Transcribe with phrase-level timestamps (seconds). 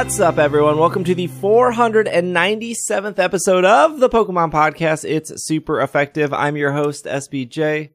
[0.00, 0.78] What's up, everyone?
[0.78, 5.06] Welcome to the 497th episode of the Pokemon Podcast.
[5.06, 6.32] It's super effective.
[6.32, 7.90] I'm your host, SBJ.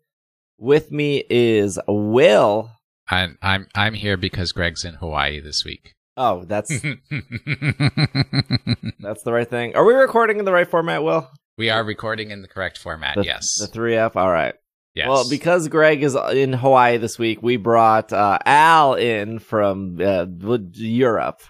[0.60, 2.70] With me is Will.
[3.08, 5.96] I'm I'm I'm here because Greg's in Hawaii this week.
[6.16, 6.70] Oh, that's
[9.00, 9.76] that's the right thing.
[9.76, 11.28] Are we recording in the right format, Will?
[11.58, 13.16] we are recording in the correct format.
[13.16, 13.58] The, yes.
[13.58, 14.16] The 3F.
[14.16, 14.54] All right.
[14.94, 15.08] yes.
[15.10, 20.28] Well, because Greg is in Hawaii this week, we brought uh, Al in from uh,
[20.74, 21.42] Europe.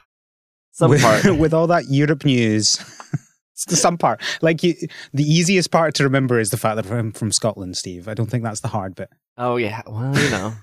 [0.75, 1.23] Some with, part.
[1.37, 2.79] with all that Europe news.
[3.55, 4.21] It's the some part.
[4.41, 4.75] Like you,
[5.13, 8.09] the easiest part to remember is the fact that I'm from Scotland, Steve.
[8.09, 9.07] I don't think that's the hard bit.
[9.37, 10.55] Oh yeah, well you know,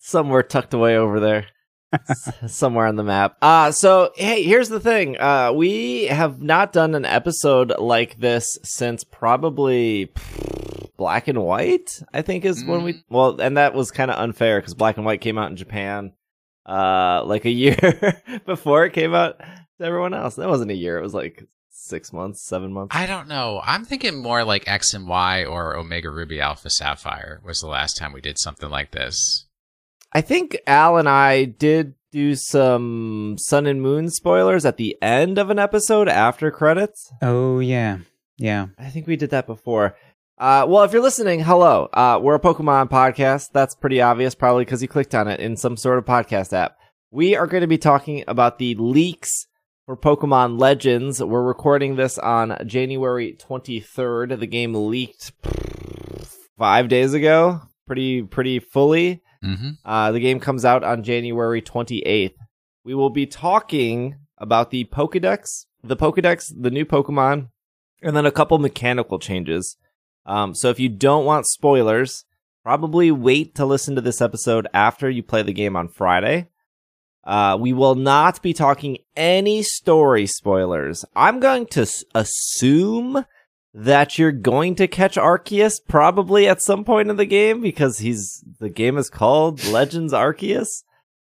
[0.00, 1.46] somewhere tucked away over there,
[2.46, 3.38] somewhere on the map.
[3.40, 5.18] Uh so hey, here's the thing.
[5.18, 10.12] Uh, we have not done an episode like this since probably
[10.98, 12.02] Black and White.
[12.12, 15.06] I think is when we well, and that was kind of unfair because Black and
[15.06, 16.12] White came out in Japan,
[16.66, 20.36] uh, like a year before it came out to everyone else.
[20.36, 20.98] That wasn't a year.
[20.98, 22.94] It was like six months, seven months.
[22.96, 23.60] I don't know.
[23.64, 27.96] I'm thinking more like X and Y or Omega Ruby Alpha Sapphire was the last
[27.96, 29.46] time we did something like this.
[30.12, 35.36] I think Al and I did do some Sun and Moon spoilers at the end
[35.36, 37.12] of an episode after credits.
[37.20, 37.98] Oh yeah,
[38.38, 38.68] yeah.
[38.78, 39.96] I think we did that before.
[40.36, 41.88] Uh, well, if you're listening, hello.
[41.92, 43.50] Uh, we're a Pokemon podcast.
[43.52, 46.76] That's pretty obvious, probably because you clicked on it in some sort of podcast app.
[47.12, 49.46] We are going to be talking about the leaks
[49.86, 51.22] for Pokemon Legends.
[51.22, 54.40] We're recording this on January 23rd.
[54.40, 55.30] The game leaked
[56.58, 59.22] five days ago, pretty pretty fully.
[59.44, 59.70] Mm-hmm.
[59.84, 62.34] Uh, the game comes out on January 28th.
[62.84, 67.50] We will be talking about the Pokedex, the Pokedex, the new Pokemon,
[68.02, 69.76] and then a couple mechanical changes.
[70.26, 72.24] Um, so if you don't want spoilers,
[72.62, 76.48] probably wait to listen to this episode after you play the game on Friday.
[77.24, 81.04] Uh, we will not be talking any story spoilers.
[81.16, 83.24] I'm going to s- assume
[83.72, 88.44] that you're going to catch Arceus probably at some point in the game because he's
[88.60, 90.68] the game is called Legends Arceus.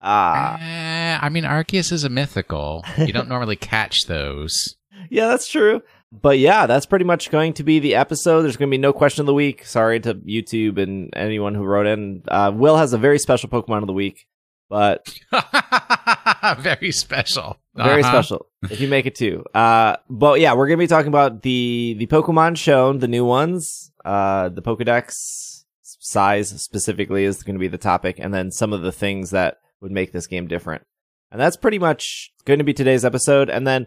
[0.02, 2.84] Ah, Eh, I mean, Arceus is a mythical.
[2.98, 4.76] You don't normally catch those.
[5.08, 5.82] yeah, that's true.
[6.12, 8.42] But yeah, that's pretty much going to be the episode.
[8.42, 9.64] There's going to be no question of the week.
[9.66, 12.22] Sorry to YouTube and anyone who wrote in.
[12.28, 14.26] Uh, Will has a very special Pokemon of the week,
[14.70, 15.06] but
[16.60, 17.58] Very special.
[17.74, 18.10] very Uh-huh.
[18.22, 19.44] special if you make it too.
[19.54, 23.90] Uh, but yeah, we're gonna be talking about the the Pokemon shown, the new ones,
[24.04, 28.82] uh, the Pokedex size specifically is going to be the topic, and then some of
[28.82, 30.84] the things that would make this game different.
[31.32, 33.50] And that's pretty much going to be today's episode.
[33.50, 33.86] And then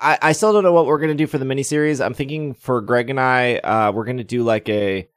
[0.00, 2.04] I, I still don't know what we're to do for the miniseries.
[2.04, 5.08] I'm thinking for Greg and I, uh, we're to do like a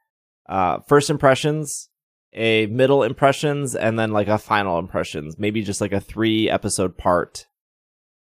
[0.46, 1.88] uh, first impressions,
[2.32, 5.38] a middle impressions, and then like a final impressions.
[5.38, 7.46] Maybe just like a three episode part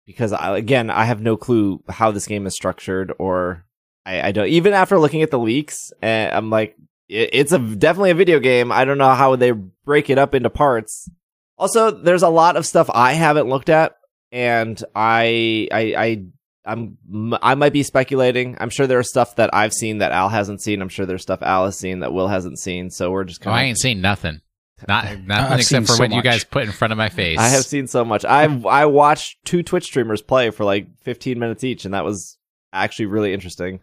[0.06, 3.64] because I, again, I have no clue how this game is structured, or
[4.04, 4.48] I, I don't.
[4.48, 6.76] Even after looking at the leaks, uh, I'm like,
[7.08, 8.72] it, it's a definitely a video game.
[8.72, 11.10] I don't know how they break it up into parts.
[11.58, 13.96] Also, there's a lot of stuff I haven't looked at,
[14.30, 16.24] and I, I, I.
[16.64, 16.96] I'm
[17.42, 18.56] I might be speculating.
[18.60, 20.80] I'm sure there's stuff that I've seen that Al hasn't seen.
[20.80, 22.90] I'm sure there's stuff Al has seen that Will hasn't seen.
[22.90, 24.40] So we're just Oh, kind I ain't seen nothing.
[24.88, 27.38] Not nothing I've except for so what you guys put in front of my face.
[27.38, 28.24] I have seen so much.
[28.24, 32.36] I I watched two Twitch streamers play for like 15 minutes each, and that was
[32.72, 33.80] actually really interesting.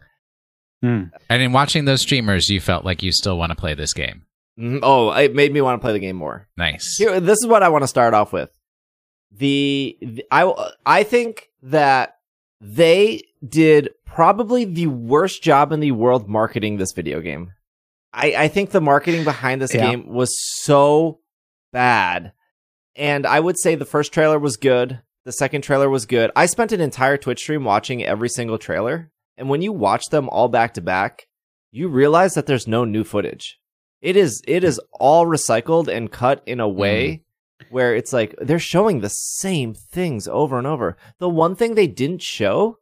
[0.82, 1.04] Hmm.
[1.28, 4.24] And in watching those streamers, you felt like you still want to play this game.
[4.58, 4.80] Mhm.
[4.82, 6.48] Oh, it made me want to play the game more.
[6.56, 6.96] Nice.
[6.98, 8.50] Here, this is what I want to start off with.
[9.32, 12.16] The, the I I think that
[12.60, 17.52] they did probably the worst job in the world marketing this video game.
[18.12, 19.90] I I think the marketing behind this Yeah.
[19.90, 21.20] game was so
[21.72, 22.32] bad.
[22.96, 25.00] And I would say the first trailer was good.
[25.24, 26.30] The second trailer was good.
[26.34, 29.10] I spent an entire Twitch stream watching every single trailer.
[29.36, 31.28] And when you watch them all back to back,
[31.70, 33.58] you realize that there's no new footage.
[34.02, 36.78] It is it is all recycled and cut in a mm-hmm.
[36.78, 37.24] way
[37.70, 40.96] where it's like they're showing the same things over and over.
[41.18, 42.78] The one thing they didn't show,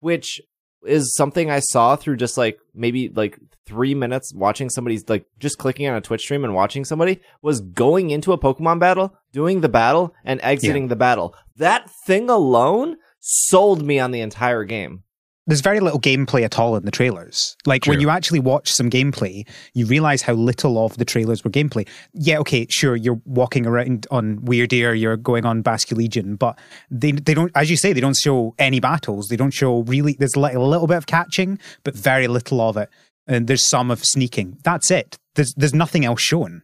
[0.00, 0.40] which
[0.86, 5.58] is something I saw through just like maybe like three minutes watching somebody's like just
[5.58, 9.60] clicking on a Twitch stream and watching somebody was going into a Pokemon battle, doing
[9.60, 11.34] the battle, and exiting the battle.
[11.56, 15.02] That thing alone sold me on the entire game.
[15.48, 17.56] There's very little gameplay at all in the trailers.
[17.64, 21.50] Like when you actually watch some gameplay, you realize how little of the trailers were
[21.50, 21.88] gameplay.
[22.12, 26.58] Yeah, okay, sure, you're walking around on Wyrdeer, you're going on Basculegion, but
[26.90, 29.28] they they don't, as you say, they don't show any battles.
[29.28, 30.16] They don't show really.
[30.18, 32.90] There's like a little bit of catching, but very little of it,
[33.26, 34.58] and there's some of sneaking.
[34.64, 35.16] That's it.
[35.34, 36.60] There's there's nothing else shown.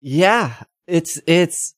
[0.00, 1.75] Yeah, it's it's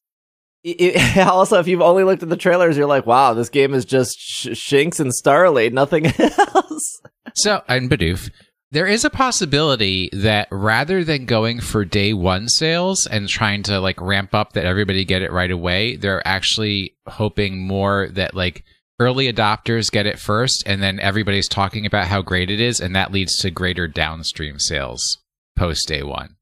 [0.70, 3.84] it, also, if you've only looked at the trailers, you're like, wow, this game is
[3.84, 7.00] just sh- Shinx and Starly, nothing else.
[7.34, 8.30] So, and Bidoof,
[8.70, 13.80] there is a possibility that rather than going for day one sales and trying to
[13.80, 18.64] like ramp up that everybody get it right away, they're actually hoping more that like
[19.00, 22.96] early adopters get it first and then everybody's talking about how great it is and
[22.96, 25.18] that leads to greater downstream sales
[25.56, 26.37] post day one.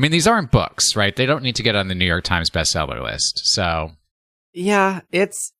[0.00, 1.14] I mean, these aren't books, right?
[1.14, 3.42] They don't need to get on the New York Times bestseller list.
[3.44, 3.90] So,
[4.54, 5.52] yeah, it's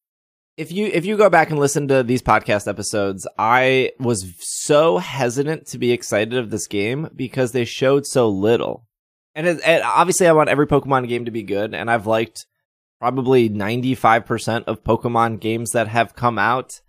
[0.56, 4.96] if you if you go back and listen to these podcast episodes, I was so
[4.96, 8.86] hesitant to be excited of this game because they showed so little.
[9.34, 12.46] And, it, and obviously, I want every Pokemon game to be good, and I've liked
[12.98, 16.80] probably ninety five percent of Pokemon games that have come out.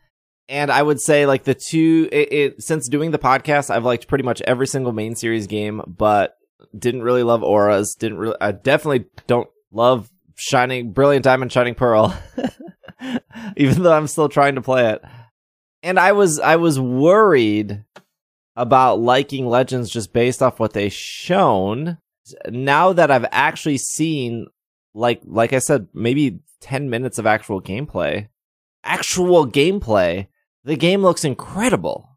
[0.48, 4.08] And I would say, like the two, it, it, since doing the podcast, I've liked
[4.08, 6.38] pretty much every single main series game, but
[6.78, 7.96] didn't really love auras.
[7.96, 8.38] Didn't really.
[8.42, 12.18] I definitely don't love shining, brilliant diamond, shining pearl.
[13.58, 15.02] even though I'm still trying to play it.
[15.84, 17.84] And I was I was worried
[18.56, 21.98] about liking Legends just based off what they shown.
[22.48, 24.48] Now that I've actually seen
[24.94, 28.28] like like I said maybe 10 minutes of actual gameplay,
[28.84, 30.28] actual gameplay,
[30.64, 32.11] the game looks incredible.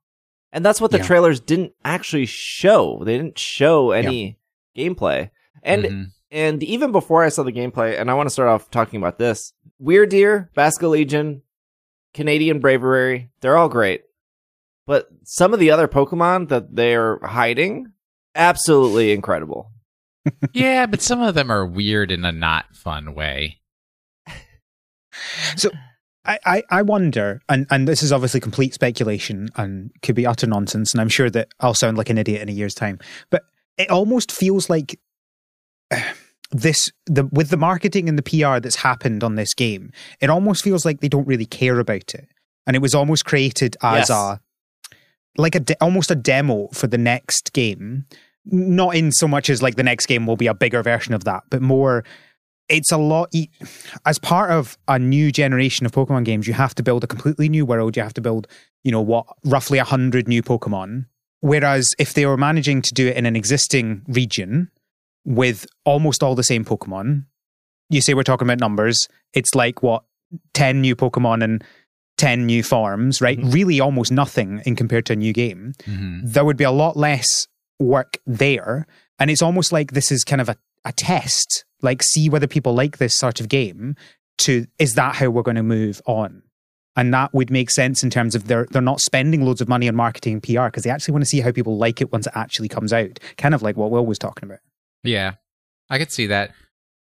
[0.55, 1.05] And that's what the yeah.
[1.05, 3.03] trailers didn't actually show.
[3.05, 4.39] They didn't show any
[4.75, 4.89] yeah.
[4.89, 5.31] gameplay.
[5.65, 6.03] And mm-hmm.
[6.31, 9.19] and even before I saw the gameplay, and I want to start off talking about
[9.19, 11.41] this, Weird Deer, Wyrdeer, Basculegion,
[12.15, 14.03] Canadian Braviary, they're all great.
[14.87, 17.93] But some of the other Pokemon that they're hiding,
[18.37, 19.73] absolutely incredible.
[20.53, 23.61] yeah, but some of them are weird in a not fun way.
[25.57, 25.71] So
[26.27, 30.47] I, I, I wonder, and, and this is obviously complete speculation and could be utter
[30.47, 32.99] nonsense, and I'm sure that I'll sound like an idiot in a year's time,
[33.31, 33.45] but
[33.77, 34.99] it almost feels like
[36.51, 40.63] this the with the marketing and the PR that's happened on this game, it almost
[40.65, 42.29] feels like they don't really care about it,
[42.67, 44.11] and it was almost created as yes.
[44.11, 44.41] a
[45.37, 48.07] like a de- almost a demo for the next game.
[48.47, 51.25] Not in so much as like the next game will be a bigger version of
[51.25, 52.05] that, but more.
[52.69, 53.33] It's a lot.
[54.07, 57.49] As part of a new generation of Pokemon games, you have to build a completely
[57.49, 57.97] new world.
[57.97, 58.47] You have to build,
[58.83, 61.07] you know, what roughly a hundred new Pokemon.
[61.41, 64.71] Whereas if they were managing to do it in an existing region,
[65.25, 67.25] with almost all the same Pokemon.
[67.91, 69.09] You say we're talking about numbers.
[69.33, 70.05] It's like what,
[70.55, 71.65] 10 new Pokemon and
[72.17, 73.39] 10 new forms, right?
[73.39, 73.51] Mm-hmm.
[73.51, 75.73] Really almost nothing in compared to a new game.
[75.83, 76.21] Mm-hmm.
[76.23, 77.27] There would be a lot less
[77.79, 78.87] work there.
[79.19, 82.75] And it's almost like this is kind of a, a test, like see whether people
[82.75, 83.97] like this sort of game
[84.39, 86.43] to is that how we're going to move on?
[86.97, 89.89] And that would make sense in terms of they're they're not spending loads of money
[89.89, 92.27] on marketing and PR because they actually want to see how people like it once
[92.27, 93.19] it actually comes out.
[93.37, 94.61] Kind of like what Will was talking about.
[95.03, 95.35] Yeah,
[95.91, 96.53] I could see that.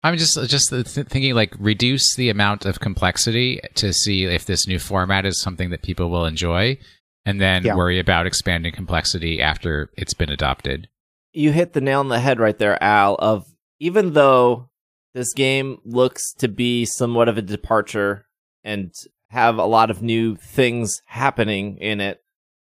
[0.03, 4.79] I'm just just thinking like reduce the amount of complexity to see if this new
[4.79, 6.79] format is something that people will enjoy,
[7.25, 7.75] and then yeah.
[7.75, 10.89] worry about expanding complexity after it's been adopted.
[11.33, 13.17] You hit the nail on the head right there, Al.
[13.17, 13.47] Of
[13.79, 14.71] even though
[15.15, 18.27] this game looks to be somewhat of a departure
[18.65, 18.93] and
[19.29, 22.23] have a lot of new things happening in it,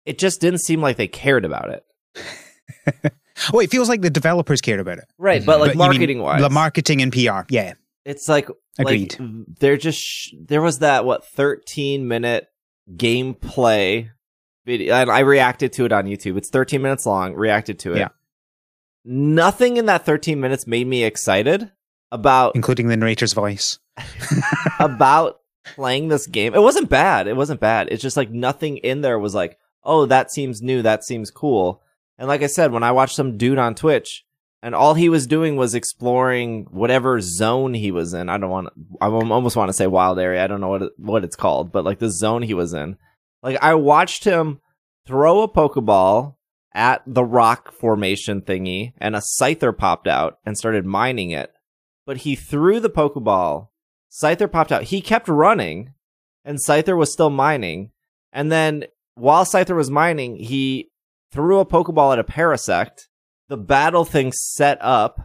[0.05, 3.13] it just didn't seem like they cared about it.
[3.53, 5.05] Oh, it feels like the developers cared about it.
[5.17, 5.45] Right, mhm.
[5.45, 6.41] but like but marketing wise.
[6.41, 7.73] The marketing and PR, yeah.
[8.05, 9.19] It's like Agreed.
[9.19, 12.47] Like, they're just sh- there was that what 13 minute
[12.95, 14.09] gameplay
[14.65, 16.37] video and I reacted to it on YouTube.
[16.37, 17.99] It's 13 minutes long, reacted to it.
[17.99, 18.07] Yeah.
[19.11, 21.71] Nothing in that 13 minutes made me excited
[22.11, 23.79] about including the narrator's voice.
[24.79, 26.53] about playing this game.
[26.53, 27.27] It wasn't bad.
[27.27, 27.87] It wasn't bad.
[27.89, 30.83] It's just like nothing in there was like, "Oh, that seems new.
[30.83, 31.81] That seems cool."
[32.19, 34.25] And like I said, when I watched some dude on Twitch
[34.61, 38.29] and all he was doing was exploring whatever zone he was in.
[38.29, 38.69] I don't want
[39.01, 40.43] I almost want to say wild area.
[40.43, 42.97] I don't know what it, what it's called, but like the zone he was in.
[43.41, 44.59] Like I watched him
[45.07, 46.35] throw a pokeball
[46.73, 51.51] at the rock formation thingy and a scyther popped out and started mining it.
[52.05, 53.69] But he threw the pokeball,
[54.09, 54.83] scyther popped out.
[54.83, 55.93] He kept running
[56.45, 57.91] and scyther was still mining.
[58.31, 58.85] And then
[59.15, 60.89] while scyther was mining, he
[61.31, 63.07] threw a Pokeball at a Parasect.
[63.47, 65.19] The battle thing set up.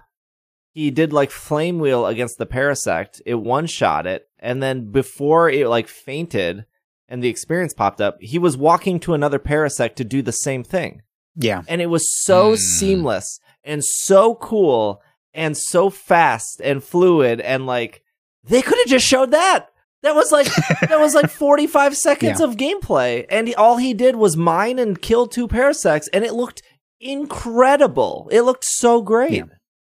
[0.73, 3.21] He did like Flame Wheel against the Parasect.
[3.25, 4.27] It one shot it.
[4.39, 6.67] And then before it like fainted
[7.09, 10.65] and the experience popped up, he was walking to another Parasect to do the same
[10.65, 11.03] thing.
[11.37, 11.63] Yeah.
[11.69, 12.59] And it was so mm.
[12.59, 18.03] seamless and so cool and so fast and fluid and like
[18.45, 19.71] they could have just showed that.
[20.03, 20.47] That was like
[20.89, 22.47] that was like 45 seconds yeah.
[22.47, 26.35] of gameplay and he, all he did was mine and kill two parasects and it
[26.35, 26.63] looked
[27.01, 28.29] incredible.
[28.31, 29.33] It looked so great.
[29.33, 29.45] Yeah.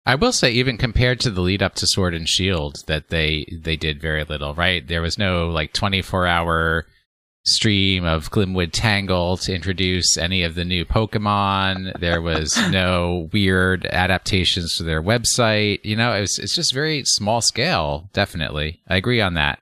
[0.04, 3.46] I will say, even compared to the lead up to Sword and Shield, that they
[3.62, 4.52] they did very little.
[4.52, 6.86] Right, there was no like twenty four hour
[7.44, 11.98] stream of Glimwood Tangle to introduce any of the new Pokemon.
[12.00, 15.80] There was no weird adaptations to their website.
[15.84, 18.08] You know, it's it's just very small scale.
[18.12, 19.60] Definitely, I agree on that.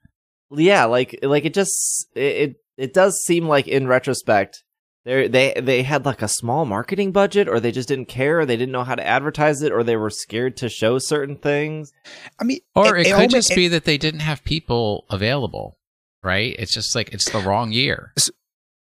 [0.51, 4.63] Yeah, like like it just it it, it does seem like in retrospect
[5.05, 8.47] they they they had like a small marketing budget or they just didn't care or
[8.47, 11.91] they didn't know how to advertise it or they were scared to show certain things
[12.39, 15.79] I mean, Or it, could almost- just be that they didn't have people available.
[16.23, 16.55] Right?
[16.59, 18.13] It's just like it's the wrong year.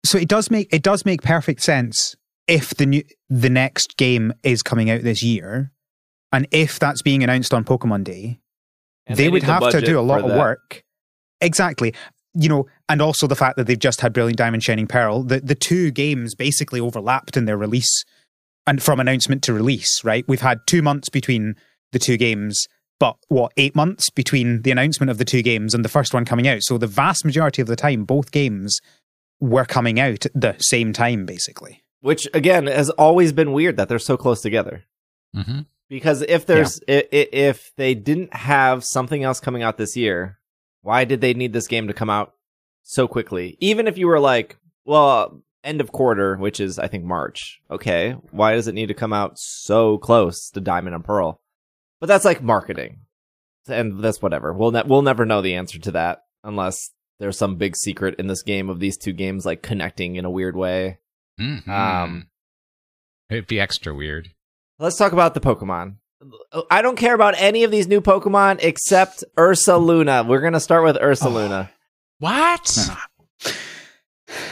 [0.04, 2.16] so it does make it does make perfect sense
[2.46, 5.70] if the new the next game is coming out this year,
[6.32, 8.40] and if that's being announced on Pokemon Day,
[9.06, 10.38] And they, would need the have to do a lot of that.
[10.38, 10.82] work.
[11.40, 11.94] Exactly.
[12.34, 15.40] You know, and also the fact that they've just had Brilliant Diamond Shining Pearl, the,
[15.40, 18.04] the two games basically overlapped in their release
[18.66, 20.24] and from announcement to release, right?
[20.28, 21.54] We've had two months between
[21.92, 22.66] the two games,
[22.98, 26.24] but what, eight months between the announcement of the two games and the first one
[26.24, 26.62] coming out.
[26.62, 28.78] So the vast majority of the time, both games
[29.40, 31.82] were coming out at the same time, basically.
[32.00, 34.84] which again has always been weird that they're so close together.
[35.34, 39.96] Hmm because if there's i i if they didn't have something else coming out this
[39.96, 40.38] year
[40.82, 42.34] why did they need this game to come out
[42.82, 43.56] so quickly?
[43.60, 47.60] Even if you were like well end of quarter which is i think march.
[47.70, 51.40] Okay why does it need to come out so close to diamond and pearl
[52.00, 52.98] but that's like marketing
[53.68, 56.90] and that's whatever we'll ne- we'll never know the answer to that unless
[57.20, 60.30] there's some big secret in this game of these two games like connecting in a
[60.30, 60.98] weird way
[61.38, 62.28] hmm um
[63.30, 64.30] It'd be extra weird.
[64.78, 65.96] Let's talk about the Pokemon.
[66.70, 70.26] I don't care about any of these new Pokemon except Ursaluna.
[70.26, 71.32] We're gonna start with Ursa Oh.
[71.32, 71.70] Luna.
[72.20, 72.88] What?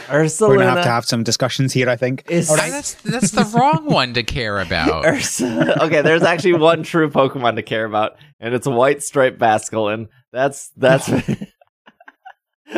[0.09, 2.23] Ursa We're gonna have to have some discussions here, I think.
[2.29, 2.69] is right.
[2.71, 5.05] That's that's the wrong one to care about.
[5.05, 5.75] Ursa.
[5.83, 10.07] Okay, there's actually one true Pokemon to care about, and it's a White Stripe Basculin.
[10.31, 11.09] That's that's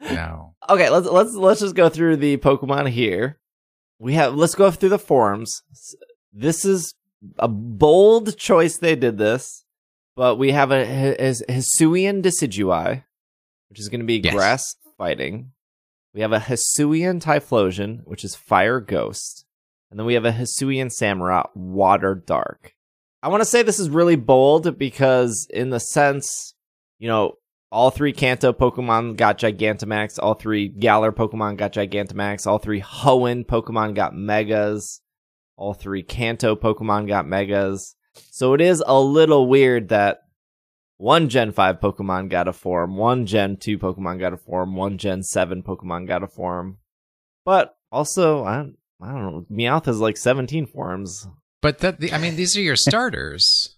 [0.00, 0.54] No.
[0.68, 0.90] okay.
[0.90, 3.38] Let's let's let's just go through the Pokemon here.
[3.98, 5.62] We have let's go through the forms.
[6.32, 6.94] This is
[7.38, 8.78] a bold choice.
[8.78, 9.64] They did this,
[10.16, 13.04] but we have a His- Hisuian Decidueye,
[13.68, 14.34] which is going to be Yes.
[14.34, 15.52] grass fighting.
[16.14, 19.46] We have a Hisuian Typhlosion, which is fire ghost,
[19.90, 22.74] and then we have a Hisuian Samurott, water dark.
[23.22, 26.54] I want to say this is really bold because, in the sense,
[26.98, 27.36] you know,
[27.70, 30.18] all three Kanto Pokemon got Gigantamax.
[30.22, 32.46] All three Galar Pokemon got Gigantamax.
[32.46, 35.00] All three Hoenn Pokemon got Megas.
[35.56, 37.94] All three Kanto Pokemon got Megas.
[38.30, 40.18] So it is a little weird that
[40.98, 44.98] one Gen 5 Pokemon got a form, one Gen 2 Pokemon got a form, one
[44.98, 46.78] Gen 7 Pokemon got a form.
[47.44, 51.26] But also, I don't, I don't know, Meowth has like 17 forms.
[51.60, 53.76] But that the, I mean, these are your starters.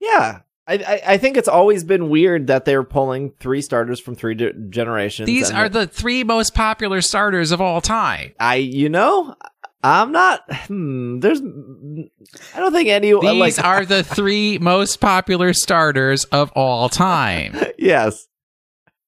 [0.00, 0.40] Yeah.
[0.68, 4.34] I, I, I think it's always been weird that they're pulling three starters from three
[4.34, 5.26] ge- generations.
[5.26, 8.34] These are the three most popular starters of all time.
[8.38, 9.34] I, you know,
[9.82, 10.42] I'm not.
[10.66, 13.12] Hmm, there's, I don't think any.
[13.12, 17.56] These like, are the three most popular starters of all time.
[17.78, 18.26] yes.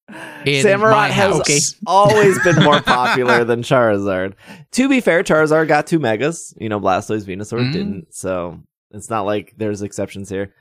[0.08, 1.40] In Samurott has.
[1.40, 1.58] Okay.
[1.86, 4.34] always been more popular than Charizard.
[4.72, 6.54] To be fair, Charizard got two megas.
[6.58, 7.72] You know, Blastoise, Venusaur Mhm.
[7.72, 8.14] didn't.
[8.14, 8.60] So
[8.90, 10.54] it's not like there's exceptions here.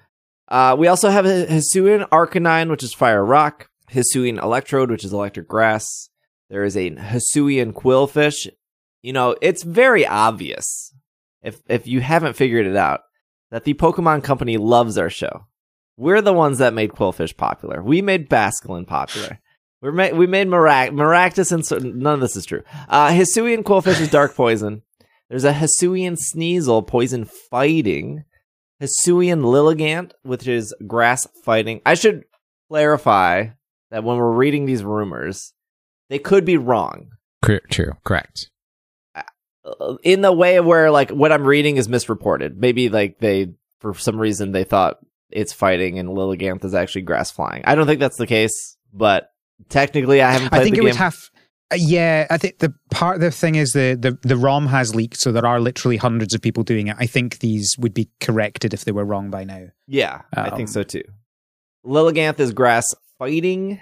[0.48, 3.70] Uh, we also have a Hisuian Arcanine, which is Fire Rock.
[3.92, 6.10] Hisuian Electrode, which is Electric Grass.
[6.50, 8.48] There is a Hisuian Qwilfish.
[9.02, 10.94] You know, it's very obvious
[11.42, 13.02] if if you haven't figured it out
[13.52, 15.46] that the Pokemon Company loves our show.
[15.98, 17.84] We're the ones that made Qwilfish popular.
[17.84, 19.40] We made Basculin popular.
[19.82, 22.64] We made we made Marac- Maractus and so, none of this is true.
[22.90, 24.82] Uh, Hisuian Qwilfish is Dark Poison.
[25.30, 28.24] There's a Hisuian Sneasel, Poison Fighting.
[28.82, 31.82] Hisuian Lilligant, which is Grass Fighting.
[31.86, 32.24] I should
[32.70, 33.48] clarify
[33.92, 35.54] that when we're reading these rumors,
[36.10, 37.10] they could be wrong.
[37.44, 38.50] Cor- True, correct.
[40.04, 42.58] In the way where like what I'm reading is misreported.
[42.60, 45.00] Maybe like they for some reason they thought
[45.32, 47.62] it's fighting and Lilligant is actually grass flying.
[47.66, 49.30] I don't think that's the case, but
[49.70, 50.84] technically I haven't played I think it game.
[50.86, 51.16] would have.
[51.72, 54.96] uh, yeah, I think the part of the thing is the, the the ROM has
[54.96, 56.96] leaked, so there are literally hundreds of people doing it.
[57.00, 59.68] I think these would be corrected if they were wrong by now.
[59.88, 61.04] yeah, I think Um, so too.
[61.86, 63.82] Lilligant is grass fighting,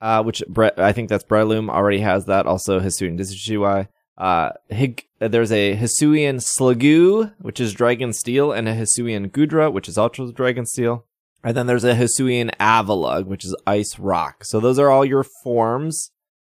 [0.00, 2.46] uh, which Bre- I think that's Breloom already has that.
[2.46, 3.88] Also Hisuian Decidueye.
[4.16, 9.72] Uh, Hig- uh, there's a Hisuian Sliggoo, which is Dragon Steel, and a Hisuian Goodra,
[9.72, 11.04] which is also Dragon Steel.
[11.42, 14.44] And then there's a Hisuian Avalugg, which is Ice Rock.
[14.44, 16.10] So those are all your forms,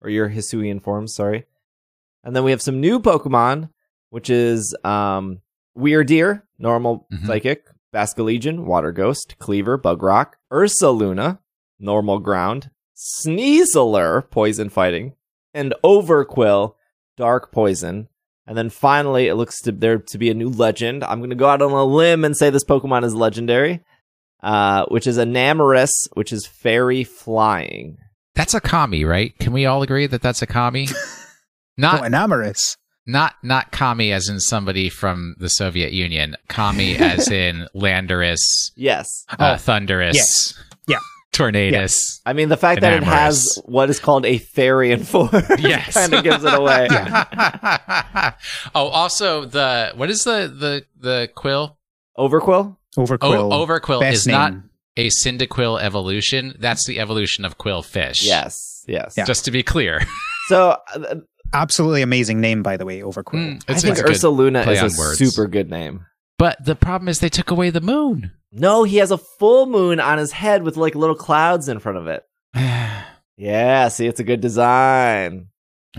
[0.02, 1.46] or your Hisuian forms, sorry.
[2.22, 3.70] And then we have some new Pokemon,
[4.10, 5.40] which is um,
[5.76, 7.26] Wyrdeer, normal Mhm.
[7.26, 7.64] psychic.
[7.94, 9.36] Basculegion, water ghost.
[9.38, 10.36] Kleavor, bug rock.
[10.52, 11.38] Ursaluna,
[11.80, 12.70] normal ground.
[12.94, 15.14] Sneasler, poison fighting.
[15.54, 16.74] And Overqwil,
[17.16, 18.08] dark poison.
[18.46, 21.02] And then finally, it looks to there to be a new legend.
[21.02, 23.80] I'm going to go out on a limb and say this Pokemon is legendary,
[24.42, 27.98] uh, which is Enamorus, which is fairy flying.
[28.34, 29.36] That's a kami, right?
[29.40, 30.88] Can we all agree that that's a kami?
[31.76, 32.76] Not Oh, Enamorus.
[33.06, 36.36] not not kami as in somebody from the Soviet Union.
[36.48, 39.06] Kami as in Landorus, Yes.
[39.28, 40.54] uh, Oh, Thundurus, yes.
[41.32, 41.38] Yeah.
[41.38, 42.20] Tornadus.
[42.24, 45.28] I mean, the fact that it has what is called a fairy form
[45.58, 45.92] Yes.
[45.94, 46.88] kind of gives it away.
[48.74, 51.78] oh, also the what is the the the quill?
[52.18, 52.76] Overqwil?
[52.96, 53.18] Overqwil.
[53.52, 54.34] Oh, Overqwil Best is name.
[54.34, 54.52] not
[54.96, 56.54] a Cyndaquil evolution.
[56.58, 58.24] That's the evolution of Qwilfish.
[58.24, 58.84] Yes.
[58.88, 59.14] Yes.
[59.16, 59.24] Yeah.
[59.24, 60.00] Just to be clear.
[60.48, 61.16] So uh,
[61.52, 63.24] Absolutely amazing name, by the way, Overqwil.
[63.58, 65.18] Mm, I think it's Ursaluna is a words.
[65.18, 66.06] super good name.
[66.38, 68.30] But the problem is they took away the moon.
[68.52, 71.98] No, he has a full moon on his head with like little clouds in front
[71.98, 72.24] of it.
[73.38, 75.48] Yeah, see, it's a good design.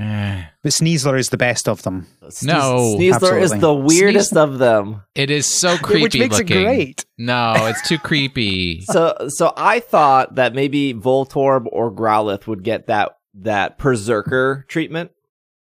[0.64, 5.04] But Sneasler is the best of them, Sneas- No, Sneasler is the weirdest of them.
[5.16, 6.58] it is so creepy which makes looking.
[6.58, 7.06] it great.
[7.18, 8.82] No, it's too creepy.
[8.82, 15.12] So, so I thought that maybe Voltorb or Growlithe would get that that Berserker treatment,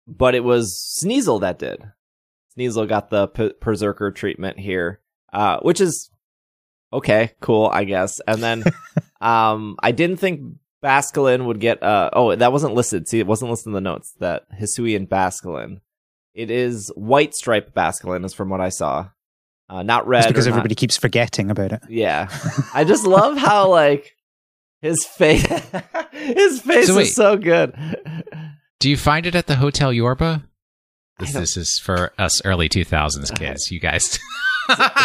[0.07, 1.83] but it was Sneasel that did.
[2.59, 5.01] Sneasel got the P- Berserker treatment here,
[5.33, 6.11] uh, which is
[6.93, 8.21] okay, cool, I guess.
[8.27, 8.65] And then,
[9.21, 10.41] um, I didn't think
[10.83, 11.83] Basculin would get.
[11.83, 13.09] Uh, oh, that wasn't listed.
[13.09, 14.15] See, it wasn't listed in the notes.
[14.21, 15.81] That Hisuian Basculin.
[16.35, 19.09] It is white stripe Basculin, is from what I saw.
[19.69, 20.21] Uh, not red.
[20.21, 21.83] It's because or not- everybody keeps forgetting about it.
[21.89, 22.29] yeah.
[22.75, 24.15] I just love how like
[24.81, 25.43] his face
[26.13, 27.03] his face So wait.
[27.03, 27.75] is so good.
[28.79, 30.45] Do you find it at the Hotel Yorba?
[31.19, 34.19] This, this is for us early 2000s kids, you guys.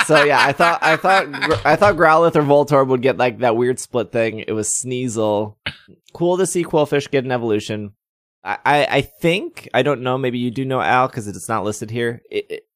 [0.05, 3.55] So yeah, I thought I thought I thought Growlithe or Voltorb would get like that
[3.55, 4.39] weird split thing.
[4.39, 5.55] It was Sneasel.
[6.13, 7.93] Cool to see Qwilfish get an evolution.
[8.43, 10.17] I, I, I think I don't know.
[10.17, 12.21] Maybe you do know Al because it's not listed here.
[12.29, 12.67] It, it,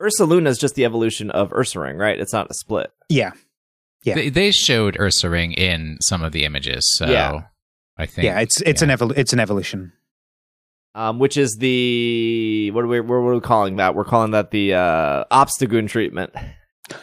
[0.00, 2.20] Ursaluna is just the evolution of Ursaring, right?
[2.20, 2.90] It's not a split.
[3.08, 3.32] Yeah.
[4.04, 4.14] Yeah.
[4.14, 7.40] They, they showed Ursaring in some of the images, so Yeah.
[7.96, 8.26] I think.
[8.26, 8.92] Yeah, it's it's yeah.
[8.92, 9.92] an evol- it's an evolution.
[10.96, 13.94] Um, which is the what are we what are we calling that?
[13.94, 16.32] We're calling that the uh, Obstagoon treatment.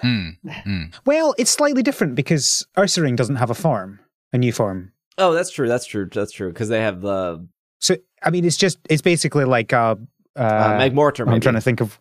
[0.02, 0.94] Mm, mm.
[1.06, 4.00] Well, it's slightly different because Ursaring doesn't have a form,
[4.32, 4.94] a new form.
[5.20, 5.68] Oh, that's true.
[5.68, 6.10] That's true.
[6.12, 6.50] That's true.
[6.52, 7.48] Because they have the
[7.80, 9.96] So I mean, it's just it's basically like uh,
[10.36, 11.26] uh, uh, Magmortar.
[11.26, 11.36] Maybe.
[11.36, 12.00] I'm trying to think of.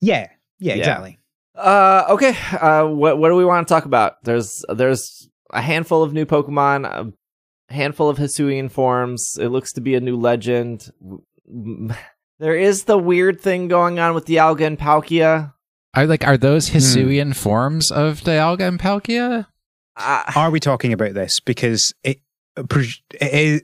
[0.00, 0.78] Yeah, yeah, Yeah.
[0.80, 1.18] exactly.
[1.54, 2.36] Uh, okay.
[2.60, 4.24] Uh, what what do we want to talk about?
[4.24, 7.12] There's there's a handful of new Pokemon, a
[7.72, 9.36] handful of Hisuian forms.
[9.40, 10.90] It looks to be a new legend.
[12.38, 15.52] There is the weird thing going on with Dialga and Palkia.
[15.94, 16.78] Are like are those Hmm.
[16.78, 19.46] Hisuian forms of Dialga and Palkia?
[19.96, 22.18] Uh, Are we talking about this because it
[22.56, 23.62] it is,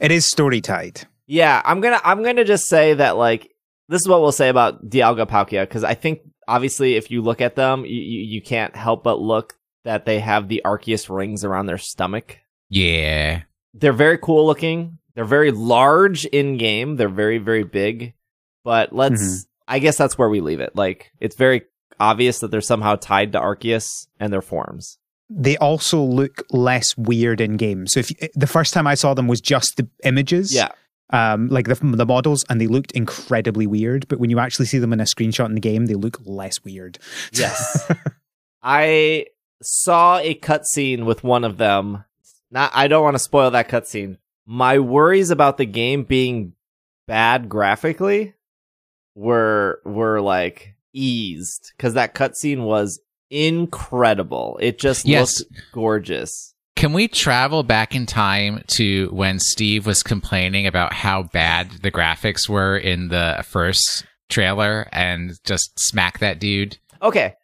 [0.00, 1.00] it is story tied?
[1.26, 3.50] yeah, I'm gonna I'm gonna just say that like
[3.88, 7.40] this is what we'll say about Dialga Palkia because I think obviously if you look
[7.40, 9.54] at them, you, you you can't help but look
[9.84, 12.38] that they have the Arceus rings around their stomach.
[12.70, 13.42] Yeah.
[13.74, 14.98] they're very cool looking.
[15.14, 16.96] They're very large in game.
[16.96, 18.14] They're very very big.
[18.64, 19.46] But let's Mhm.
[19.68, 20.74] I guess that's where we leave it.
[20.74, 21.62] Like it's very
[22.00, 23.86] obvious that they're somehow tied to Arceus
[24.18, 24.98] and their forms.
[25.28, 27.86] They also look less weird in game.
[27.86, 30.70] So if you, the first time I saw them was just the images, Yeah.
[31.12, 34.08] um, like the the models, and they looked incredibly weird.
[34.08, 36.64] But when you actually see them in a screenshot in the game, they look less
[36.64, 36.98] weird.
[37.32, 37.88] Yes.
[38.62, 39.26] I
[39.62, 42.04] saw a cutscene with one of them.
[42.50, 44.18] Not I don't want to spoil that cutscene.
[44.46, 46.54] My worries about the game being
[47.06, 48.34] bad graphically
[49.14, 54.58] were were like eased because that cutscene was incredible.
[54.60, 55.40] It just Yes.
[55.40, 56.54] looked gorgeous.
[56.76, 61.90] Can we travel back in time to when Steve was complaining about how bad the
[61.90, 66.78] graphics were in the first trailer and just smack that dude?
[67.02, 67.34] Okay.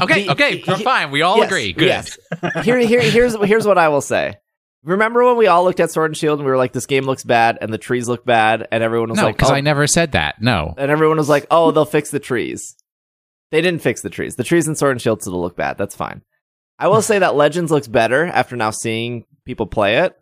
[0.00, 1.10] Okay, The- okay, he- fine.
[1.10, 1.72] We all yes, agree.
[1.72, 1.86] Good.
[1.86, 2.18] Yes.
[2.62, 4.34] Here, here, here's here's what I will say.
[4.82, 7.04] Remember when we all looked at Sword and Shield and we were like, "This game
[7.04, 9.60] looks bad," and the trees look bad, and everyone was No, like, because oh, I
[9.60, 10.42] never said that.
[10.42, 10.74] No.
[10.76, 12.76] and everyone was like, "Oh, they'll fix the trees."
[13.50, 14.36] They didn't fix the trees.
[14.36, 15.78] The trees in Sword and Shield still look bad.
[15.78, 16.22] That's fine.
[16.78, 20.16] I will say that Legends looks better after now seeing people play it.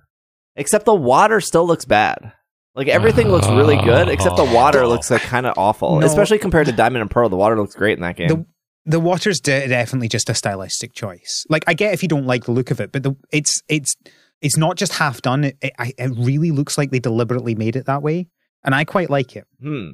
[0.55, 2.33] Except the water still looks bad.
[2.75, 4.89] Like everything looks really good, except the water oh.
[4.89, 6.01] looks like kind of awful.
[6.01, 6.07] No.
[6.07, 8.29] Especially compared to Diamond and Pearl, the water looks great in that game.
[8.29, 8.47] The
[8.85, 11.45] the water's de- definitely just a stylistic choice.
[11.49, 13.95] Like I get if you don't like the look of it, but the, it's it's
[14.41, 15.45] it's not just half done.
[15.45, 18.29] It, it it really looks like they deliberately made it that way,
[18.65, 19.47] and I quite like it.
[19.61, 19.89] hmm.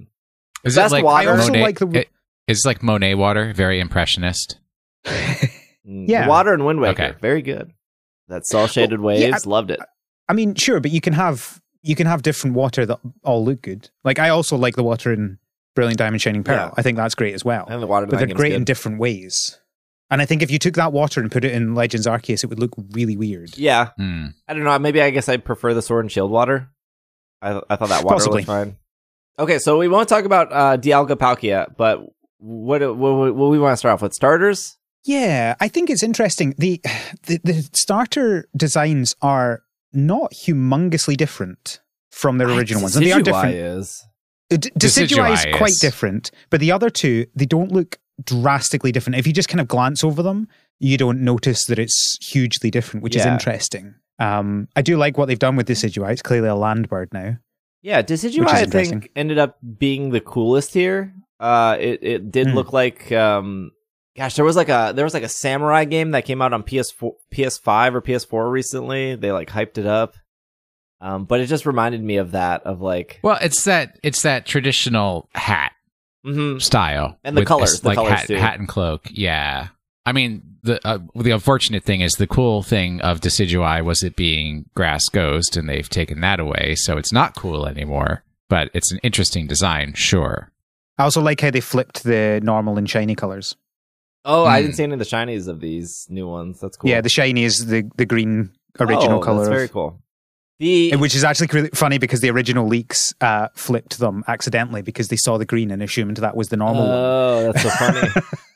[0.65, 2.09] Is Best it like water- I also Monet- like the- it-
[2.49, 4.59] It's like Monet water, very impressionist.
[5.87, 6.27] Mm, Yeah.
[6.29, 7.03] Water and Wind Waker.
[7.03, 7.19] Okay.
[7.21, 7.73] Very good.
[8.29, 9.47] That cell shaded Well, yeah, waves.
[9.47, 9.81] loved it.
[10.29, 13.63] I mean, sure, but you can have you can have different water that all look
[13.63, 13.91] good.
[14.05, 15.39] Like I also like the water in
[15.79, 16.57] Brilliant Diamond Shining Pearl.
[16.57, 16.71] Yeah.
[16.77, 17.67] I think that's great as well.
[17.69, 19.59] And the water but they're great game's in different ways.
[20.11, 22.47] And I think if you took that water and put it in Legends Arceus, it
[22.47, 23.57] would look really weird.
[23.57, 23.91] Yeah.
[23.97, 24.29] Hmm.
[24.49, 24.79] I don't know.
[24.79, 26.71] Maybe I guess I prefer the sword and shield water.
[27.41, 28.41] I I thought that water Possibly.
[28.41, 28.77] was fine.
[29.39, 32.01] Okay, so we won't talk about uh, Dialga Palkia, but
[32.39, 34.77] what, what what what we want to start off with starters?
[35.05, 36.55] Yeah, I think it's interesting.
[36.59, 36.81] The,
[37.27, 39.63] the the starter designs are
[39.93, 42.97] not humongously different from their original ones.
[42.97, 43.55] And they are Decidueye different.
[43.55, 44.05] Is
[44.51, 49.19] D- Decidueye is quite different, but the other two, they don't look drastically different.
[49.19, 50.49] If you just kind of glance over them,
[50.81, 53.95] you don't notice that it's hugely different, which is interesting.
[54.19, 56.11] Um, I do like what they've done with Decidueye.
[56.13, 57.37] It's clearly a land bird now.
[57.83, 61.15] yeah, Decidueye I think ended up being the coolest here.
[61.39, 62.55] Uh, it it did Hmm.
[62.55, 63.71] look like um,
[64.17, 66.65] gosh, there was like a there was like a samurai game that came out on
[66.65, 69.15] PS4, PS5 or PS4 recently.
[69.15, 70.17] They like hyped it up.
[71.01, 74.47] Um, but it just reminded me of that of like, Well, it's that it's that
[74.47, 75.73] traditional hat
[76.27, 76.61] mhm.
[76.61, 78.37] style And the with- colors, it's the like colors hat, too.
[78.37, 79.07] hat and cloak.
[79.11, 79.69] Yeah,
[80.05, 84.17] I mean the uh, the unfortunate thing is the cool thing of Decidueye was it
[84.17, 88.25] being grass ghost, and they've taken that away, so it's not cool anymore.
[88.49, 90.51] But it's an interesting design, sure.
[90.99, 93.55] I also like how they flipped the normal and shiny colors.
[94.25, 94.63] oh, I Hmm.
[94.67, 96.59] didn't see any of the shinies of these new ones.
[96.61, 96.91] That's cool.
[96.91, 99.39] Yeah, the shiny is the, the green original oh, color.
[99.39, 100.03] That's of- very cool.
[100.59, 105.07] The Which is actually really funny because the original leaks uh, flipped them accidentally because
[105.09, 106.91] they saw the green and assumed that was the normal one.
[106.93, 108.09] Oh, that's so funny.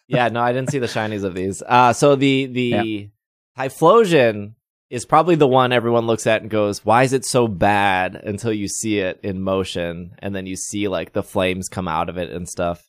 [0.08, 1.62] yeah, no, I didn't see the shinies of these.
[1.66, 3.10] Uh so the the
[3.58, 4.54] Typhlosion
[4.90, 8.52] is probably the one everyone looks at and goes, "Why is it so bad?" until
[8.52, 12.16] you see it in motion and then you see like the flames come out of
[12.18, 12.82] it and stuff.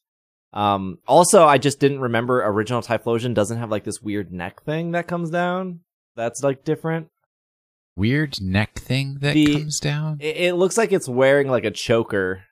[0.53, 4.91] Um also, I just didn't remember original Typhlosion doesn't have like this weird neck thing
[4.91, 5.81] that comes down.
[6.15, 7.09] That's like different.
[7.95, 10.17] Weird neck thing that The- comes down.
[10.19, 12.43] It, it looks like it's wearing like a choker,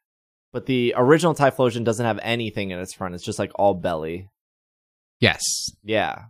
[0.54, 3.16] but the original Typhlosion doesn't have anything in its front.
[3.16, 4.30] It's just like all belly.
[5.20, 5.42] yes,
[5.84, 6.26] Yeah.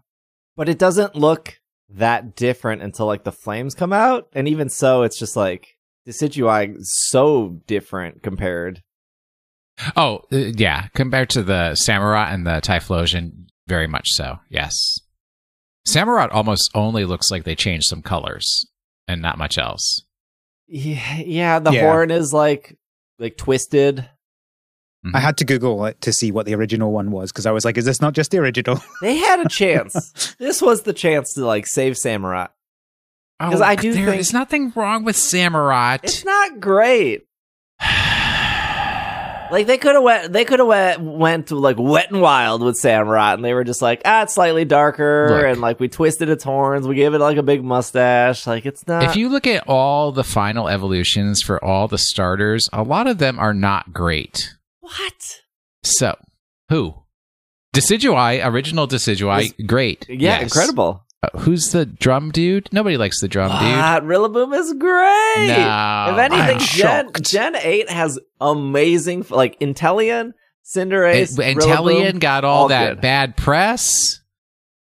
[0.58, 1.56] But it doesn't look
[1.89, 4.28] that different until like the flames come out.
[4.34, 5.76] And even so, it's just like
[6.08, 8.82] Decidueye is so different compared.
[9.95, 10.88] Oh, uh, yeah.
[10.93, 14.39] Compared to the Samurott and the Typhlosion, very much so.
[14.50, 14.74] Yes.
[15.88, 18.65] Samurott almost only looks like they changed some colors
[19.12, 20.04] and not much else.
[20.67, 21.82] Yeah, yeah the Yeah.
[21.82, 22.78] horn is like
[23.19, 24.08] like twisted.
[25.06, 25.12] Mhm.
[25.15, 27.65] I had to Google it to see what the original one was because I was
[27.65, 28.80] like, is this not just the original?
[29.02, 30.36] They had a chance.
[30.39, 32.47] this was the chance to like save Samurai.
[33.39, 36.02] 'Cause Oh, I do there think- is nothing wrong with Samurott.
[36.04, 37.26] It's not great.
[39.51, 42.63] Like they could have went, they could have went, went to like Wet and Wild
[42.63, 45.45] with Samurott, and they were just like, ah, it's slightly darker, Look.
[45.45, 48.47] and like we twisted its horns, we gave it like a big mustache.
[48.47, 49.03] Like it's not.
[49.03, 53.17] if you look at all the final evolutions for all the starters, a lot of
[53.17, 54.55] them are not great.
[54.79, 55.39] what?
[55.83, 56.15] So,
[56.69, 56.95] who?
[57.75, 60.05] Decidueye, original Decidueye, great.
[60.09, 60.43] Yeah, Yes.
[60.43, 61.05] incredible.
[61.23, 62.67] Uh, who's the drum dude?
[62.71, 63.60] Nobody likes the drum dude.
[63.62, 65.47] Ah, Rillaboom is great.
[65.47, 67.21] No, if anything, I'm Gen shocked.
[67.23, 70.34] Gen Eight has amazing like Inteleon,
[70.65, 73.01] Cinderace, And, and Rillaboom, got all, all that good.
[73.01, 74.19] bad press.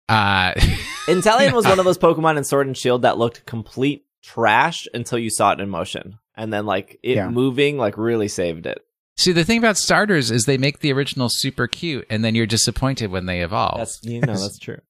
[0.08, 0.52] Uh,
[1.06, 5.18] Inteleon was one of those Pokemon in Sword and Shield that looked complete trash until
[5.18, 7.30] you saw it in motion, and then like it Yeah.
[7.30, 8.82] moving like really saved it.
[9.16, 12.46] see, the thing about starters is they make the original super cute, and then you're
[12.46, 13.78] disappointed when they evolve.
[13.78, 14.80] That's you know that's true.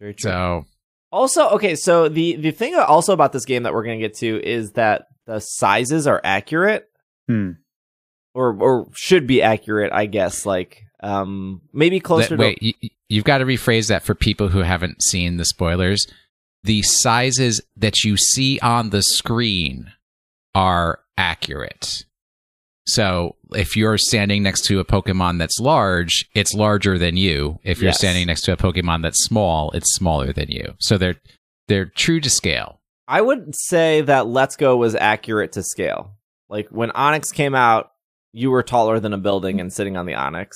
[0.00, 0.30] Very true.
[0.30, 0.64] so
[1.12, 4.40] Also, okay, so the the thing also about this game that we're gonna get to
[4.46, 6.88] is that the sizes are accurate,
[7.28, 7.52] Hmm.
[8.34, 10.46] or or should be accurate, I guess.
[10.46, 12.74] Like, um, maybe closer that- to wait, you,
[13.08, 16.06] you've got to rephrase that for people who haven't seen the spoilers.
[16.62, 19.92] The sizes that you see on the screen
[20.54, 22.04] are accurate.
[22.94, 27.58] So if you're standing next to a Pokemon that's large, it's larger than you.
[27.64, 27.98] If you're Yes.
[27.98, 30.74] standing next to a Pokemon that's small, it's smaller than you.
[30.78, 31.16] So they're
[31.68, 32.80] they're true to scale.
[33.06, 36.12] I would say that Let's Go was accurate to scale.
[36.48, 37.92] Like when Onix came out,
[38.32, 40.52] you were taller than a building and sitting on the Onix.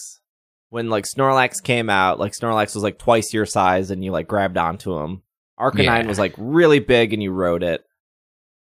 [0.71, 4.27] When like Snorlax came out, like Snorlax was like twice your size and you like
[4.27, 5.23] grabbed onto him.
[5.59, 6.07] Arcanine Yeah.
[6.07, 7.85] was like really big and you rode it.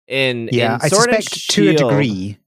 [0.08, 2.38] In Yeah, in I Sword and suspect to a degree.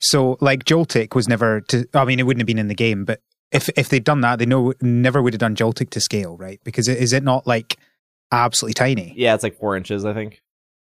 [0.00, 1.86] So, like Joltik was never to.
[1.94, 3.20] I mean, it wouldn't have been in the game, but
[3.52, 6.60] if if they'd done that, they know never would have done Joltik to scale, right?
[6.64, 7.76] Because it, is it not like
[8.30, 9.12] absolutely tiny?
[9.16, 10.42] Yeah, it's like four inches, I think.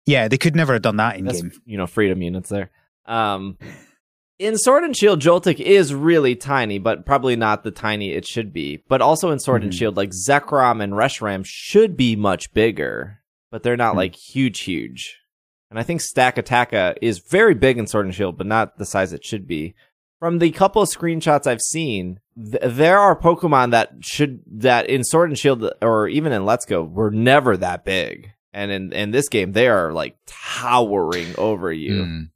[0.07, 1.53] Yeah, they could never have done that in That's game.
[1.65, 2.71] you know freedom units there.
[3.07, 3.59] Um,
[4.39, 8.53] in Sword and Shield, Joltik is really tiny, but probably not the tiny it should
[8.53, 8.83] be.
[8.89, 9.79] But also in Sword and Mhm.
[9.79, 13.99] Shield, like Zekrom and Reshiram should be much bigger, but they're not Mhm.
[13.99, 15.19] like huge, huge.
[15.71, 19.13] And I think Stakataka is very big in Sword and Shield, but not the size
[19.13, 19.75] it should be.
[20.21, 25.05] From the couple of screenshots I've seen, th- there are Pokemon that should that in
[25.05, 29.11] Sword and Shield or even in Let's Go were never that big, and in in
[29.11, 32.03] this game they are like towering over you.
[32.05, 32.31] Mm.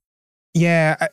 [0.55, 0.97] Yeah.
[1.01, 1.09] I-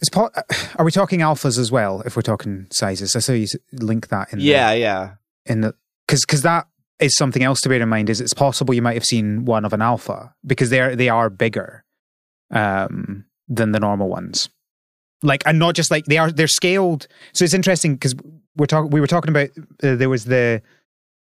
[0.00, 0.30] It's po-
[0.76, 2.02] are we talking alphas as well?
[2.06, 4.40] If we're talking sizes, I saw you link that in.
[4.40, 5.14] Yeah, yeah.
[5.46, 5.74] In the
[6.06, 6.66] because because that
[7.00, 8.08] is something else to bear in mind.
[8.10, 11.28] Is it's possible you might have seen one of an alpha because they're they are
[11.30, 11.84] bigger
[12.50, 14.48] um, than the normal ones.
[15.22, 17.06] Like and not just like they are they're scaled.
[17.32, 18.14] So it's interesting because
[18.56, 19.50] we're talking we were talking about
[19.82, 20.62] uh, there was the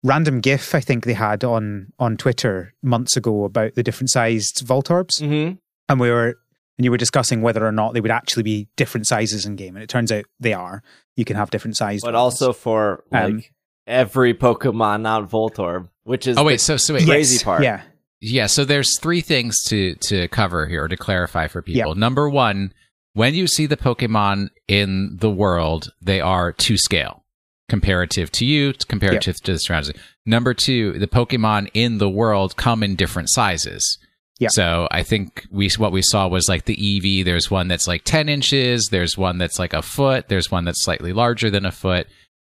[0.03, 4.65] random GIF I think they had on on Twitter months ago about the different sized
[4.65, 5.55] Voltorbs Mm-hmm.
[5.89, 6.37] and we were
[6.77, 9.75] and you were discussing whether or not they would actually be different sizes in game
[9.75, 10.81] and it turns out they are
[11.15, 12.21] you can have different sized But ones.
[12.41, 13.43] also for like Um,
[13.87, 17.63] every Pokemon, not Voltorb, which is Oh the wait, so so wait, crazy Yes, part.
[17.63, 17.81] yeah
[18.21, 21.95] Yeah, so there's three things to to cover here or to clarify for people.
[21.95, 22.73] Number one,
[23.13, 27.23] when you see the Pokemon in the world, they are to scale,
[27.69, 29.99] comparative to you, comparative to the surroundings.
[30.25, 33.97] Number two, the Pokemon in the world come in different sizes.
[34.39, 34.47] Yeah.
[34.51, 37.23] So I think we what we saw was like the Eevee.
[37.23, 38.87] There's one that's like ten inches.
[38.91, 40.27] There's one that's like a foot.
[40.27, 42.07] There's one that's slightly larger than a foot.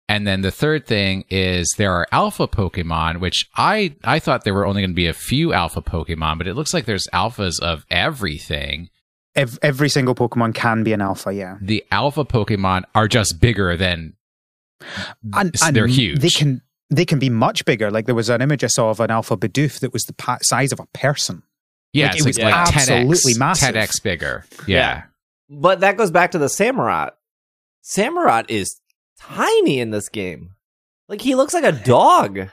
[0.08, 4.54] And then the third thing is there are alpha Pokemon, which I I thought there
[4.54, 7.60] were only going to be a few alpha Pokemon, but it looks like there's alphas
[7.60, 8.88] of everything.
[9.34, 13.76] Ev- every single pokemon can be an alpha yeah The alpha Pokemon are just bigger
[13.76, 14.14] than
[15.34, 16.20] and, and they're huge.
[16.20, 18.98] they can they can be much bigger like there was an image i saw of
[18.98, 21.42] an alpha bidoof that was the pa- size of a person
[21.92, 23.74] yeah, Like, it's it was like, like 10x, absolutely massive.
[23.74, 24.44] 10x bigger.
[24.66, 24.76] Yeah.
[24.76, 25.02] Yeah.
[25.50, 27.10] But that goes back to the Samurott.
[27.84, 28.78] Samurott is
[29.20, 30.50] tiny in this game.
[31.08, 32.48] Like he looks like a dog.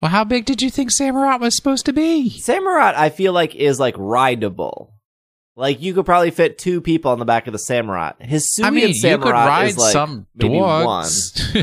[0.00, 2.30] Well, how big did you think Samurott was supposed to be?
[2.30, 4.94] Samurott, I feel like is like rideable.
[5.56, 8.22] Like you could probably fit two people on the back of the Samurott.
[8.22, 11.32] His I mean, Samurott you could ride like some dogs.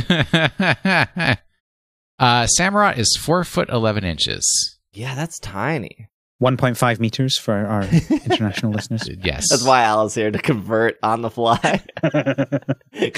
[2.20, 4.78] uh, Samurott is four foot eleven inches.
[4.92, 6.10] Yeah, that's tiny.
[6.46, 7.84] 1.5 meters for our
[8.26, 11.82] international listeners Yes, That's why Al is here to convert on the fly.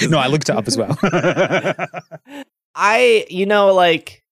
[0.08, 0.96] no i looked it up as well
[2.80, 4.22] I, you know, like,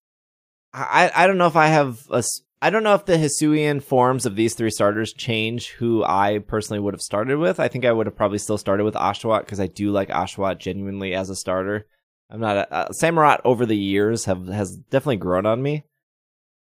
[0.73, 3.83] I, I don't know if I have a, s- I don't know if the Hisuian
[3.83, 7.59] forms of these three starters change who I personally would have started with.
[7.59, 10.59] I think I would have probably still started with Oshawott because I do like Oshawott
[10.59, 11.87] genuinely as a starter.
[12.29, 15.83] I'm not a, uh, Samurott over the years have has definitely grown on me.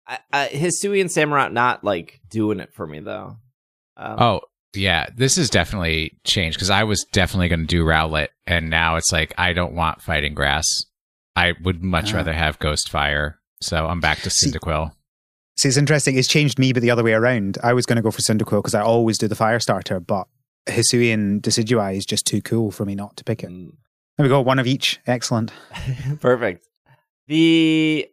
[0.07, 3.37] I, I, Hisuian Samurott not like doing it for me though.
[3.97, 4.41] Um, Oh,
[4.75, 5.07] yeah.
[5.17, 9.13] This is definitely changed because I was definitely going to do Rowlet, and now it's
[9.13, 10.67] like I don't want fighting grass.
[11.37, 12.19] I would much Ah.
[12.19, 13.39] rather have Ghost Fire.
[13.61, 14.93] So I'm back to See- Cyndaquil.
[15.57, 16.17] See, it's interesting.
[16.19, 17.59] It's changed me, but the other way around.
[17.63, 20.27] I was going to go for Cyndaquil because I always do the fire starter, but
[20.69, 23.51] Hisuian Decidueye is just too cool for me not to pick it.
[23.51, 23.71] mm.
[24.19, 24.41] There we go.
[24.41, 24.99] One of each.
[25.07, 25.53] Excellent.
[26.21, 26.67] Perfect.
[27.29, 28.09] The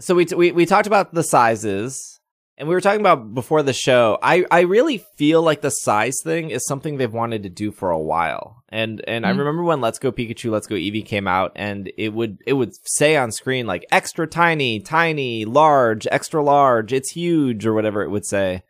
[0.00, 2.20] so we, t- we we talked about the sizes,
[2.58, 4.18] and we were talking about before the show.
[4.22, 7.90] I I really feel like the size thing is something they've wanted to do for
[7.90, 8.62] a while.
[8.68, 9.38] And and I Mhm.
[9.38, 12.72] remember when Let's Go Pikachu, Let's Go Eevee came out, and it would it would
[12.86, 18.10] say on screen like extra tiny, tiny, large, extra large, it's huge, or whatever it
[18.10, 18.62] would say.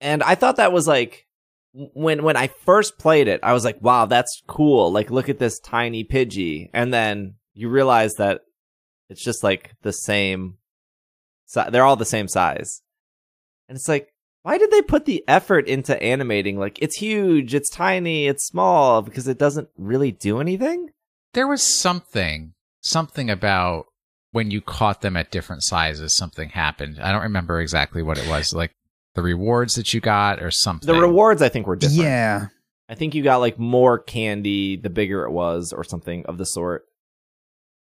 [0.00, 1.26] And I thought that was like
[1.72, 4.90] when when I first played it, I was like, "Wow, that's cool!
[4.90, 8.40] Like, look at this tiny Pidgey." And then you realize that
[9.10, 10.56] it's just like the same.
[11.46, 12.80] Si- they're all the same size,
[13.68, 16.58] and it's like, why did they put the effort into animating?
[16.58, 20.90] Like, it's huge, it's tiny, it's small because it doesn't really do anything.
[21.34, 23.86] There was something, something about
[24.32, 26.98] when you caught them at different sizes, something happened.
[27.00, 28.54] I don't remember exactly what it was.
[28.54, 28.72] Like
[29.14, 30.86] the rewards that you got or something.
[30.86, 32.02] The rewards, I think, were different.
[32.02, 32.46] Yeah.
[32.88, 36.44] I think you got like more candy the bigger it was, or something of the
[36.44, 36.84] sort.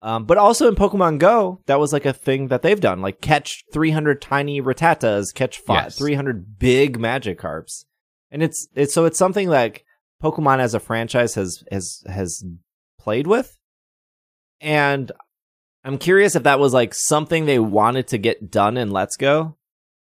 [0.01, 3.19] Um, but also in Pokemon Go, that was like a thing that they've done, like
[3.19, 5.97] catch 300 tiny Rattatas, catch fi- Yes.
[5.97, 7.85] 300 big Magikarps,
[8.29, 9.83] and it's it's so it's something like
[10.21, 12.43] Pokemon as a franchise has has has
[12.99, 13.57] played with,
[14.61, 15.11] and
[15.83, 19.57] I'm curious if that was like something they wanted to get done in Let's Go,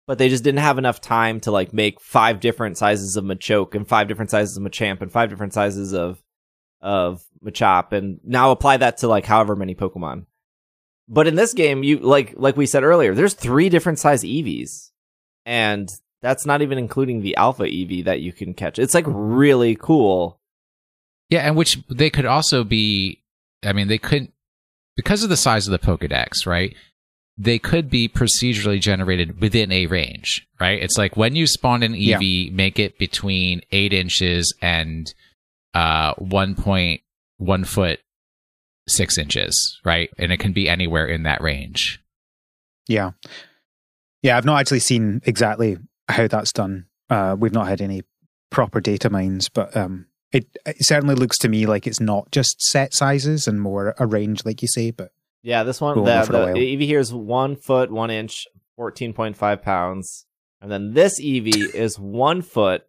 [0.07, 3.75] but they just didn't have enough time to like make five different sizes of Machoke
[3.75, 6.23] and five different sizes of Machamp and five different sizes of
[6.85, 10.27] of Machop and now apply that to like however many Pokemon.
[11.09, 14.91] But in this game, you like like we said earlier, there's three different size Eevees.
[15.45, 15.89] And
[16.21, 18.79] that's not even including the alpha Eevee that you can catch.
[18.79, 20.39] It's like really cool.
[21.29, 23.21] Yeah, and which they could also be.
[23.63, 24.31] I mean, they couldn't
[24.95, 26.75] because of the size of the Pokedex, right?
[27.37, 30.81] They could be procedurally generated within a range, right?
[30.81, 35.13] It's like when you spawn an Eevee, make it between eight inches and
[35.75, 37.01] uh, one point
[37.37, 37.99] one foot
[38.87, 40.09] six inches, right?
[40.17, 42.01] And it can be anywhere in that range.
[42.87, 43.11] Yeah.
[44.21, 46.85] Yeah, I've not actually seen exactly how that's done.
[47.09, 48.03] Uh, we've not had any
[48.49, 52.61] proper data mines, but um, it, it certainly looks to me like it's not just
[52.61, 54.91] set sizes and more a range, like you say.
[54.91, 55.11] But
[55.43, 56.55] Yeah, this one, Cool, the, the while.
[56.55, 58.45] Eevee here is one foot, one inch,
[58.79, 60.25] 14.5 pounds.
[60.61, 62.85] And then this Eevee is one foot,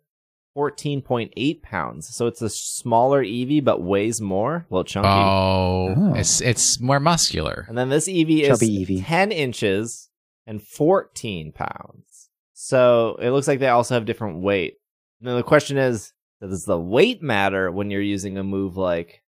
[0.57, 2.09] 14.8 pounds.
[2.15, 5.09] So it's a smaller Eevee, but weighs more, a little chunky.
[5.09, 6.15] Oh, Oh.
[6.15, 7.67] it's it's more muscular.
[7.69, 9.05] And then this Eevee is Eevee.
[9.05, 10.09] 10 inches
[10.47, 12.29] and 14 pounds.
[12.55, 14.79] So it looks like they also have different weight.
[15.21, 19.23] Now the question is, does the weight matter when you're using a move like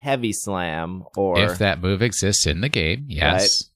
[0.00, 3.70] Heavy Slam or If that move exists in the game, yes.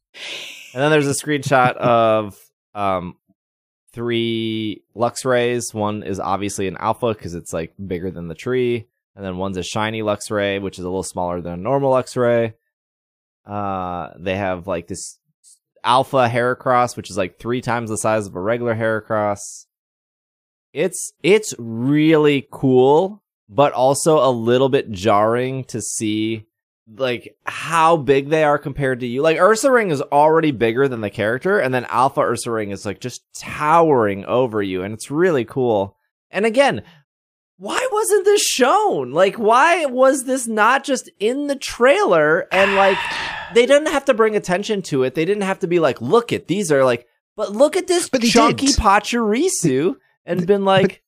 [0.75, 2.39] And then there's a screenshot of
[2.75, 3.17] um
[3.99, 5.75] three Luxrays.
[5.75, 9.57] One is obviously an alpha because it's like bigger than the tree, and then one's
[9.57, 12.55] a shiny Luxray, which is a little smaller than a normal Luxray.
[13.45, 15.19] Uh, they have like this
[15.83, 19.67] alpha Heracross, which is like three times the size of a regular Heracross.
[20.73, 26.47] It's it's really cool, but also a little bit jarring to see
[26.97, 29.23] like how big they are compared to you.
[29.23, 33.23] Like Ursaring is already bigger than the character, and then Alpha Ursaring is like just
[33.39, 35.97] towering over you, and it's really cool.
[36.31, 36.83] And again,
[37.57, 39.11] why wasn't this shown?
[39.13, 42.47] Like, why was this not just in the trailer?
[42.53, 42.99] And like,
[43.55, 45.15] they didn't have to bring attention to it.
[45.15, 48.09] They didn't have to be like, look at these are like, but look at this
[48.09, 48.77] But chunky did.
[48.77, 51.03] Pachirisu, and been like,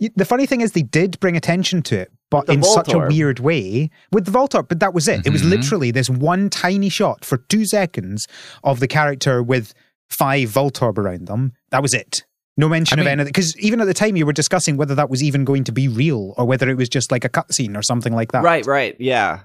[0.00, 2.92] Y- The funny thing is, they did bring attention to it, but the in such
[2.92, 4.68] a weird way with the Voltorb.
[4.68, 5.26] But that was it.
[5.26, 5.50] It was Mhm.
[5.50, 8.26] literally this one tiny shot for two seconds
[8.64, 9.72] of the character with
[10.10, 11.52] five Voltorb around them.
[11.70, 12.24] That was it.
[12.56, 13.28] No mention I of anything.
[13.30, 15.86] Because even at the time, you were discussing whether that was even going to be
[15.86, 18.42] real or whether it was just like a cutscene or something like that.
[18.42, 19.40] right, right, yeah.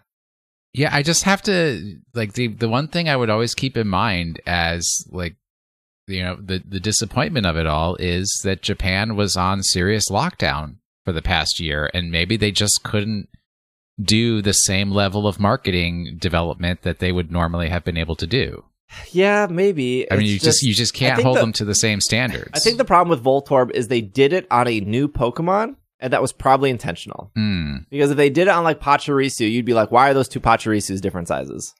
[0.73, 3.87] Yeah, I just have to like the the one thing I would always keep in
[3.87, 5.35] mind as like
[6.07, 10.77] you know the the disappointment of it all is that Japan was on serious lockdown
[11.05, 13.27] for the past year and maybe they just couldn't
[14.01, 18.25] do the same level of marketing development that they would normally have been able to
[18.27, 18.63] do.
[19.11, 20.09] Yeah, maybe.
[20.11, 22.51] I mean, It's you just, you just can't hold the- them to the same standards.
[22.53, 26.13] I think the problem with Voltorb is they did it on a new Pokemon, and
[26.13, 27.31] that was probably intentional.
[27.35, 27.77] Hmm.
[27.89, 30.39] Because if they did it on like Pachirisu, you'd be like, why are those two
[30.39, 31.73] Pachirisus different sizes?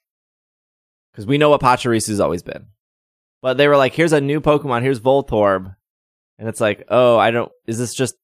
[1.12, 2.68] Because we know what Pachirisu's always been.
[3.42, 5.76] But they were like, here's a new Pokemon, here's Voltorb.
[6.40, 8.16] And it's like, oh, I don't, is this just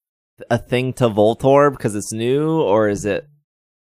[0.50, 2.60] a thing to Voltorb because it's new?
[2.62, 3.26] Or is it,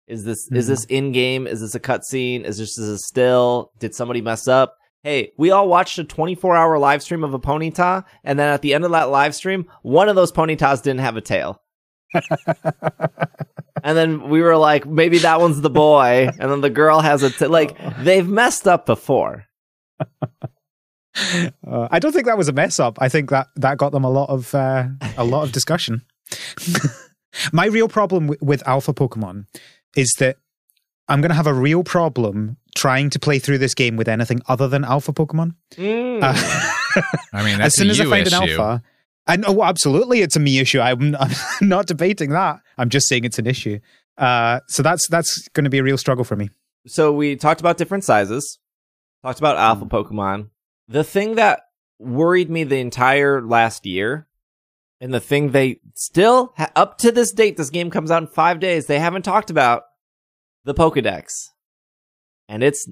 [0.07, 0.67] is this, is Mhm.
[0.69, 1.47] this in game?
[1.47, 2.43] Is this a cutscene?
[2.45, 3.71] Is this, is this still?
[3.79, 4.75] Did somebody mess up?
[5.03, 8.61] Hey, we all watched a 24 hour live stream of a Ponyta, and then at
[8.61, 11.61] the end of that live stream, one of those Ponytas didn't have a tail.
[13.85, 17.21] And then we were like, maybe that one's the boy, and then the girl has
[17.21, 17.75] a t- like.
[17.99, 19.43] They've messed up before.
[19.99, 22.97] Uh, I don't think that was a mess up.
[23.01, 26.01] I think that that got them a lot of uh, a lot of discussion.
[27.51, 29.45] My real problem w- with alpha Pokemon
[29.95, 30.37] is that
[31.07, 34.41] I'm going to have a real problem trying to play through this game with anything
[34.47, 35.55] other than alpha Pokemon.
[35.73, 36.19] Mm.
[36.21, 37.01] Uh,
[37.33, 38.35] I mean, as soon a as I find issue.
[38.35, 38.83] an alpha,
[39.27, 40.79] and oh, absolutely, it's a me issue.
[40.79, 41.31] I'm, I'm
[41.61, 42.59] not debating that.
[42.77, 43.79] I'm just saying it's an issue.
[44.17, 46.49] Uh, so that's that's going to be a real struggle for me.
[46.85, 48.59] so we talked about different sizes,
[49.23, 50.49] talked about alpha Pokemon.
[50.87, 51.61] The thing that
[51.99, 54.27] worried me the entire last year,
[55.03, 58.27] and the thing they still ha- up to this date, this game comes out in
[58.27, 58.85] five days.
[58.85, 59.83] They haven't talked about
[60.63, 61.49] the Pokedex,
[62.47, 62.89] and it's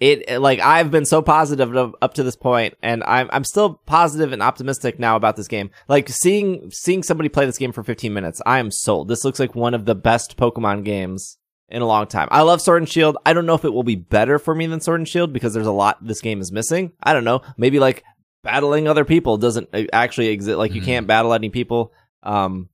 [0.00, 4.32] it like I've been so positive up to this point, and I'm I'm still positive
[4.32, 5.70] and optimistic now about this game.
[5.86, 9.08] Like seeing seeing somebody play this game for 15 minutes, I am sold.
[9.08, 11.36] This looks like one of the best Pokemon games
[11.68, 12.28] in a long time.
[12.30, 13.18] I love Sword and Shield.
[13.24, 15.54] I don't know if it will be better for me than Sword and Shield because
[15.54, 16.92] there's a lot this game is missing.
[17.02, 17.42] I don't know.
[17.58, 18.02] Maybe like
[18.42, 20.58] battling other people doesn't uh, actually exist.
[20.58, 20.86] Like you Mhm.
[20.86, 21.92] can't battle any people.
[22.22, 22.68] Um,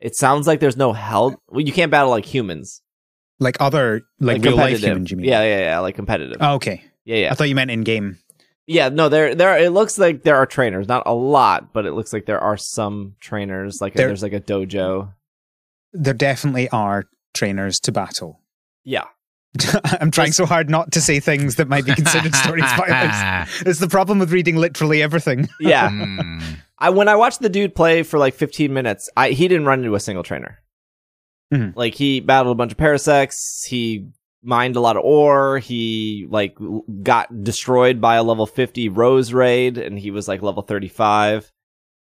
[0.00, 1.40] it sounds like there's no hell.
[1.48, 2.82] Well, you can't battle like humans,
[3.38, 5.26] Like other like, real life humans, you mean?
[5.28, 5.78] Yeah, yeah, yeah.
[5.80, 6.36] Like competitive.
[6.40, 6.82] Oh, okay.
[7.04, 7.30] yeah, yeah.
[7.30, 8.18] I thought you meant in game.
[8.66, 9.58] Yeah, no, there, there.
[9.58, 12.56] It looks like there are trainers, not a lot, but it looks like there are
[12.56, 13.80] some trainers.
[13.80, 15.12] Like There- there's like a dojo.
[15.92, 17.04] There definitely are
[17.34, 18.40] trainers to battle.
[18.84, 19.04] Yeah,
[20.00, 23.48] I'm trying so hard not to say things that might be considered story spoilers.
[23.66, 25.48] It's the problem with reading literally everything.
[25.60, 25.90] yeah.
[25.90, 26.38] Hmm.
[26.78, 29.80] I when I watched the dude play for like 15 minutes, I he didn't run
[29.80, 30.58] into a single trainer.
[31.52, 31.76] Mhm.
[31.76, 33.64] Like he battled a bunch of parasects.
[33.66, 34.08] He
[34.42, 35.58] mined a lot of ore.
[35.58, 36.56] He like
[37.02, 41.52] got destroyed by a level 50 Roserade and he was like level 35.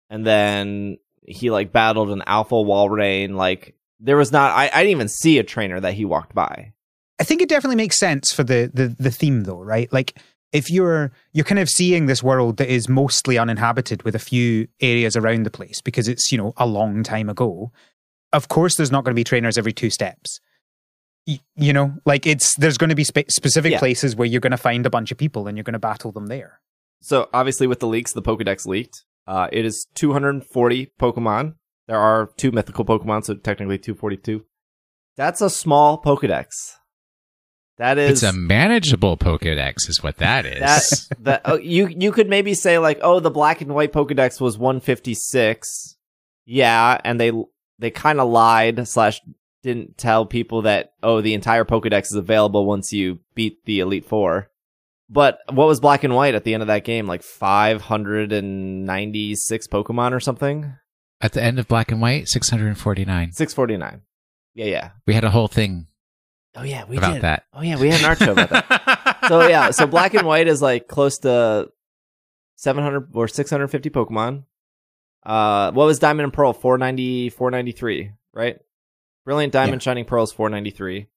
[0.08, 3.34] And then he like battled an alpha Walrein.
[3.34, 6.72] Like there was not, I, I didn't even see a trainer that he walked by.
[7.18, 9.90] I think it definitely makes sense for the, the the theme though, right?
[9.92, 10.18] Like
[10.52, 14.68] if you're you're kind of seeing this world that is mostly uninhabited with a few
[14.80, 17.72] areas around the place because it's, you know, a long time ago.
[18.32, 20.40] Of course there's not going to be trainers every two steps.
[21.26, 23.78] Y- You know, like it's there's going to be spe- specific Yeah.
[23.78, 26.12] places where you're going to find a bunch of people and you're going to battle
[26.12, 26.60] them there.
[27.02, 29.04] So obviously with the leaks, the Pokedex leaked.
[29.26, 31.54] Uh, it is 240 Pokemon.
[31.88, 34.44] There are two mythical Pokemon, so technically 242.
[35.16, 36.46] That's a small Pokedex.
[37.78, 40.60] That is It's a manageable Pokedex, is what that is.
[40.60, 44.40] that that oh, you you could maybe say like, oh, the black and white Pokedex
[44.40, 45.96] was 156.
[46.46, 47.32] Yeah, and they
[47.78, 49.20] they kind of lied slash
[49.62, 54.06] didn't tell people that oh, the entire Pokedex is available once you beat the Elite
[54.06, 54.50] Four.
[55.08, 57.06] But what was black and white at the end of that game?
[57.06, 60.74] Like 596 Pokemon or something?
[61.20, 63.32] At the end of Black and White, 649.
[63.32, 64.02] 649.
[64.54, 64.90] Yeah, yeah.
[65.06, 65.86] We had a whole thing
[66.56, 67.22] Oh yeah, we about did.
[67.22, 67.44] that.
[67.52, 69.18] Oh yeah, we had an art show about that.
[69.28, 71.68] so yeah, so black and white is like close to
[72.56, 74.44] 700 or 650 Pokemon.
[75.24, 76.52] Uh, what was Diamond and Pearl?
[76.52, 78.58] 490, 493, right?
[79.24, 81.08] Brilliant Diamond, Shining Pearl is 493.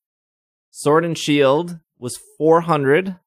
[0.72, 3.18] Sword and Shield was 400,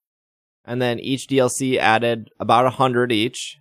[0.65, 3.59] and then each DLC added about 100 each,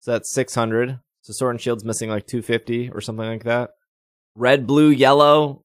[0.00, 0.98] so that's 600.
[1.22, 3.70] So Sword and Shield's missing like 250 or something like that.
[4.34, 5.63] Red, blue, yellow.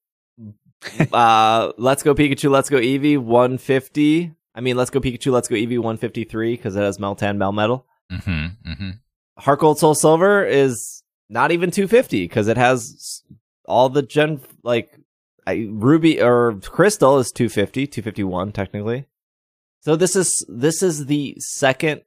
[1.13, 4.33] uh, Let's Go Pikachu, Let's Go Eevee, 150.
[4.55, 7.83] I mean, Let's Go Pikachu, Let's Go Eevee, 153 because it has Meltan Melmetal.
[8.11, 8.89] Mm-hmm, mm-hmm.
[9.37, 13.23] Heart Gold Soul Silver is not even 250 because it has
[13.65, 14.97] all the gen like
[15.45, 19.05] I, Ruby or Crystal is 250, 251 technically.
[19.81, 22.01] So this is this is the second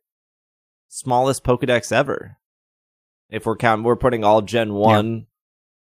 [0.89, 2.37] smallest Pokedex ever.
[3.31, 5.27] If we're counting, we're putting all Gen One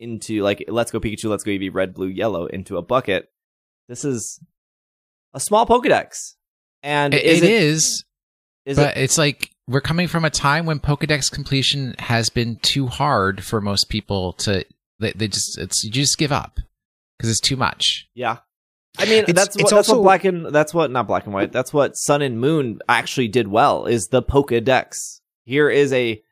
[0.02, 3.30] into like Let's Go Pikachu, Let's Go Eevee, Red, Blue, Yellow into a bucket.
[3.88, 4.40] This is
[5.34, 6.34] a small Pokedex,
[6.82, 8.04] and It, is it it is,
[8.66, 12.56] is but it it's like we're coming from a time when Pokedex completion has been
[12.56, 14.64] too hard for most people to.
[14.98, 16.58] They, they just it's you just give up
[17.16, 18.08] because it's too much.
[18.14, 18.38] Yeah.
[18.98, 21.32] I mean, It's- that's what, it's that's what black and that's what not black and
[21.34, 21.50] white.
[21.50, 23.86] That's what Sun and Moon actually did well.
[23.86, 25.20] Is the Pokedex.
[25.44, 26.22] Here is a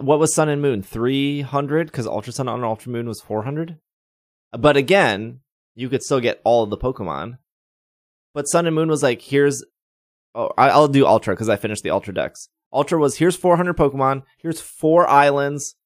[0.00, 3.44] what was Sun and Moon three hundred because Ultra Sun and Ultra Moon was four
[3.44, 3.78] hundred.
[4.52, 5.40] But again,
[5.74, 7.38] you could still get all of the Pokemon.
[8.34, 9.64] But Sun and Moon was like, here's
[10.34, 12.48] oh, I'll do Ultra because I finished the Ultra Dex.
[12.72, 14.22] Ultra was here's four hundred Pokemon.
[14.38, 15.76] Here's four islands.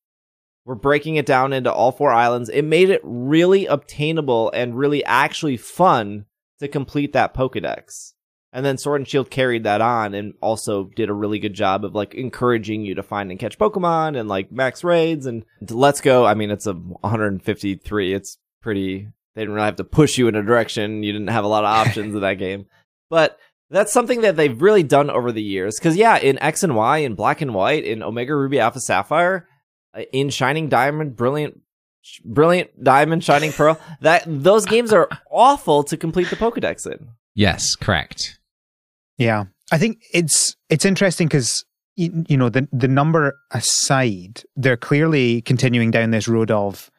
[0.64, 2.48] We're breaking it down into all four islands.
[2.48, 6.26] It made it really obtainable and really actually fun
[6.60, 8.12] to complete that Pokedex.
[8.52, 11.84] And then Sword and Shield carried that on and also did a really good job
[11.84, 16.02] of like encouraging you to find and catch Pokemon and like max raids and Let's
[16.02, 16.26] Go.
[16.26, 18.12] I mean, it's a 153.
[18.12, 21.02] It's pretty, they didn't really have to push you in a direction.
[21.02, 22.66] You didn't have a lot of options in that game.
[23.08, 23.38] But
[23.70, 25.78] that's something that they've really done over the years.
[25.78, 29.48] Cause yeah, in X and Y, in Black and White, in Omega Ruby Alpha Sapphire,
[29.94, 31.58] uh, in Shining Diamond, Brilliant,
[32.22, 37.08] Brilliant Diamond, Shining Pearl, that those games are awful to complete the Pokedex in.
[37.34, 38.38] Yes, correct.
[39.22, 41.64] Yeah, I think it's it's interesting because
[41.96, 46.90] you, you know the the number aside, they're clearly continuing down this road of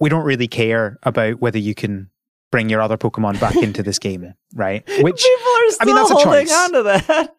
[0.00, 2.10] we don't really care about whether you can
[2.52, 4.82] bring your other Pokemon back into this game, right?
[4.86, 6.52] Which people are still I mean, that's a holding choice.
[6.52, 7.34] on to that.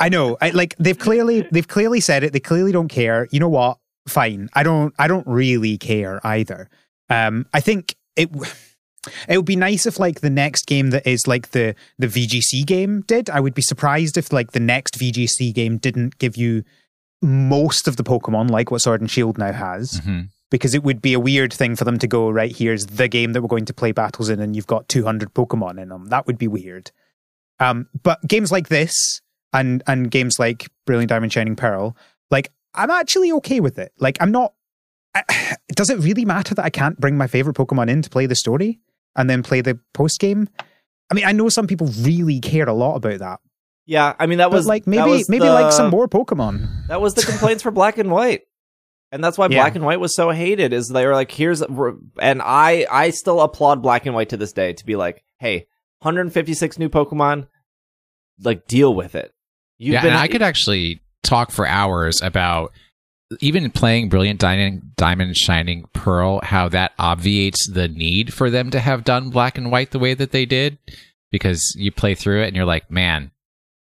[0.00, 2.32] I know, I like they've clearly they've clearly said it.
[2.32, 3.26] They clearly don't care.
[3.32, 3.78] You know what?
[4.06, 4.48] Fine.
[4.54, 6.70] I don't I don't really care either.
[7.10, 8.30] Um, I think it.
[9.28, 12.66] It would be nice if like the next game that is like the the VGC
[12.66, 13.30] game did.
[13.30, 16.64] I would be surprised if like the next VGC game didn't give you
[17.20, 21.02] most of the Pokemon like what Sword and Shield now has hmm because it would
[21.02, 23.66] be a weird thing for them to go right here's the game that we're going
[23.66, 26.90] to play battles in and you've got 200 pokemon in them that would be weird.
[27.60, 29.20] Um, but games like this
[29.52, 31.96] and and games like brilliant diamond shining pearl
[32.30, 33.92] like i'm actually okay with it.
[33.98, 34.54] Like i'm not
[35.14, 38.26] I, does it really matter that i can't bring my favorite pokemon in to play
[38.26, 38.80] the story
[39.18, 40.48] and then play the post game
[41.10, 43.40] i mean i know some people really care a lot about that
[43.86, 46.86] Yeah, I mean that but was like maybe was maybe the- like some more pokemon
[46.88, 48.42] That was the complaints for Black and White.
[49.10, 49.62] And that's why Yeah.
[49.62, 53.40] Black and White was so hated is they were like, here's, and I, I still
[53.40, 55.66] applaud Black and White to this day to be like, hey,
[56.00, 57.46] 156 new Pokemon,
[58.42, 59.32] like deal with it.
[59.78, 62.72] You've yeah, been, and I could actually talk for hours about
[63.40, 68.80] even playing Brilliant Diamond, Diamond Shining Pearl, how that obviates the need for them to
[68.80, 70.78] have done black and white the way that they did,
[71.30, 73.30] because you play through it and you're like, man,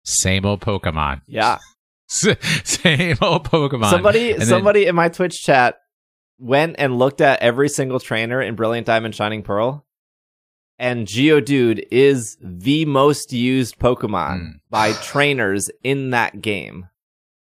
[0.04, 1.58] same old Pokemon, Yeah.
[2.08, 3.90] same old Pokemon.
[3.90, 5.80] Somebody And then- somebody in my Twitch chat
[6.38, 9.84] went and looked at every single trainer in Brilliant Diamond Shining Pearl.
[10.78, 14.52] And Geodude is the most used Pokemon Mm.
[14.68, 16.88] by trainers in that game.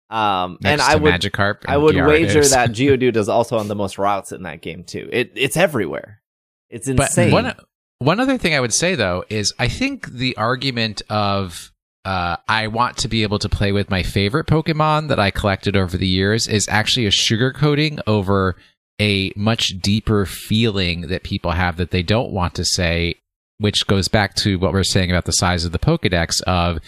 [0.09, 1.65] Um, next and I would Magikarp.
[1.67, 5.09] I would wager that Geodude is also on the most routes in that game too.
[5.11, 6.21] It it's everywhere.
[6.69, 7.31] It's insane.
[7.31, 7.55] But one
[7.99, 11.71] one other thing I would say though is I think the argument of
[12.05, 15.75] uh, I want to be able to play with my favorite Pokemon that I collected
[15.75, 18.55] over the years is actually a sugarcoating over
[18.99, 23.15] a much deeper feeling that people have that they don't want to say,
[23.59, 26.79] which goes back to what we are saying about the size of the Pokedex of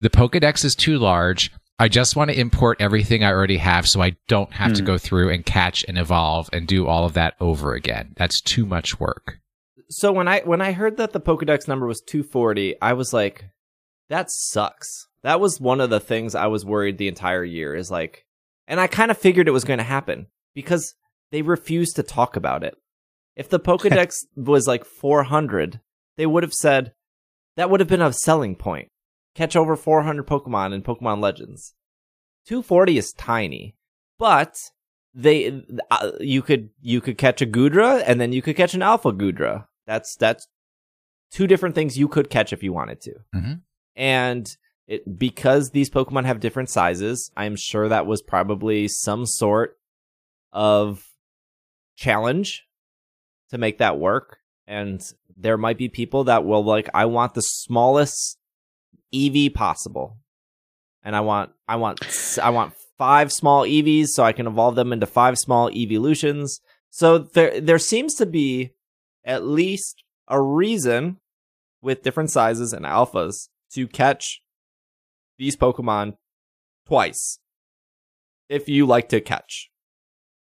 [0.00, 1.50] the Pokedex is too large.
[1.78, 4.86] I just want to import everything I already have so I don't have to Hmm.
[4.86, 8.14] go through and catch and evolve and do all of that over again.
[8.16, 9.38] That's too much work.
[9.88, 13.46] so when I when I heard that the Pokedex number was 240, I was like,
[14.08, 15.06] that sucks.
[15.22, 18.24] That was one of the things I was worried the entire year is like,
[18.66, 20.94] and I kind of figured it was going to happen because
[21.30, 22.74] they refused to talk about it.
[23.36, 25.80] If the Pokedex was like 400,
[26.16, 26.92] they would have said
[27.56, 28.88] that would have been a selling point.
[29.34, 31.74] Catch over 400 Pokemon in Pokemon Legends.
[32.46, 33.76] 240 is tiny,
[34.18, 34.56] but
[35.14, 38.82] they uh, you could you could catch a Goodra and then you could catch an
[38.82, 39.66] Alpha Goodra.
[39.86, 40.48] That's that's
[41.30, 43.14] two different things you could catch if you wanted to.
[43.34, 43.60] Mhm.
[43.96, 44.56] And
[44.86, 49.78] it because these Pokemon have different sizes, I'm sure that was probably some sort
[50.52, 51.06] of
[51.96, 52.64] challenge
[53.50, 54.38] to make that work.
[54.66, 55.02] And
[55.36, 58.38] there might be people that will like, I want the smallest
[59.14, 60.18] Eevee possible.
[61.02, 64.92] And I want, I want, I want five small Eevees so I can evolve them
[64.92, 66.60] into five small evolutions.
[66.90, 68.74] So there, there seems to be
[69.24, 71.18] at least a reason
[71.80, 74.42] with different sizes and alphas to catch
[75.38, 76.16] these Pokemon
[76.86, 77.40] twice
[78.48, 79.70] if you like to catch.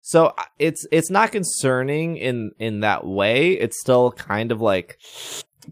[0.01, 3.51] So uh, it's it's not concerning in in that way.
[3.51, 4.97] It's still kind of like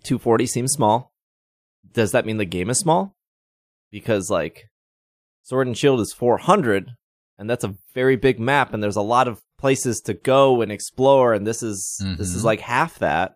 [0.03, 1.13] 240 seems small.
[1.93, 3.15] Does that mean the game is small?
[3.91, 4.69] Because like
[5.43, 6.91] Sword and Shield is 400
[7.37, 10.71] and that's a very big map and there's a lot of places to go and
[10.71, 12.45] explore and this is this is Mhm.
[12.45, 13.35] like half that.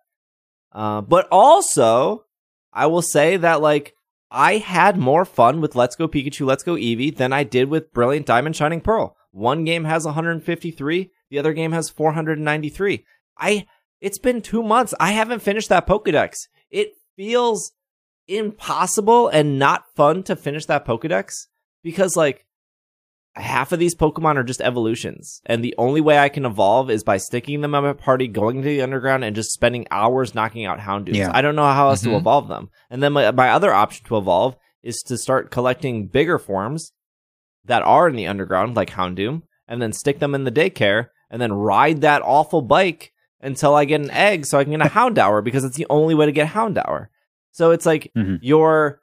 [0.72, 2.24] Uh, but also,
[2.72, 3.94] I will say that like
[4.30, 7.92] I had more fun with Let's Go Pikachu, Let's Go Eevee than I did with
[7.92, 9.16] Brilliant Diamond Shining Pearl.
[9.32, 13.04] One game has 153, the other game has 493.
[13.38, 13.66] I
[14.00, 14.94] it's been 2 months.
[15.00, 16.34] I haven't finished that Pokédex.
[16.70, 17.72] It feels
[18.30, 21.32] impossible and not fun to finish that Pokédex
[21.82, 22.46] because like
[23.36, 27.04] half of these Pokemon are just evolutions, and the only way I can evolve is
[27.04, 30.64] by sticking them in my party, going to the underground, and just spending hours knocking
[30.66, 31.14] out Houndoos.
[31.14, 31.30] Yeah.
[31.32, 32.18] I don't know how else to Mhm.
[32.18, 32.70] evolve them.
[32.90, 36.92] And then my, my other option to evolve is to start collecting bigger forms
[37.64, 41.40] that are in the underground, like Houndoom, and then stick them in the daycare, and
[41.40, 44.90] then ride that awful bike until I get an egg so I can get a
[44.98, 47.08] Houndour because it's the only way to get Houndour.
[47.52, 48.38] So it's like Mhm.
[48.42, 49.00] your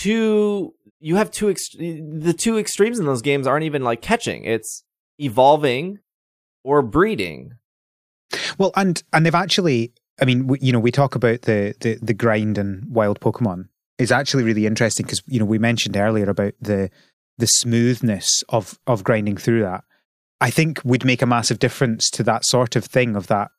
[0.00, 4.44] two you have two ex- the two extremes in those games aren't even like catching
[4.44, 4.82] it's
[5.18, 5.98] evolving
[6.64, 7.52] or breeding
[8.58, 11.98] Well, and and they've actually, I mean, we, you know, we talk about the the
[12.02, 16.28] the grind and wild Pokemon is actually really interesting because you know we mentioned earlier
[16.28, 16.90] about the
[17.38, 19.84] the smoothness of of grinding through that.
[20.40, 23.50] I think would make a massive difference to that sort of thing of that.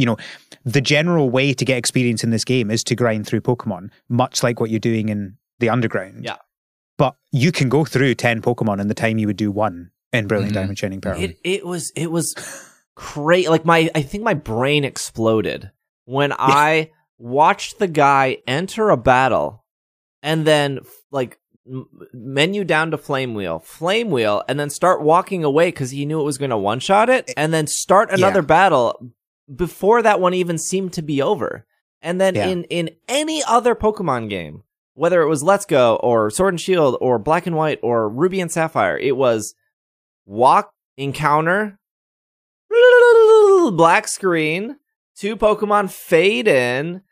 [0.00, 0.16] You know,
[0.64, 4.42] the general way to get experience in this game is to grind through Pokemon, much
[4.42, 6.24] like what you're doing in the underground.
[6.24, 6.36] Yeah.
[6.96, 10.26] But you can go through ten Pokemon in the time you would do one in
[10.26, 10.60] Brilliant Mhm.
[10.60, 11.20] Diamond Shining Pearl.
[11.20, 12.34] it it was it was
[12.96, 15.70] crazy like my i think my brain exploded
[16.04, 19.64] when i watched the guy enter a battle
[20.22, 20.80] and then
[21.10, 21.38] like
[22.12, 26.20] menu down to flame wheel flame wheel and then start walking away because he knew
[26.20, 28.46] it was going to one shot it and then start another Yeah.
[28.46, 29.12] battle
[29.54, 31.66] before that one even seemed to be over.
[32.02, 32.46] And then Yeah.
[32.48, 34.62] in in any other pokemon game
[34.94, 38.40] whether it was let's go or sword and shield or black and white or ruby
[38.40, 39.54] and sapphire it was
[40.26, 41.78] walk encounter
[43.72, 44.76] black screen
[45.16, 47.02] two pokemon fade in.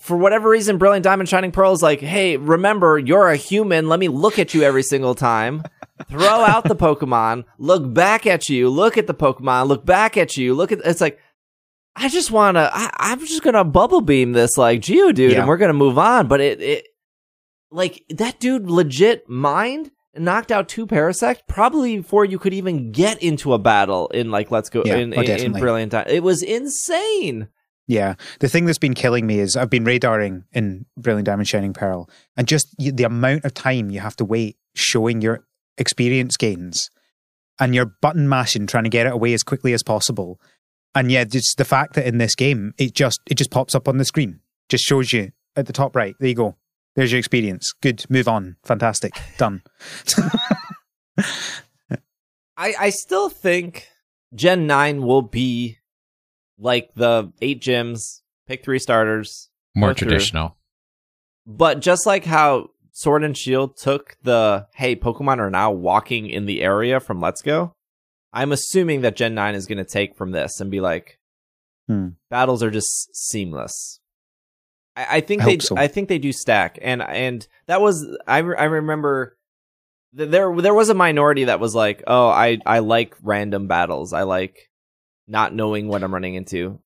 [0.00, 3.88] For whatever reason brilliant diamond shining pearl is like hey remember you're a human.
[3.88, 5.62] Let me look at you every single time.
[6.10, 7.44] Throw out the pokemon.
[7.58, 8.68] Look back at you.
[8.68, 9.68] Look at the pokemon.
[9.68, 10.54] Look back at you.
[10.54, 11.18] Look at it's like
[11.96, 15.40] i just want to i'm just gonna bubble beam this like geodude Yeah.
[15.40, 16.86] and we're gonna move on but it, it
[17.70, 23.22] like that dude legit mind knocked out two Parasect probably before you could even get
[23.22, 25.52] into a battle in like Let's Go Yeah, in, oh, in, in.
[25.52, 26.06] Brilliant Time.
[26.08, 27.48] It was insane.
[27.86, 31.74] Yeah, the thing that's been killing me is I've been radaring in Brilliant Diamond Shining
[31.74, 35.44] Pearl, and just the amount of time you have to wait showing your
[35.76, 36.88] experience gains,
[37.60, 40.40] and you're button mashing trying to get it away as quickly as possible.
[40.96, 43.86] And yeah, just the fact that in this game it just it just pops up
[43.86, 46.16] on the screen, just shows you at the top right.
[46.18, 46.56] There you go.
[46.94, 47.72] There's your experience.
[47.82, 48.04] Good.
[48.08, 48.56] Move on.
[48.64, 49.12] Fantastic.
[49.36, 49.62] Done.
[52.56, 53.86] I, I still think
[54.34, 55.76] Gen 9 will be
[56.58, 59.50] like the eight gyms, pick three starters.
[59.74, 60.08] More Go through.
[60.08, 60.56] traditional.
[61.46, 66.46] But just like how Sword and Shield took the, hey, Pokemon are now walking in
[66.46, 67.75] the area from Let's Go,
[68.36, 71.18] I'm assuming that Gen 9 is going to take from this and be like,
[71.88, 72.08] Hmm.
[72.30, 74.00] battles are just seamless.
[74.96, 75.76] I, I think I they, so.
[75.76, 79.36] I think they do stack, and and that was I re- I remember
[80.16, 84.12] th- there there was a minority that was like, oh, I I like random battles,
[84.12, 84.68] I like
[85.28, 86.80] not knowing what I'm running into.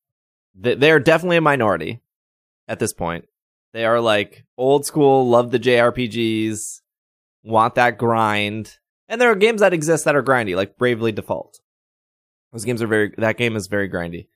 [0.62, 2.00] Th- They're definitely a minority
[2.68, 3.26] at this point.
[3.72, 6.82] They are like old school, love the JRPGs,
[7.42, 8.76] want that grind.
[9.10, 11.58] And there are games that exist that are grindy, like Bravely Default.
[12.52, 14.28] Those games are very that game is very grindy.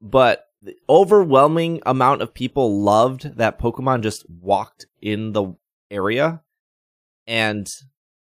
[0.00, 5.54] But the overwhelming amount of people loved that Pokemon just walked in the
[5.90, 6.42] area.
[7.26, 7.66] And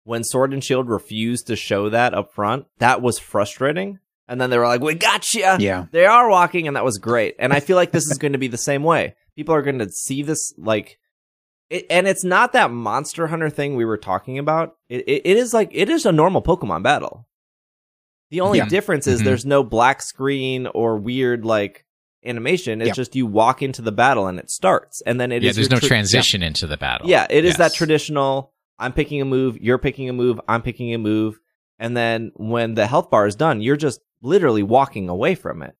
[0.05, 3.99] when Sword and Shield refused to show that up front, that was frustrating.
[4.28, 5.87] And then they were like, "We got you." Yeah.
[5.91, 8.39] they are walking and that was great and i feel like this is going to
[8.39, 10.99] be the same way people are going to see this like
[11.73, 15.37] it, and it's not that monster hunter thing we were talking about it, it, it
[15.37, 17.27] is like it is a normal pokemon battle
[18.31, 18.68] the only Yeah.
[18.68, 19.25] difference is Mhm.
[19.25, 21.85] there's no black screen or weird like
[22.25, 22.95] animation it's Yeah.
[22.95, 25.70] just you walk into the battle and it starts and then it is yeah, there's
[25.70, 27.09] no tra- transition into the battle.
[27.09, 28.53] yeah, it is that traditional.
[28.79, 31.39] I'm picking a move, you're picking a move, I'm picking a move,
[31.79, 35.75] and then when the health bar is done, you're just literally walking away from it.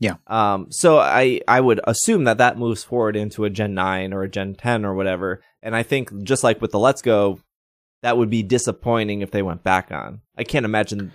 [0.00, 0.14] Yeah.
[0.26, 0.66] Um.
[0.72, 4.28] So I I would assume that that moves forward into a Gen nine or a
[4.28, 7.38] Gen ten or whatever, and I think just like with the Let's Go,
[8.02, 10.22] that would be disappointing if they went back on.
[10.38, 11.12] I can't imagine.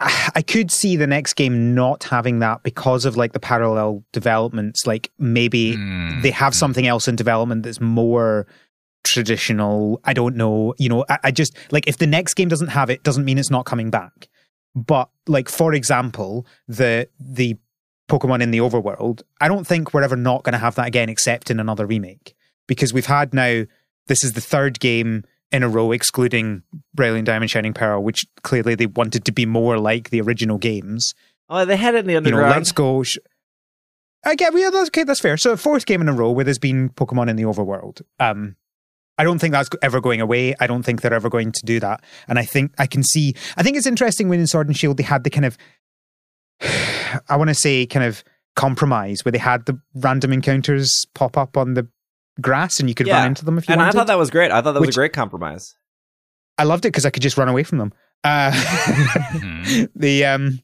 [0.00, 4.04] I I could see the next game not having that because of like the parallel
[4.12, 4.84] developments.
[4.86, 6.20] Like maybe Mm.
[6.22, 8.46] they have something else in development that's more
[9.04, 10.00] traditional.
[10.04, 10.74] I don't know.
[10.78, 13.38] You know, I, I just like if the next game doesn't have it, doesn't mean
[13.38, 14.28] it's not coming back.
[14.74, 17.56] But like for example, the the
[18.08, 21.08] Pokemon in the overworld, I don't think we're ever not going to have that again,
[21.08, 22.34] except in another remake,
[22.66, 23.64] because we've had now.
[24.06, 26.62] This is the third game in a row, excluding
[26.94, 31.12] Brilliant Diamond Shining Pearl, which clearly they wanted to be more like the original games.
[31.50, 32.54] Oh, they had it in the You know, underground.
[32.56, 33.02] let's go.
[33.02, 33.18] Sh-
[34.24, 35.36] I get, yeah, that's okay, that's fair.
[35.36, 38.02] So, fourth game in a row where there's been Pokemon in the overworld.
[38.18, 38.56] Um,
[39.16, 40.54] I don't think that's ever going away.
[40.60, 42.02] I don't think they're ever going to do that.
[42.28, 43.34] And I think I can see.
[43.56, 45.56] I think it's interesting when in Sword and Shield they had the kind of,
[47.28, 48.22] I want to say, kind of
[48.56, 51.86] compromise where they had the random encounters pop up on the
[52.40, 53.18] grass and you could Yeah.
[53.18, 53.82] run into them if you wanted.
[53.82, 54.50] and I thought that was great.
[54.50, 55.74] I thought that was a great compromise.
[56.56, 57.92] I loved it because I could just run away from them.
[58.24, 59.88] Uh, Mhm.
[59.96, 60.60] the um,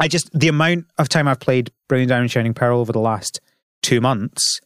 [0.00, 3.40] I just the amount of time I've played Brilliant Diamond Shining Pearl over the last
[3.82, 4.60] two months,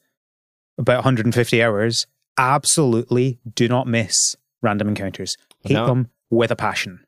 [0.77, 2.07] about 150 hours.
[2.39, 5.35] Absolutely, do not miss random encounters.
[5.61, 5.87] Hate No.
[5.87, 7.01] them with a passion.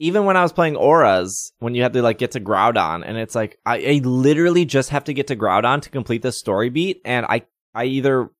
[0.00, 3.16] Even when I was playing ORAS, when you have to like get to Groudon, and
[3.16, 6.68] it's like I, I literally just have to get to Groudon to complete the story
[6.68, 7.42] beat, and I
[7.74, 8.30] I either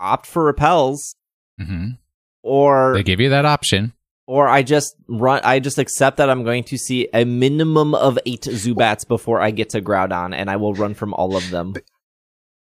[0.00, 1.14] opt for repels
[1.60, 1.98] Mhm.
[2.42, 3.92] or They give you that option.
[4.26, 5.40] or I just run.
[5.44, 9.50] I just accept that I'm going to see a minimum of eight Zubats before I
[9.50, 11.74] get to Groudon, and I will run from all of them.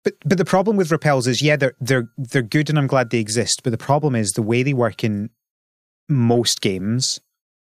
[0.03, 3.11] But but the problem with repels is yeah they're they're they're good and I'm glad
[3.11, 3.61] they exist.
[3.63, 5.31] But the problem is the way they work in
[6.09, 7.21] most games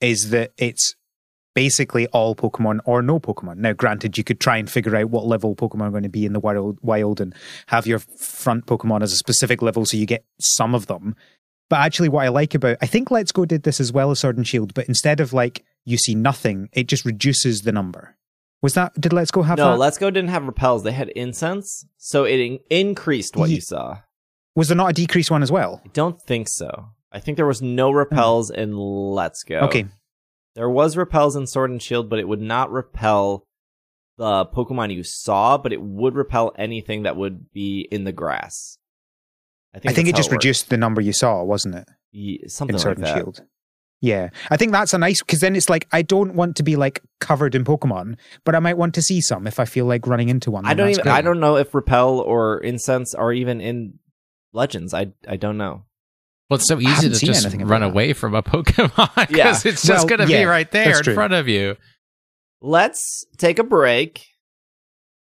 [0.03, 0.95] is that it's
[1.55, 3.57] basically all Pokemon or no Pokemon.
[3.57, 6.27] Now, granted, you could try and figure out what level Pokemon are going to be
[6.27, 7.35] in the wild, wild and
[7.67, 11.15] have your front Pokemon as a specific level so you get some of them.
[11.71, 14.21] But actually, what I like about I think Let's Go did this as well as
[14.21, 18.15] Sword and Shield, but instead of like you see nothing, it just reduces the number.
[18.61, 19.79] Was that did Let's Go have No, that?
[19.79, 23.61] Let's Go didn't have repels; they had incense, so it in- increased what Ye- you
[23.63, 23.99] saw.
[24.55, 25.81] Was there not a decreased one as well?
[25.85, 26.89] I don't think so.
[27.13, 27.97] I think there was no mm.
[27.97, 29.61] repels in Let's Go.
[29.61, 29.87] Okay,
[30.55, 33.47] There was repels in Sword and Shield, but it would not repel
[34.17, 38.79] the Pokemon you saw, but it would repel anything that would be in the grass.
[39.75, 40.45] I think it just worked.
[40.45, 41.89] reduced the number you saw, wasn't it?
[42.11, 43.17] Ye- something in like Sword and that.
[43.17, 43.43] Shield.
[44.01, 46.75] Yeah, I think that's a nice because then it's like I don't want to be
[46.75, 50.09] like covered in Pokemon, but I might want to see some if I feel like
[50.09, 50.67] running into one.
[50.67, 51.05] I don't even.
[51.05, 51.13] great.
[51.13, 54.01] I don't know if repel or incense are even in
[54.53, 54.93] Legends.
[54.93, 55.85] I I don't know.
[56.53, 57.83] Well, it's so easy to just run that.
[57.91, 59.71] away from a Pokemon because Yeah.
[59.71, 61.15] it's just Well, going to be right there in true.
[61.15, 61.77] front of you.
[62.61, 64.27] Let's take a break.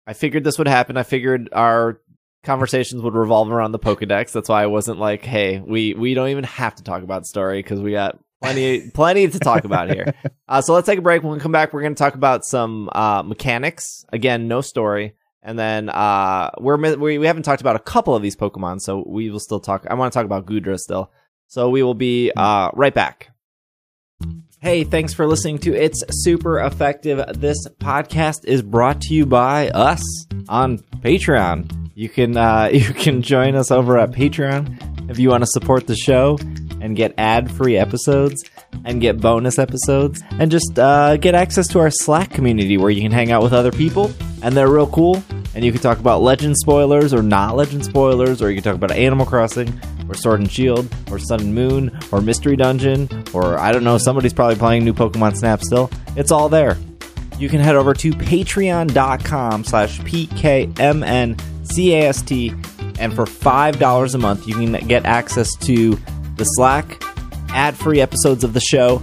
[0.06, 0.98] I figured this would happen.
[0.98, 2.02] I figured our
[2.44, 4.32] conversations would revolve around the Pokedex.
[4.34, 7.60] That's why I wasn't like, "Hey, we we don't even have to talk about story
[7.60, 10.14] because we got plenty plenty to talk about here."
[10.48, 11.24] Uh, so let's take a break.
[11.24, 14.06] When we come back, we're going to talk about some uh, mechanics.
[14.14, 15.16] Again, no story.
[15.46, 19.04] And then uh, we're we we haven't talked about a couple of these Pokemon, so
[19.06, 19.86] we will still talk.
[19.88, 21.12] I want to talk about Goodra still.
[21.48, 23.30] So we will be uh, right back.
[24.66, 27.24] Hey, thanks for listening to It's Super Effective.
[27.40, 30.02] This podcast is brought to you by us
[30.50, 31.92] on Patreon.
[31.94, 35.86] You can uh, you can join us over at Patreon if you want to support
[35.86, 36.40] the show
[36.82, 38.44] and get ad-free episodes
[38.86, 43.04] and get bonus episodes and just uh, get access to our Slack community where you
[43.04, 44.12] can hang out with other people
[44.42, 45.24] and they're real cool.
[45.54, 48.76] And you can talk about Legend spoilers or not Legend spoilers, or you can talk
[48.76, 53.58] about Animal Crossing or Sword and Shield or Sun and Moon or Mystery Dungeon or
[53.58, 55.90] I don't know, somebody's probably playing new Pokemon Snap still.
[56.16, 56.78] It's all there.
[57.38, 61.42] You can head over to patreon.com slash pkmncast
[62.98, 66.00] and for $5 a month you can get access to
[66.38, 67.04] the Slack,
[67.50, 69.02] ad-free episodes of the show,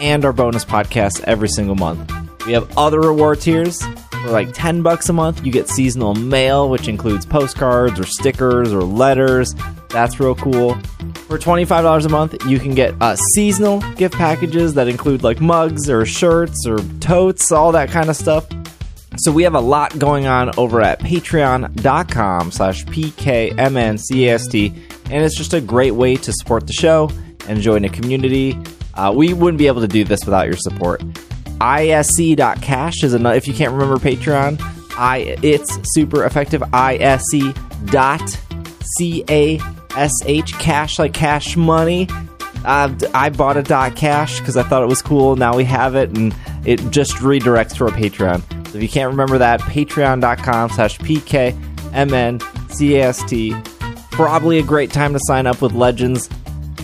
[0.00, 2.23] and our bonus podcasts every single month.
[2.46, 3.82] We have other reward tiers.
[3.82, 8.72] For like 10 bucks a month, you get seasonal mail, which includes postcards or stickers
[8.72, 9.54] or letters.
[9.90, 10.74] That's real cool.
[11.28, 15.88] For $25 a month, you can get uh, seasonal gift packages that include like mugs
[15.90, 18.46] or shirts or totes, all that kind of stuff.
[19.16, 24.74] So we have a lot going on over at patreon.com slash pkmncast,
[25.10, 27.10] and it's just a great way to support the show
[27.46, 28.58] and join a community.
[28.94, 31.02] Uh, we wouldn't be able to do this without your support.
[31.60, 34.58] isc.cash is another, if you can't remember Patreon,
[34.96, 36.62] I it's super effective.
[36.72, 38.22] isc dot
[38.96, 42.06] c-a-s-h cash like cash money
[42.64, 45.36] uh, I bought a dot cash because I thought it was cool.
[45.36, 46.34] Now we have it, and
[46.64, 48.40] it just redirects to our Patreon.
[48.68, 52.40] So if you can't remember that, patreon.com slash pkmncast.
[54.10, 56.28] Probably a great time to sign up with Legends.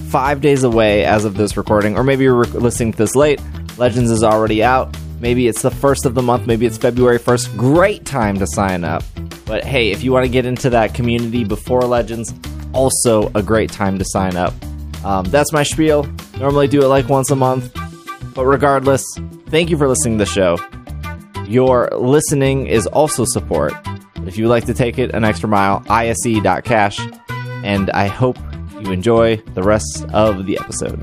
[0.08, 3.40] Five days away as of this recording, or maybe you're rec- listening to this late.
[3.80, 4.94] Legends is already out.
[5.20, 6.46] Maybe it's the first of the month.
[6.46, 7.56] Maybe it's February 1st.
[7.56, 9.02] Great time to sign up.
[9.46, 12.34] But hey, if you want to get into that community before Legends,
[12.74, 14.52] also a great time to sign up.
[15.02, 16.06] Um, that's my spiel.
[16.38, 17.74] Normally do it like once a month.
[18.34, 19.02] But regardless,
[19.46, 20.58] thank you for listening to the show.
[21.46, 23.72] Your listening is also support.
[24.26, 27.00] If you would like to take it an extra mile, isc.cash.
[27.64, 28.36] And I hope
[28.78, 31.02] you enjoy the rest of the episode.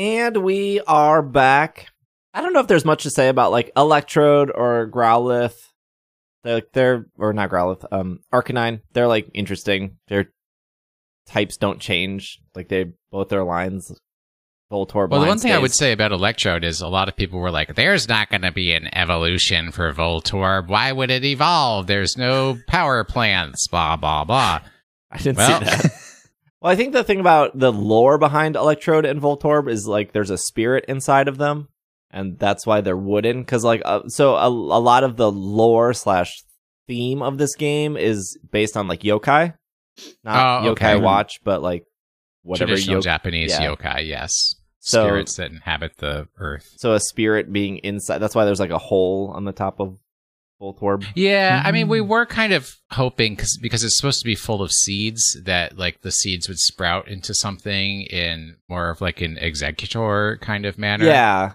[0.00, 1.88] And we are back.
[2.32, 5.52] I don't know if there's much to say about like Electrode or Growlithe.
[6.42, 8.80] They're, they're or not Growlithe, um, Arcanine.
[8.94, 9.98] They're like interesting.
[10.08, 10.32] Their
[11.26, 12.38] types don't change.
[12.54, 13.92] Like they both their lines.
[14.72, 15.10] Voltorb.
[15.10, 17.50] Well, the one thing I would say about Electrode is a lot of people were
[17.50, 20.68] like, there's not going to be an evolution for Voltorb.
[20.68, 21.88] Why would it evolve?
[21.88, 24.60] There's no power plants, blah, blah, blah.
[25.10, 25.92] I didn't Well- see that.
[26.60, 30.30] well, I think the thing about the lore behind Electrode and Voltorb is like there's
[30.30, 31.68] a spirit inside of them,
[32.10, 33.40] and that's why they're wooden.
[33.40, 36.32] Because like, uh, so a, a lot of the lore slash
[36.86, 39.54] theme of this game is based on like yokai,
[40.24, 40.94] not Oh, okay.
[40.96, 41.84] yokai watch, but like
[42.42, 43.04] whatever Traditional yokai.
[43.04, 43.66] Japanese yeah.
[43.74, 44.54] yokai, yes.
[44.80, 46.66] So- Spirits that inhabit the earth.
[46.78, 48.18] So a spirit being inside.
[48.18, 49.98] That's why there's like a hole on the top of
[50.60, 51.06] Voltorb.
[51.14, 52.08] Yeah, I mean, we Mm.
[52.08, 56.02] were kind of hoping cause, because it's supposed to be full of seeds that like
[56.02, 61.06] the seeds would sprout into something in more of like an Exeggutor kind of manner.
[61.06, 61.52] Yeah.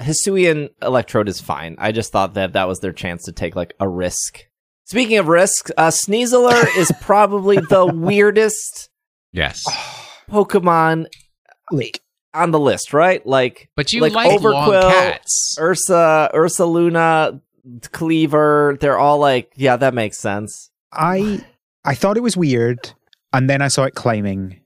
[0.00, 1.76] Hisuian Electrode is fine.
[1.78, 4.40] I just thought that that was their chance to take like a risk.
[4.84, 8.90] Speaking of risks, uh, Sneasler is probably the weirdest
[9.32, 9.64] Yes.
[10.30, 11.06] Pokemon
[11.72, 12.00] Like,
[12.34, 13.24] on the list, right?
[13.26, 15.56] Like But you like like, long Overqwil, cats.
[15.58, 17.40] Ursa, Ursaluna,
[17.80, 18.78] Kleavor.
[18.80, 20.70] They're all like, yeah, that makes sense.
[20.92, 21.44] I
[21.84, 22.92] I thought it was weird,
[23.32, 24.60] and then I saw it climbing.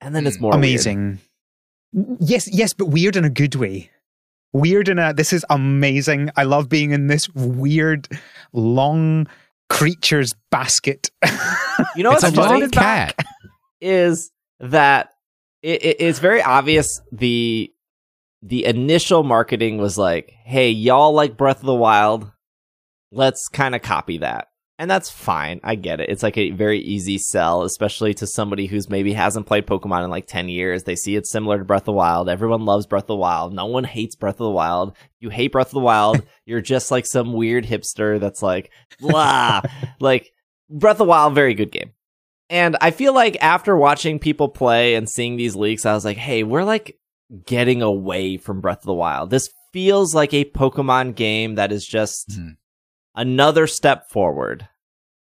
[0.00, 0.60] And then it's more weird.
[0.60, 1.18] amazing.
[2.20, 3.90] Yes, yes, but weird in a good way.
[4.52, 6.30] Weird in a this is amazing.
[6.36, 8.08] I love being in this weird,
[8.52, 9.26] long
[9.70, 11.10] creature's basket.
[11.96, 13.18] You know what's funny cat.
[13.80, 15.10] is that
[15.62, 17.72] it, it, it's very obvious the
[18.44, 22.30] the initial marketing was like, "Hey, y'all like Breath of the Wild?
[23.10, 25.60] Let's kind of copy that." And that's fine.
[25.62, 26.10] I get it.
[26.10, 30.10] It's like a very easy sell, especially to somebody who's maybe hasn't played Pokemon in
[30.10, 30.82] like 10 years.
[30.82, 32.28] They see it's similar to Breath of the Wild.
[32.28, 33.54] Everyone loves Breath of the Wild.
[33.54, 34.96] No one hates Breath of the Wild.
[35.20, 36.26] You hate Breath of the Wild.
[36.44, 39.62] You're just like some weird hipster that's like, blah.
[40.00, 40.32] like,
[40.68, 41.92] Breath of the Wild, very good game.
[42.50, 46.16] And I feel like after watching people play and seeing these leaks, I was like,
[46.16, 46.98] hey, we're like
[47.46, 49.30] getting away from Breath of the Wild.
[49.30, 52.56] This feels like a Pokemon game that is just Mhm.
[53.14, 54.68] another step forward.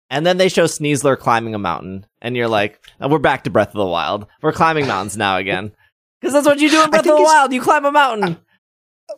[0.09, 3.49] And then they show Sneasler climbing a mountain, and you're like, "Oh, we're back to
[3.51, 4.25] Breath of the Wild.
[4.41, 5.71] We're climbing mountains now again.
[6.21, 7.53] Because that's what you do in Breath of the Wild.
[7.53, 8.37] You climb a mountain.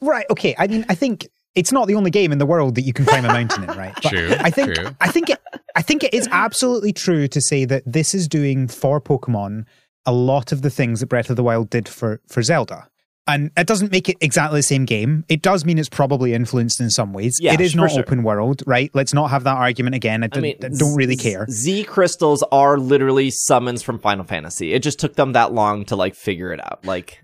[0.04, 0.26] Right.
[0.30, 0.54] Okay.
[0.60, 3.06] I mean, I think it's not the only game in the world that you can
[3.06, 3.94] climb a mountain in, right?
[4.04, 4.90] But True, I think true.
[5.02, 5.40] I think it,
[5.76, 9.66] I think it is absolutely true to say that this is doing for Pokemon
[10.06, 12.88] a lot of the things that Breath of the Wild did for for Zelda.
[13.28, 15.24] And it doesn't make it exactly the same game.
[15.30, 17.38] It does mean it's probably influenced in some ways.
[17.39, 17.99] Yeah, it is not sure.
[18.02, 18.89] open world, right?
[18.95, 20.24] Let's not have that argument again.
[20.24, 21.45] I I don't, mean, I don't really care.
[21.49, 24.74] Z crystals are literally summons from Final Fantasy.
[24.74, 26.84] It just took them that long to like figure it out.
[26.84, 27.24] Like,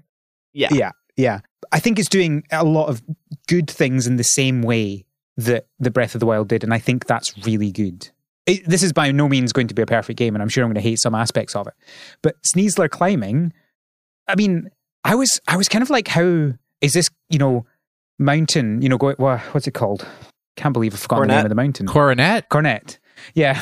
[0.54, 1.40] yeah, Yeah, yeah.
[1.72, 3.02] I think it's doing a lot of
[3.48, 5.04] good things in the same way
[5.36, 8.10] that the Breath of the Wild did, and I think that's really good.
[8.48, 10.64] It, this is by no means going to be a perfect game, and I'm sure
[10.64, 11.74] I'm going to hate some aspects of it.
[12.24, 13.54] But Sneasler climbing,
[14.28, 14.70] I mean,
[15.04, 17.10] I was I was kind of like, how is this?
[17.30, 17.66] You know,
[18.18, 18.82] mountain.
[18.82, 20.08] You know, go, what's it called?
[20.56, 21.88] Can't believe I've forgotten the name of the mountain.
[21.88, 22.50] Coronet.
[22.50, 23.00] Cornet.
[23.36, 23.62] Yeah.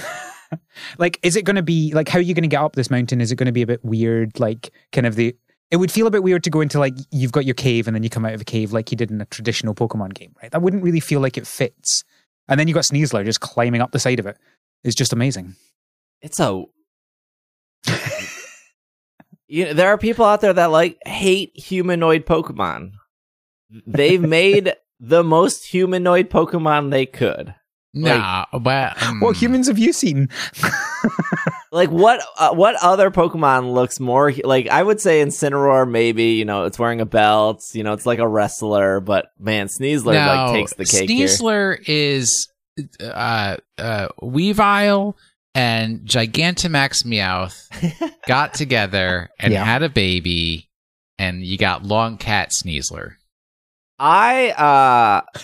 [0.97, 2.89] like, is it going to be like how are you going to get up this
[2.89, 3.21] mountain?
[3.21, 4.39] Is it going to be a bit weird?
[4.39, 5.35] Like, kind of the.
[5.71, 7.95] It would feel a bit weird to go into like you've got your cave and
[7.95, 10.31] then you come out of a cave like you did in a traditional Pokemon game,
[10.41, 10.51] right?
[10.51, 12.03] That wouldn't really feel like it fits.
[12.47, 14.37] And then you got Sneasler just climbing up the side of it.
[14.85, 15.55] It's just amazing.
[16.21, 16.63] it's a.
[19.47, 22.91] you know, there are people out there that like hate humanoid Pokemon.
[23.87, 27.53] They've made the most humanoid Pokemon they could.
[27.97, 30.29] Nah, but um, What humans have you seen?
[31.71, 32.25] Like what?
[32.39, 34.69] Uh, what other Pokemon looks more like?
[34.69, 35.89] I would say Incineroar.
[35.89, 37.61] Maybe you know it's wearing a belt.
[37.73, 39.01] You know it's like a wrestler.
[39.01, 41.27] But man, Sneasler like takes the cake here.
[41.27, 42.47] Sneasler is
[43.01, 45.13] uh, uh, Weavile
[45.53, 47.69] and Gigantamax Meowth
[48.27, 49.63] got together and Yeah.
[49.63, 50.69] had a baby,
[51.17, 53.13] and you got Long Cat Sneasler.
[53.97, 55.39] I uh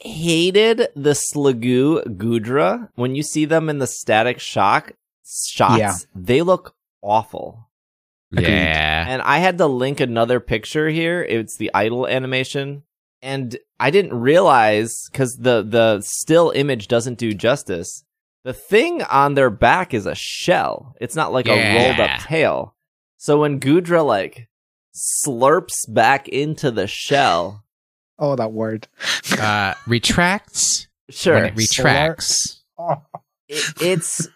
[0.00, 2.88] hated the Sliggoo Goodra.
[2.94, 4.92] When you see them in the static shock
[5.26, 5.94] shots, Yeah.
[6.14, 7.68] they look awful.
[8.32, 8.46] Agreed.
[8.48, 11.22] Yeah, And I had to link another picture here.
[11.22, 12.82] It's the idle animation.
[13.22, 18.04] And I didn't realize because the the still image doesn't do justice.
[18.44, 20.94] The thing on their back is a shell.
[21.00, 22.74] It's not like a rolled up tail.
[23.16, 24.48] So when Goodra like
[24.94, 27.64] slurps back into the shell,
[28.20, 28.88] Oh, that word.
[29.38, 32.62] uh, retracts sure, when it retracts.
[33.48, 34.28] it, it's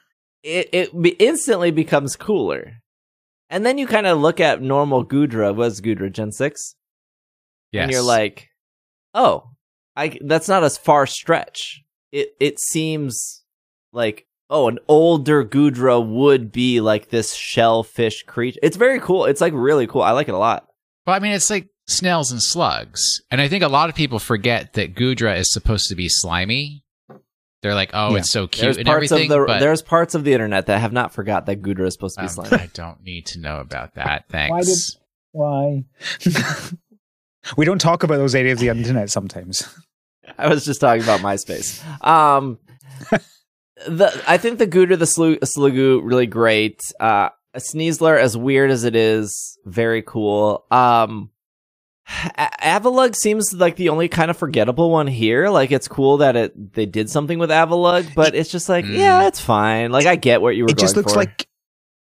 [0.42, 2.74] it it be- instantly becomes cooler.
[3.50, 5.54] And then you kind of look at normal Goodra.
[5.54, 6.74] Was Goodra Gen six?
[7.70, 8.48] Yes, and you're like,
[9.14, 9.50] oh,
[9.96, 11.82] I that's not a far stretch.
[12.10, 13.42] It it seems
[13.92, 18.60] like oh, an older Goodra would be like this shellfish creature.
[18.62, 19.24] It's very cool.
[19.24, 20.02] It's like really cool.
[20.02, 20.66] I like it a lot.
[21.06, 23.02] Well, I mean, it's like snails and slugs.
[23.30, 26.84] And I think a lot of people forget that Goodra is supposed to be slimy.
[27.62, 28.18] They're like, oh, Yeah.
[28.18, 29.30] it's so cute There's and parts everything.
[29.32, 31.94] of the but there's parts of the internet that have not forgot that Goodra is
[31.94, 32.56] supposed to be um, slimy.
[32.64, 34.24] I don't need to know about that.
[34.28, 34.96] Thanks.
[35.30, 35.84] Why?
[36.18, 36.72] Did- Why?
[37.56, 39.68] We don't talk about those areas of the internet sometimes.
[40.38, 41.82] I was just talking about MySpace.
[42.06, 42.58] Um,
[43.86, 46.80] the I think the Goodra, the Slu- Sliggoo, really great.
[47.00, 50.64] Uh, a Sneasler, as weird as it is, very cool.
[50.70, 51.30] Um,
[52.38, 55.48] A- Avalugg seems like the only kind of forgettable one here.
[55.50, 58.96] Like it's cool that it they did something with Avalugg, but it's just like, Mm.
[58.96, 59.90] yeah, it's fine.
[59.92, 61.18] Like I get what you were it just going looks for.
[61.18, 61.46] like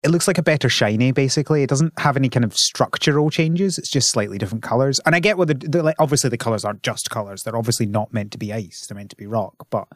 [0.07, 3.77] it looks like a better shiny basically it doesn't have any kind of structural changes
[3.77, 6.63] it's just slightly different colors and i get what the, the like obviously the colors
[6.65, 9.53] aren't just colors they're obviously not meant to be ice they're meant to be rock
[9.69, 9.87] but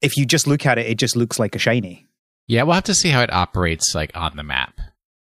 [0.00, 2.06] if you just look at it it just looks like a shiny
[2.46, 4.78] Yeah, we'll have to see how it operates like on the map.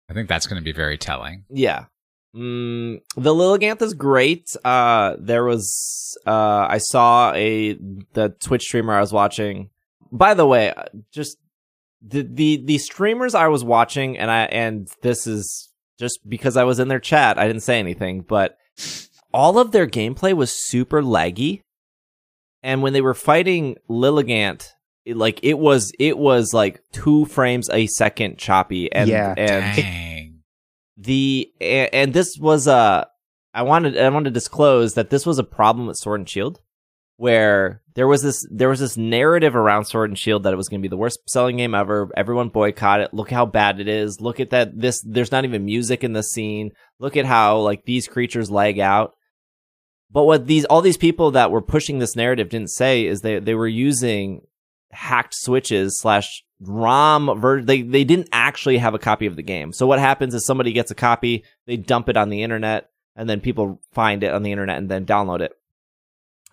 [0.10, 1.44] I think that's going to be very telling.
[1.50, 1.86] Yeah.
[2.34, 4.56] Mm, the Lilligant is great.
[4.64, 7.74] Uh, there was, uh, I saw a,
[8.14, 9.70] the Twitch streamer I was watching.
[10.12, 11.38] By the way, uh, just
[12.02, 16.64] the, the, the streamers I was watching and I, and this is just because I
[16.64, 18.58] was in their chat, I didn't say anything, but
[19.34, 21.62] all of their gameplay was super laggy.
[22.64, 24.70] And when they were fighting Lilligant,
[25.06, 29.34] it, like it was, it was like two frames a second choppy and, Yeah.
[29.38, 30.40] and Dang.
[30.98, 33.06] the a- and this was uh
[33.54, 36.62] I wanted I wanted to disclose that this was a problem with Sword and Shield
[37.18, 40.70] where there was this there was this narrative around Sword and Shield that it was
[40.70, 42.10] going to be the worst selling game ever.
[42.16, 43.14] Everyone boycott it.
[43.14, 44.22] Look how bad it is.
[44.22, 44.80] Look at that.
[44.80, 46.72] This there's not even music in the scene.
[47.00, 49.14] Look at how like these creatures lag out.
[50.10, 53.40] But what these all these people that were pushing this narrative didn't say is they
[53.40, 54.42] they were using
[54.92, 59.74] hacked switches slash ROM ver- they they didn't actually have a copy of the game.
[59.74, 63.30] So what happens is somebody gets a copy, they dump it on the internet, and
[63.30, 65.54] then people find it on the internet and then download it.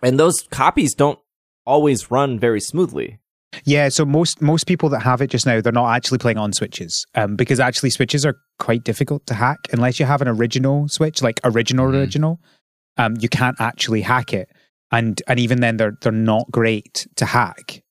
[0.01, 1.19] And those copies don't
[1.65, 3.19] always run very smoothly.
[3.65, 6.53] Yeah, so most most people that have it just now, they're not actually playing on
[6.53, 10.87] switches, um, because actually switches are quite difficult to hack unless you have an original
[10.87, 11.95] switch, like original Mhm.
[11.95, 12.39] original.
[12.97, 14.49] Um, you can't actually hack it,
[14.91, 17.81] and and even then, they're they're not great to hack.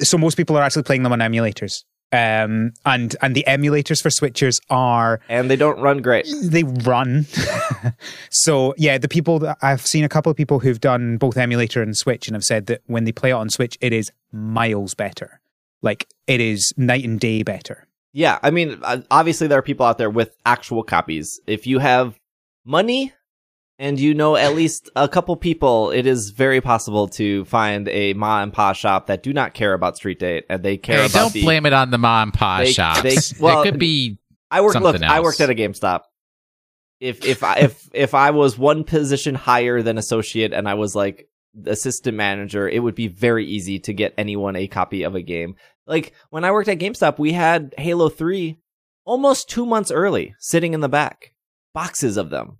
[0.00, 1.82] So most people are actually playing them on emulators,
[2.12, 6.26] um, and and the emulators for switchers are And they don't run great.
[6.42, 7.26] they run.
[8.30, 11.82] so yeah, the people that I've seen a couple of people who've done both emulator
[11.82, 14.94] and Switch and have said that when they play it on Switch, it is miles
[14.94, 15.40] better.
[15.80, 17.86] Like it is night and day better.
[18.12, 21.40] Yeah, I mean, uh, obviously there are people out there with actual copies.
[21.46, 22.18] If you have
[22.64, 23.14] money
[23.82, 28.14] and you know at least a couple people, it is very possible to find a
[28.14, 31.06] ma and pa shop that do not care about Street Date and they care Hey,
[31.06, 31.42] about don't the.
[31.42, 33.02] blame it on the mom and pop They- shops.
[33.02, 34.18] they- well, it could be
[34.50, 34.74] I worked.
[34.80, 36.02] Look, something I worked at a GameStop.
[37.00, 40.94] If if I, if if I was one position higher than associate and I was
[40.94, 41.28] like
[41.66, 45.56] assistant manager, it would be very easy to get anyone a copy of a game.
[45.86, 48.58] Like when I worked at GameStop, we had Halo Three
[49.04, 51.32] almost two months early, sitting in the back,
[51.74, 52.58] boxes of them.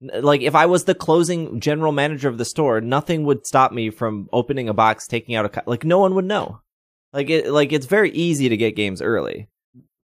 [0.00, 3.90] Like if I was the closing general manager of the store, nothing would stop me
[3.90, 6.60] from opening a box, taking out a co- like no one would know.
[7.12, 9.48] Like it like it's very easy to get games early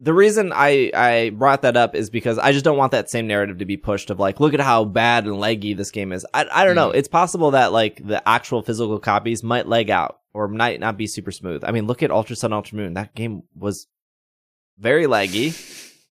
[0.02, 3.28] the reason I, I brought that up is because I just don't want that same
[3.28, 6.26] narrative to be pushed of like, look at how bad and leggy this game is.
[6.34, 6.90] I, I don't know.
[6.90, 6.96] Mm.
[6.96, 11.06] It's possible that like the actual physical copies might leg out or might not be
[11.06, 11.64] super smooth.
[11.64, 12.96] I mean, look at Ultra Sun, Ultra Moon.
[12.96, 13.86] That game was
[14.80, 15.54] very laggy,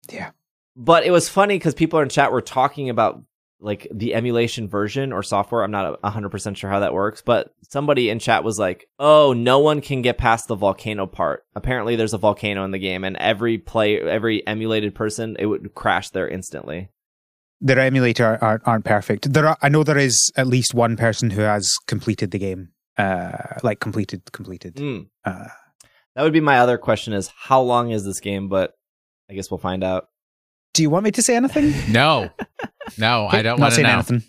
[0.08, 0.30] Yeah.
[0.76, 3.24] but it was funny because people in chat were talking about
[3.60, 5.62] like the emulation version or software.
[5.62, 9.32] I'm not a 100% sure how that works, but somebody in chat was like, "Oh,
[9.32, 11.44] no one can get past the volcano part.
[11.54, 15.74] Apparently there's a volcano in the game and every play every emulated person it would
[15.74, 16.88] crash there instantly."
[17.60, 19.32] Their emulator aren't, aren't perfect.
[19.32, 22.70] There are, I know there is at least one person who has completed the game.
[22.96, 24.76] Uh, like completed, completed.
[24.76, 25.08] Mm.
[25.24, 25.48] Uh,
[26.14, 28.74] That would be my other question is how long is this game, but
[29.30, 30.08] I guess we'll find out.
[30.74, 31.72] Do you want me to say anything?
[31.92, 32.30] no,
[32.98, 33.26] no.
[33.30, 33.94] I don't want to saying know.
[33.94, 34.22] anything.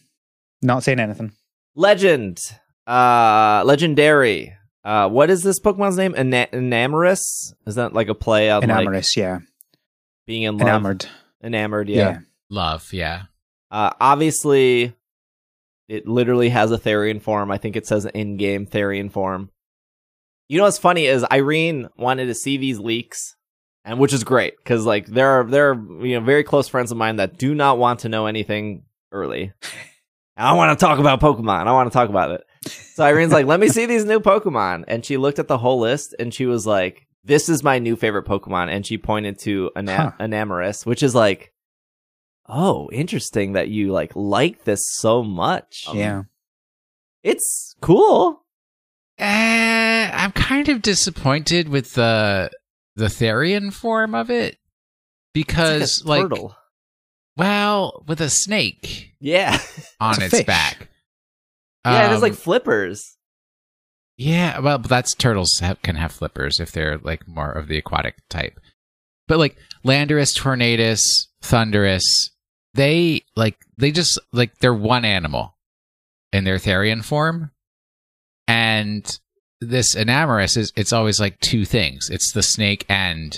[0.61, 1.33] Not saying anything.
[1.75, 2.39] Legend.
[2.87, 4.55] Uh legendary.
[4.83, 6.15] Uh what is this Pokemon's name?
[6.17, 7.53] Ena- Enamorus?
[7.67, 9.39] Is that like a play on like Enamorous, yeah.
[10.25, 10.67] being in love?
[10.67, 11.05] Enamored.
[11.43, 11.97] Enamored, Yeah.
[11.97, 12.19] yeah.
[12.49, 13.23] Love, yeah.
[13.69, 14.93] Uh, obviously,
[15.87, 17.49] it literally has a Therian form.
[17.51, 19.49] I think it says in-game Therian form.
[20.49, 23.37] You know what's funny is Irene wanted to see these leaks,
[23.85, 26.91] and which is great because like there are there are you know very close friends
[26.91, 29.53] of mine that do not want to know anything early.
[30.37, 31.67] I want to talk about Pokemon.
[31.67, 32.43] I want to talk about it.
[32.95, 35.79] So Irene's like, "Let me see these new Pokemon," and she looked at the whole
[35.79, 39.71] list and she was like, "This is my new favorite Pokemon," and she pointed to
[39.75, 40.11] Ana- Huh.
[40.25, 41.51] Enamorus, which is like,
[42.47, 46.23] "Oh, interesting that you like like this so much." Yeah.
[47.23, 48.43] it's cool.
[49.19, 52.49] Eh, I'm kind of disappointed with the
[52.95, 54.57] the Therian form of it
[55.33, 56.51] because, It's like, a like,
[57.37, 59.57] well, with a snake Yeah,
[59.99, 60.89] on It's its back.
[61.85, 62.09] yeah.
[62.09, 63.17] There's like Um, flippers.
[64.17, 68.15] Yeah, well, that's turtles have, can have flippers if they're like more of the aquatic
[68.29, 68.59] type.
[69.27, 70.99] But like Landorus, Tornadus,
[71.41, 72.03] Thundurus,
[72.73, 75.55] they like they just like they're one animal
[76.33, 77.51] in their Therian form,
[78.47, 79.19] and
[79.61, 82.09] this Enamorus is it's always like two things.
[82.09, 83.37] It's the snake and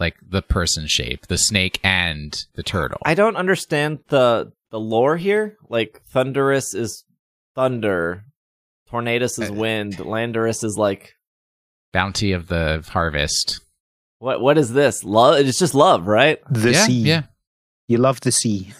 [0.00, 2.98] like the person shape, the snake and the turtle.
[3.04, 5.56] I don't understand the the lore here.
[5.68, 7.04] Like Thundurus is
[7.54, 8.24] thunder,
[8.90, 11.14] Tornadus is Uh, wind, Landorus is like
[11.92, 13.60] Bounty of the harvest.
[14.18, 14.40] what?
[14.40, 15.02] What is this?
[15.04, 15.38] Love?
[15.38, 16.40] It's just love, right?
[16.50, 17.00] The yeah, sea.
[17.02, 17.22] yeah.
[17.88, 18.72] You love the sea.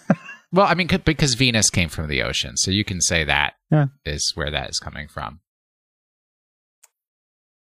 [0.53, 3.55] Well, I mean, c- because Venus came from the ocean, so you can say that
[3.71, 3.87] is Yeah.
[4.35, 5.41] where that is coming from.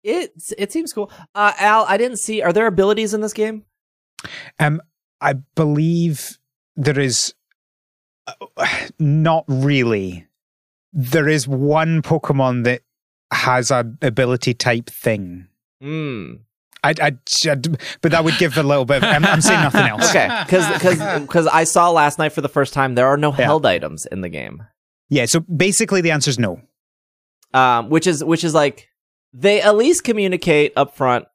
[0.08, 1.10] It it seems cool.
[1.34, 2.40] Uh, Al, I didn't see.
[2.42, 3.64] Are there abilities in this game?
[4.58, 4.80] Um,
[5.20, 6.38] I believe
[6.76, 7.34] there is
[8.26, 8.32] uh,
[8.98, 10.26] not really.
[10.92, 12.80] There is one Pokemon that
[13.30, 15.48] has an ability type thing.
[15.82, 16.34] Hmm.
[16.84, 17.10] I, I,
[18.00, 18.98] but that would give a little bit.
[18.98, 20.08] Of, I'm, I'm saying nothing else.
[20.10, 23.44] Okay, because because I saw last night for the first time there are no Yeah.
[23.44, 24.62] held items in the game.
[25.10, 25.26] Yeah.
[25.26, 26.60] So basically, the answer is no.
[27.52, 28.87] um, which is which is like
[29.32, 31.26] they at least communicate up front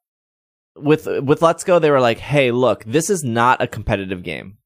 [0.76, 1.80] with with Let's Go.
[1.80, 4.58] They were like, "Hey, look, this is not a competitive game.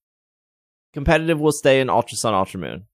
[0.93, 2.85] Competitive will stay in Ultra Sun, Ultra Moon.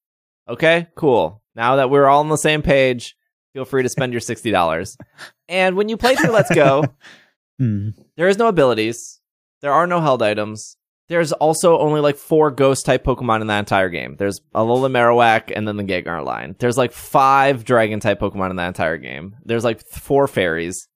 [0.50, 1.42] Okay, cool.
[1.56, 3.16] Now that we're all on the same page,
[3.54, 4.98] feel free to spend your sixty dollars.
[5.48, 6.84] and when you play through Let's Go,
[7.60, 7.90] Hmm.
[8.18, 9.20] there is no abilities.
[9.62, 10.76] There are no held items.
[11.10, 14.16] There's also only like four ghost type Pokemon in that entire game.
[14.18, 16.56] There's Alola Marowak and then the Gengar line.
[16.60, 19.36] There's like five dragon type Pokemon in that entire game.
[19.44, 20.88] There's like four fairies.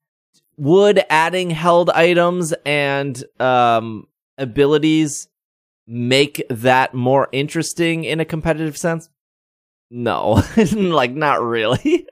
[0.56, 5.28] Would adding held items and um, abilities
[5.86, 9.10] make that more interesting in a competitive sense?
[9.92, 10.42] No,
[10.74, 12.08] like not really.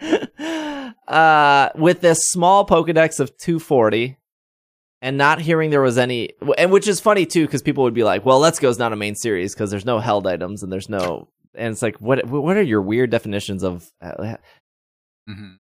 [1.08, 4.16] uh, with this small Pokedex of 240
[5.02, 8.04] and not hearing there was any, and which is funny too, because people would be
[8.04, 10.72] like, well, Let's go Go's not a main series because there's no held items and
[10.72, 14.36] there's no, and it's like, what, what are your weird definitions of, uh,
[15.28, 15.56] hmm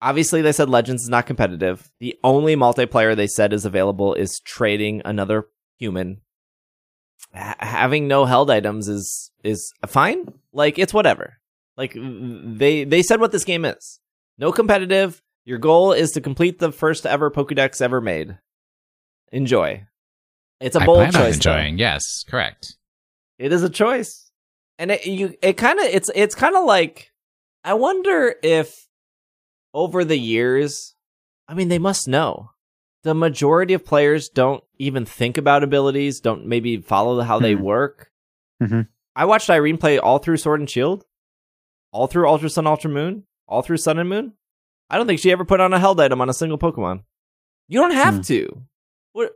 [0.00, 1.90] obviously they said Legends is not competitive.
[2.00, 5.46] The only multiplayer they said is available is trading another
[5.78, 6.20] human.
[7.34, 10.32] H- having no held items is, is fine.
[10.52, 11.38] Like, it's whatever.
[11.76, 14.00] Like, they, they said what this game is.
[14.38, 15.22] No competitive.
[15.44, 18.38] Your goal is to complete the first ever Pokedex ever made.
[19.32, 19.84] Enjoy.
[20.60, 21.14] It's a I bold choice.
[21.14, 21.26] though.
[21.26, 21.78] enjoying.
[21.78, 22.76] Yes, correct.
[23.38, 24.30] It is a choice,
[24.78, 27.12] and it you it kind of it's it's kind of like
[27.64, 28.86] I wonder if
[29.74, 30.94] over the years,
[31.48, 32.50] I mean, they must know
[33.02, 37.62] the majority of players don't even think about abilities, don't maybe follow how they Hmm.
[37.62, 38.10] work.
[38.62, 38.88] Mhm.
[39.14, 41.04] I watched Irene play all through Sword and Shield,
[41.92, 44.32] all through Ultra Sun, Ultra Moon, all through Sun and Moon.
[44.88, 47.02] I don't think she ever put on a held item on a single Pokemon.
[47.68, 48.20] You don't have Hmm.
[48.22, 48.62] to.
[49.16, 49.32] What?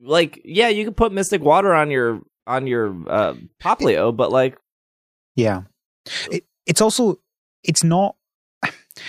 [0.00, 4.58] Like, yeah, you can put Mystic Water on your on your uh, Poplio, but like,
[5.36, 5.62] Yeah.
[6.32, 7.20] It, it's also,
[7.62, 8.16] it's not,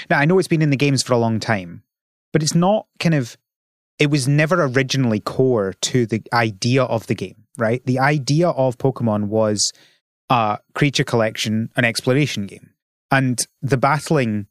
[0.09, 1.81] now I know it's been in the games for a long time,
[2.31, 3.35] but it's not kind of,
[3.97, 7.83] it was never originally core to the idea of the game, right?
[7.85, 9.73] The idea of Pokemon was
[10.29, 12.69] a creature collection, an exploration game.
[13.09, 14.45] And the battling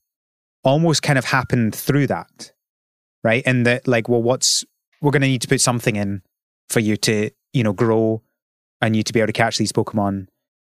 [0.64, 2.52] almost kind of happened through that,
[3.22, 3.42] right?
[3.46, 4.64] And that, like, well, what's,
[5.04, 6.22] we're going to need to put something in
[6.70, 8.22] for you to, you know, grow
[8.80, 10.28] and you to be able to catch these Pokemon.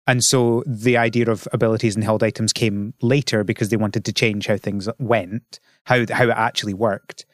[0.07, 4.13] And so the idea of abilities and held items came later because they wanted to
[4.13, 7.25] change how things went, how how it actually worked.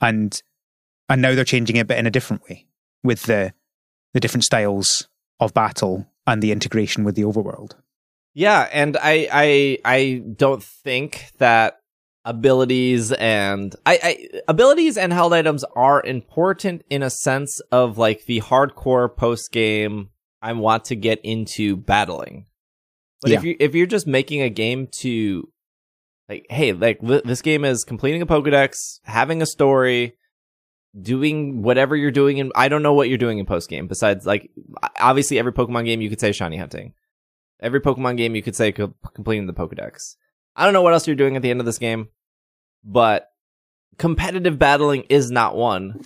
[0.00, 0.42] And
[1.08, 2.66] and now they're changing it but in a different way
[3.04, 3.52] with the
[4.12, 5.08] the different styles
[5.38, 7.74] of battle and the integration with the overworld.
[8.34, 11.80] yeah, and I I I don't think that
[12.24, 18.24] abilities and I, I abilities and held items are important in a sense of like
[18.24, 20.10] the hardcore post game
[20.40, 22.46] I want to get into battling.
[23.22, 25.48] But if you if you're just making a game to
[26.28, 30.14] like hey, like li- this game is completing a Pokédex, having a story,
[31.00, 34.26] doing whatever you're doing in I don't know what you're doing in post game besides
[34.26, 34.50] like
[35.00, 36.94] obviously every Pokemon game you could say shiny hunting.
[37.60, 40.16] Every Pokemon game you could say co- completing the Pokédex.
[40.56, 42.08] I don't know what else you're doing at the end of this game,
[42.84, 43.28] but
[43.98, 46.04] competitive battling is not one.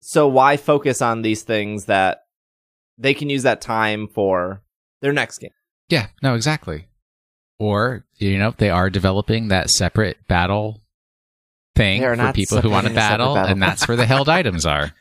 [0.00, 2.22] So why focus on these things that
[2.96, 4.62] they can use that time for
[5.00, 5.50] their next game?
[5.88, 6.86] Yeah, no, exactly.
[7.58, 10.80] Or, you know, they are developing that separate battle
[11.74, 13.52] thing for people who want to separating a separate battle, battle.
[13.52, 14.92] and that's where the held items are.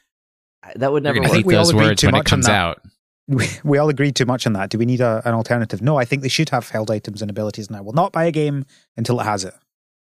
[0.76, 1.38] That would never going to work.
[1.38, 2.56] hate we all those words too when it much on comes that.
[2.56, 2.82] out.
[3.28, 4.70] We, we all agreed too much on that.
[4.70, 5.82] Do we need a, an alternative?
[5.82, 8.24] No, I think they should have held items and abilities, and I will not buy
[8.26, 9.54] a game until it has it.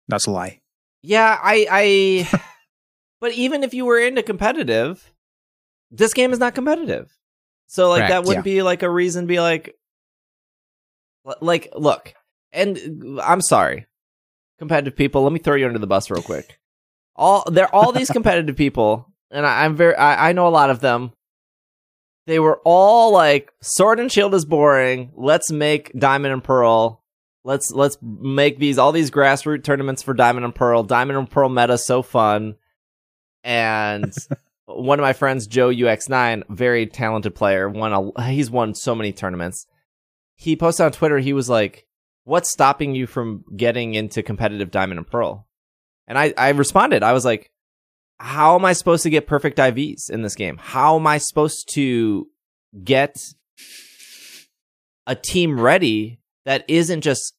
[0.09, 0.59] That's a lie.
[1.01, 2.41] Yeah, I, I.
[3.21, 5.13] but even if you were into competitive,
[5.89, 7.15] this game is not competitive.
[7.67, 9.23] So like that wouldn't be like a reason.
[9.23, 9.75] to Be like,
[11.41, 12.13] like look,
[12.51, 13.87] and I'm sorry,
[14.59, 15.23] competitive people.
[15.23, 16.59] Let me throw you under the bus real quick.
[17.15, 19.95] All they're all these competitive people, and I, I'm very.
[19.95, 21.13] I, I know a lot of them.
[22.25, 25.11] They were all like, "Sword and Shield is boring.
[25.15, 27.03] Let's make Diamond and Pearl
[27.43, 30.83] let's let's make these all these grassroots tournaments for Diamond and Pearl.
[30.83, 32.55] Diamond and Pearl meta so fun.
[33.43, 34.13] And
[34.65, 39.11] one of my friends, Joe UX9, very talented player, won a he's won so many
[39.11, 39.67] tournaments.
[40.35, 41.85] He posted on Twitter, he was like,
[42.25, 45.45] What's stopping you from getting into competitive Diamond and Pearl?
[46.07, 47.51] And I, I responded, I was like,
[48.19, 50.57] How am I supposed to get perfect IVs in this game?
[50.57, 52.27] How am I supposed to
[52.83, 53.17] get
[55.05, 57.33] a team ready that isn't just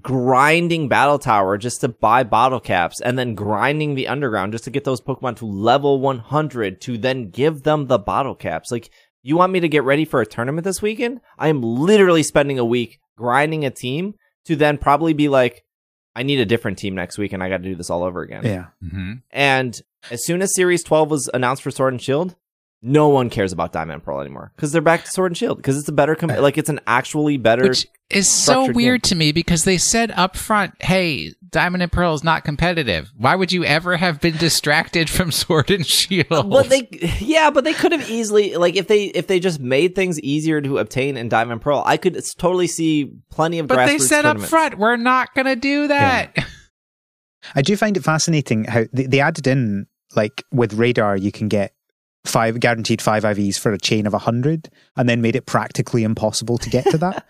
[0.00, 4.70] grinding battle tower just to buy bottle caps and then grinding the underground just to
[4.70, 8.90] get those pokemon to level 100 to then give them the bottle caps like
[9.22, 12.58] you want me to get ready for a tournament this weekend i am literally spending
[12.58, 14.14] a week grinding a team
[14.44, 15.64] to then probably be like
[16.16, 18.22] I need a different team next week, and I got to do this all over
[18.22, 18.44] again.
[18.44, 18.66] Yeah.
[18.88, 19.74] hmm And
[20.10, 22.34] as soon as Series 12 was announced for Sword and Shield,
[22.80, 25.56] no one cares about Diamond and Pearl anymore because they're back to Sword and Shield
[25.56, 27.64] because it's a better, com- like it's an actually better.
[27.68, 31.90] Which is so structured weird to me because they said up front, hey, Diamond and
[31.90, 33.10] Pearl is not competitive.
[33.16, 36.26] Why would you ever have been distracted from Sword and Shield?
[36.30, 36.88] Uh, but they,
[37.18, 40.60] yeah, but they could have easily, like, if they if they just made things easier
[40.60, 43.66] to obtain in Diamond and Pearl, I could totally see plenty of.
[43.66, 46.36] But they said up front, we're not going to do that.
[47.54, 51.48] I do find it fascinating how they, they added in, like with Radar, you can
[51.48, 51.72] get
[52.24, 56.02] five guaranteed five IVs for a chain of a hundred, and then made it practically
[56.04, 57.26] impossible to get to that.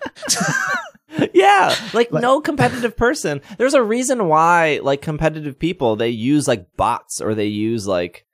[1.34, 3.40] yeah, like, Like- no competitive person.
[3.58, 8.24] There's a reason why, like, competitive people they use like bots or they use like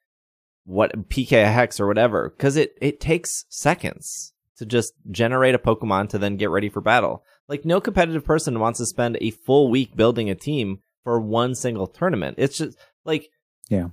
[0.65, 6.19] what PKHeX or whatever because it it takes seconds to just generate a Pokemon to
[6.19, 7.25] then get ready for battle.
[7.49, 11.55] Like, no competitive person wants to spend a full week building a team for one
[11.55, 12.37] single tournament.
[12.39, 13.29] It's just like
[13.69, 13.89] Yeah.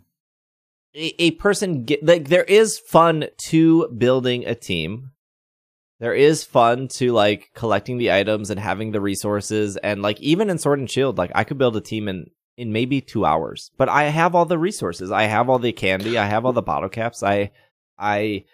[0.95, 5.11] A, a person get like there is fun to building a team.
[5.99, 10.49] There is fun to like collecting the items and having the resources and like even
[10.49, 12.25] in sword and shield like i could build a team in
[12.57, 13.71] in maybe two hours.
[13.77, 15.11] But i have all the resources.
[15.11, 16.17] I have all the candy.
[16.17, 17.23] I have all the bottle caps.
[17.23, 17.51] I
[17.97, 18.45] i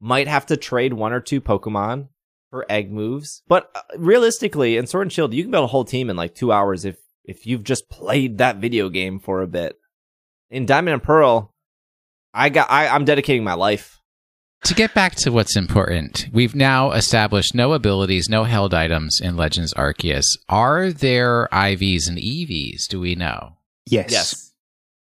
[0.00, 2.08] might have to trade one or two pokemon
[2.50, 3.42] for egg moves.
[3.48, 6.34] But uh, realistically in sword and shield you can build a whole team in like
[6.34, 9.76] two hours if if you've just played that video game for a bit.
[10.50, 11.51] In diamond and pearl
[12.34, 12.70] I got.
[12.70, 14.00] I, I'm dedicating my life.
[14.64, 19.36] To get back to what's important, we've now established no abilities, no held items in
[19.36, 20.24] Legends Arceus.
[20.48, 22.86] Are there IVs and EVs?
[22.88, 23.56] Do we know?
[23.86, 24.10] yes.
[24.12, 24.52] Yes.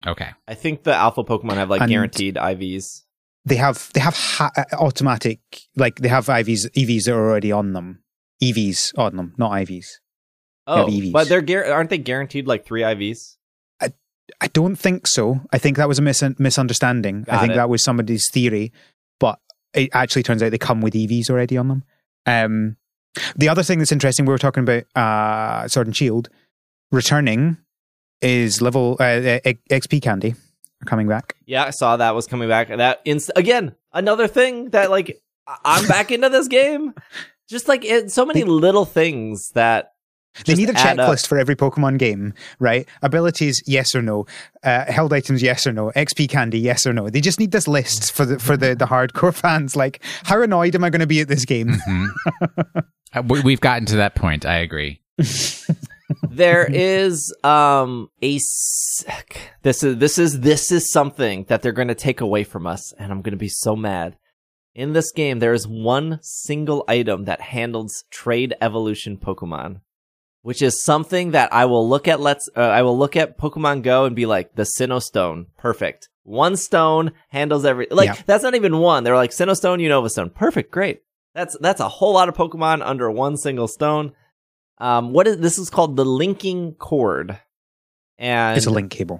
[0.06, 0.28] Okay.
[0.48, 3.02] I think the alpha Pokemon have like And- guaranteed IVs.
[3.46, 5.38] They have they have ha- uh, automatic
[5.76, 8.02] like they have IVs EVs that are already on them.
[8.42, 9.86] EVs on them, not IVs.
[10.66, 11.12] Oh, EVs.
[11.12, 13.36] but they're gar- aren't they guaranteed like three IVs?
[14.40, 15.40] I don't think so.
[15.52, 17.26] I think that was a mis- misunderstanding.
[17.28, 17.56] I think it.
[17.56, 18.72] that was somebody's theory,
[19.20, 19.38] but
[19.74, 21.84] it actually turns out they come with EVs already on them.
[22.26, 22.76] Um,
[23.36, 26.28] the other thing that's interesting, we were talking about uh, Sword and Shield
[26.90, 27.58] returning
[28.22, 29.40] is level uh, uh,
[29.70, 30.34] XP candy
[30.86, 31.34] coming back.
[31.46, 32.68] Yeah, I saw that was coming back.
[32.68, 35.20] That inst- again another thing that like
[35.64, 36.94] I'm back into this game.
[37.48, 39.92] Just like it, so many They- little things that
[40.38, 41.10] They just need a add up.
[41.10, 42.88] checklist for every Pokemon game, right?
[43.02, 44.26] Abilities, yes or no.
[44.62, 45.90] Uh, held items, yes or no.
[45.96, 47.08] XP candy, yes or no.
[47.08, 49.76] They just need this list for the for the, the hardcore fans.
[49.76, 51.68] Like, how annoyed am I going to be at this game?
[51.68, 52.08] Mhm.
[53.16, 54.44] Uh, we- We've gotten to that point.
[54.44, 55.00] I agree.
[56.30, 59.04] there is um a s-
[59.62, 62.92] this is this is this is something that they're going to take away from us
[62.98, 64.16] and i'm going to be so mad
[64.74, 69.80] in this game there is one single item that handles trade evolution pokemon
[70.44, 73.82] which is something that i will look at let's uh, i will look at pokemon
[73.82, 78.16] go and be like the sinnoh stone perfect one stone handles every like Yeah.
[78.26, 81.02] that's not even one they're like sinnoh stone unova stone perfect great
[81.34, 84.12] that's that's a whole lot of pokemon under one single stone
[84.78, 87.38] um, what is this is called the linking cord,
[88.18, 89.18] and it's a link cable.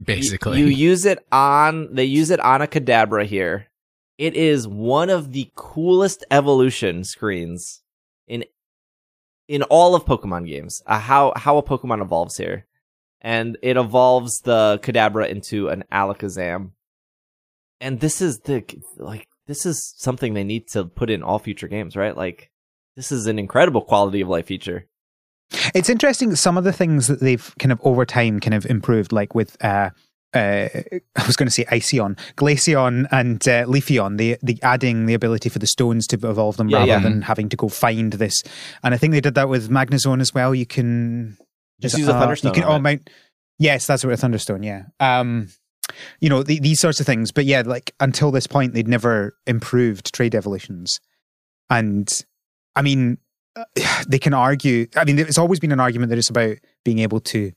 [0.00, 3.66] y- Basically, you use it on they use it on a Kadabra here.
[4.16, 7.82] It is one of the coolest evolution screens
[8.26, 8.44] in
[9.52, 10.82] in all of Pokemon games.
[10.86, 12.66] Uh, how how a Pokemon evolves here,
[13.20, 16.70] and it evolves the Kadabra into an Alakazam.
[17.78, 18.64] And this is the
[18.96, 22.16] like this is something they need to put in all future games, right?
[22.16, 22.50] Like
[22.96, 24.86] this is an incredible quality of life feature.
[25.74, 26.34] It's interesting.
[26.34, 29.62] Some of the things that they've kind of over time kind of improved, like with
[29.62, 29.90] uh,
[30.34, 30.68] uh,
[31.16, 34.16] I was going to say Iceon, Glaceon, and uh, Leafeon.
[34.16, 36.98] The the adding the ability for the stones to evolve them Yeah, rather yeah.
[37.00, 38.42] than having to go find this.
[38.82, 40.54] And I think they did that with Magnezone as well.
[40.54, 41.36] You can
[41.80, 43.10] Just use a uh, Thunderstone You can oh, mount.
[43.58, 44.62] Yes, that's what a Thunderstone.
[44.62, 44.84] Yeah.
[45.00, 45.48] Um,
[46.20, 47.32] you know the, these sorts of things.
[47.32, 51.00] But yeah, like until this point, they'd never improved trade evolutions,
[51.68, 52.10] and
[52.74, 53.18] I mean,
[54.08, 54.86] they can argue.
[54.96, 57.52] I mean, it's always been an argument that it's about being able to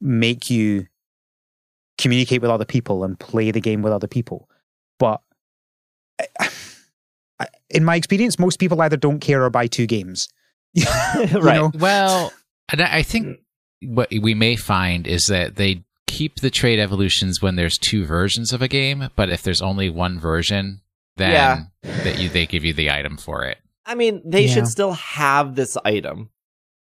[0.00, 0.86] make you
[1.98, 4.48] communicate with other people and play the game with other people.
[4.98, 5.20] But
[6.38, 6.48] I-
[7.40, 10.28] I- in my experience, most people either don't care or buy two games.
[10.76, 11.56] Right.
[11.56, 11.70] know?
[11.74, 12.32] Well,
[12.70, 13.38] and I I think
[13.82, 18.52] what we may find is that they keep the trade evolutions when there's two versions
[18.52, 20.80] of a game, but if there's only one version,
[21.16, 21.62] then Yeah.
[21.82, 23.58] that you they give you the item for it.
[23.84, 24.54] I mean, they Yeah.
[24.54, 26.30] should still have this item.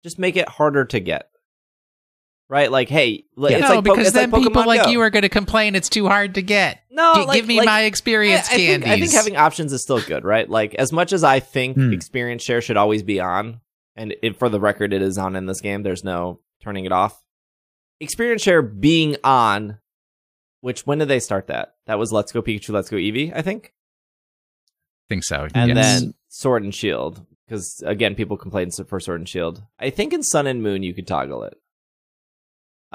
[0.02, 1.30] Just make it harder to get.
[2.48, 2.70] Right?
[2.70, 3.58] Like, hey, like, Yeah.
[3.58, 5.28] it's no, like Po- because it's then like people Pokemon like you are going to
[5.28, 6.80] complain it's too hard to get.
[6.90, 8.86] no, Gi- like- give me like- my experience I, I think.
[8.86, 10.48] I think having options is still good, right?
[10.48, 11.92] Like, as much as I think Hmm.
[11.92, 13.60] experience share should always be on,
[13.96, 15.82] and it, for the record, it is on in this game.
[15.82, 17.20] There's no turning it off.
[17.98, 19.78] Experience share being on,
[20.60, 21.74] which when did they start that?
[21.86, 23.72] That was Let's Go Pikachu, Let's Go Eevee, I think.
[25.08, 25.48] think so.
[25.54, 26.00] And yes.
[26.00, 29.62] then Sword and Shield, because again, people complain for Sword and Shield.
[29.78, 31.56] I think in Sun and Moon you could toggle it,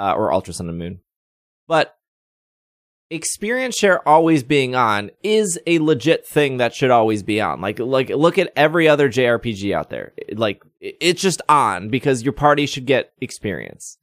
[0.01, 0.99] uh, or Ultra Sun and Moon.
[1.67, 1.95] But
[3.11, 7.61] experience share always being on is a legit thing that should always be on.
[7.61, 10.13] Like, like look at every other JRPG out there.
[10.33, 13.99] Like, it's just on because your party should get experience.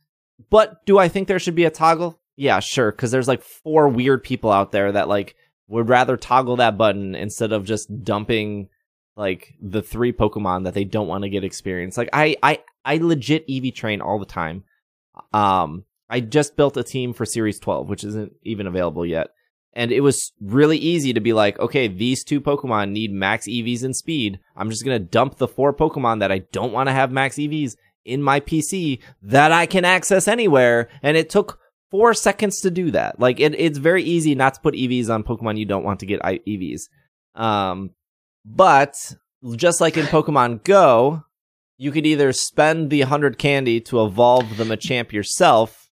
[0.51, 2.21] But do I think there should be a toggle?
[2.37, 2.93] Yeah, sure.
[2.93, 5.35] Because there's like four weird people out there that like
[5.67, 8.69] would rather toggle that button instead of just dumping
[9.17, 11.97] like the three Pokemon that they don't want to get experience.
[11.97, 14.63] Like I, I, I legit EV train all the time.
[15.33, 19.29] Um, I just built a team for Series 12, which isn't even available yet.
[19.75, 23.85] And it was really easy to be like, okay, these two Pokemon need max EVs
[23.85, 24.41] and speed.
[24.57, 27.37] I'm just going to dump the four Pokemon that I don't want to have max
[27.37, 30.89] EVs in my PC that I can access anywhere.
[31.03, 31.61] And it took
[31.91, 33.21] four seconds to do that.
[33.21, 36.07] Like it, it's very easy not to put EVs on Pokemon you don't want to
[36.07, 36.83] get EVs.
[37.35, 37.91] Um,
[38.45, 38.95] but
[39.55, 41.25] just like in Pokemon Go,
[41.77, 45.88] you could either spend the 100 candy to evolve the Machamp yourself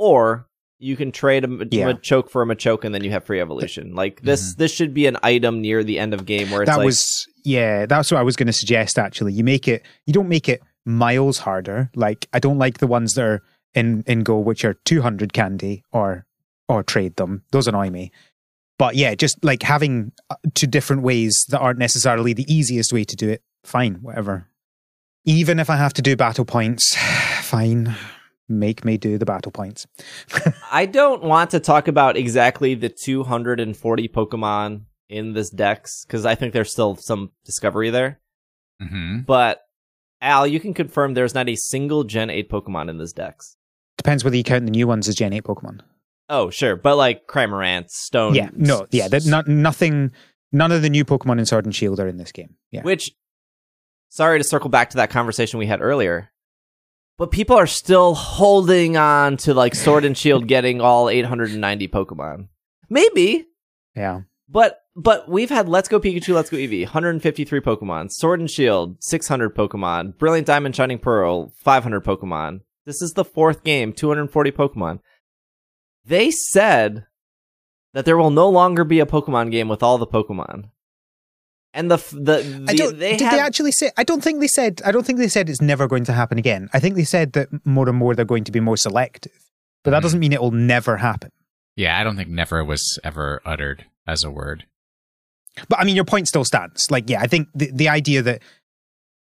[0.00, 0.46] or
[0.78, 1.92] you can trade a, Yeah.
[1.92, 3.94] Machoke for a Machoke and then you have free evolution.
[3.94, 6.78] Like this, this should be an item near the end of game where it's that
[6.78, 9.34] like, was yeah that's what i was going to suggest actually.
[9.34, 11.90] You make it you don't make it miles harder.
[11.94, 13.42] Like i don't like the ones that are
[13.74, 16.24] in in go which are 200 candy or
[16.66, 17.42] or trade them.
[17.52, 18.10] Those annoy me.
[18.78, 23.04] But yeah just like having uh, two different ways that aren't necessarily the easiest way
[23.04, 24.46] to do it fine whatever.
[25.26, 26.96] Even if i have to do battle points
[27.42, 27.94] fine
[28.50, 29.86] make me do the battle points
[30.72, 36.34] I don't want to talk about exactly the 240 Pokemon in this dex because I
[36.34, 38.20] think there's still some discovery there.
[38.80, 39.60] hmm But
[40.20, 43.56] Al, you can confirm there's not a single Gen 8 Pokemon in this dex.
[43.96, 45.80] depends whether you count the new ones as gen 8 pokemon
[46.28, 46.76] Oh, sure.
[46.76, 48.34] But like Cramorant, Stone.
[48.34, 50.12] yeah no yeah that not, nothing
[50.52, 53.12] none of the new pokemon in sword and shield are in this game yeah Which,
[54.10, 56.30] sorry to circle back to that conversation we had earlier,
[57.20, 62.48] but people are still holding on to like Sword and Shield getting all 890 Pokemon.
[62.88, 63.46] Maybe,
[63.94, 68.50] yeah but but we've had Let's Go Pikachu, Let's Go Eevee, 153 Pokemon, Sword and
[68.50, 72.60] Shield, 600 Pokemon, Brilliant Diamond, Shining Pearl, 500 Pokemon.
[72.84, 75.00] This is the fourth game, 240 Pokemon.
[76.04, 77.06] They said
[77.94, 80.70] that there will no longer be a Pokemon game with all the Pokemon.
[81.72, 82.98] And the the, the I don't.
[82.98, 83.90] they did have, they actually say?
[83.96, 84.82] I don't think they said.
[84.84, 86.68] I don't think they said it's never going to happen again.
[86.72, 89.32] I think they said that more and more they're going to be more selective,
[89.84, 90.02] but that Mhm.
[90.02, 91.30] doesn't mean it will never happen.
[91.76, 94.64] Yeah, I don't think never was ever uttered as a word.
[95.68, 96.90] But I mean, your point still stands.
[96.90, 98.42] Like, yeah, I think the the idea that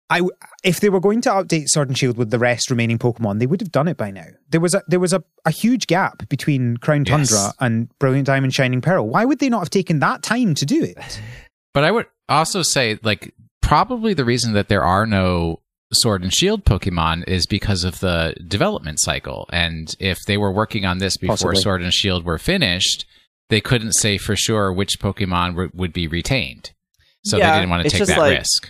[0.09, 2.99] I, w- if they were going to update Sword and Shield with the rest remaining
[2.99, 4.25] Pokemon, they would have done it by now.
[4.49, 7.29] There was a there was a, a huge gap between Crown Yes.
[7.29, 9.07] Tundra and Brilliant Diamond Shining Pearl.
[9.07, 10.97] Why would they not have taken that time to do it?
[11.73, 15.59] But I would also say, like, probably the reason that there are no
[15.91, 19.47] Sword and Shield Pokemon is because of the development cycle.
[19.51, 21.61] And if they were working on this before Possibly.
[21.61, 23.05] Sword and Shield were finished,
[23.49, 26.71] they couldn't say for sure which Pokemon w- would be retained.
[27.25, 28.69] So Yeah, they didn't want to it's take just that like- risk.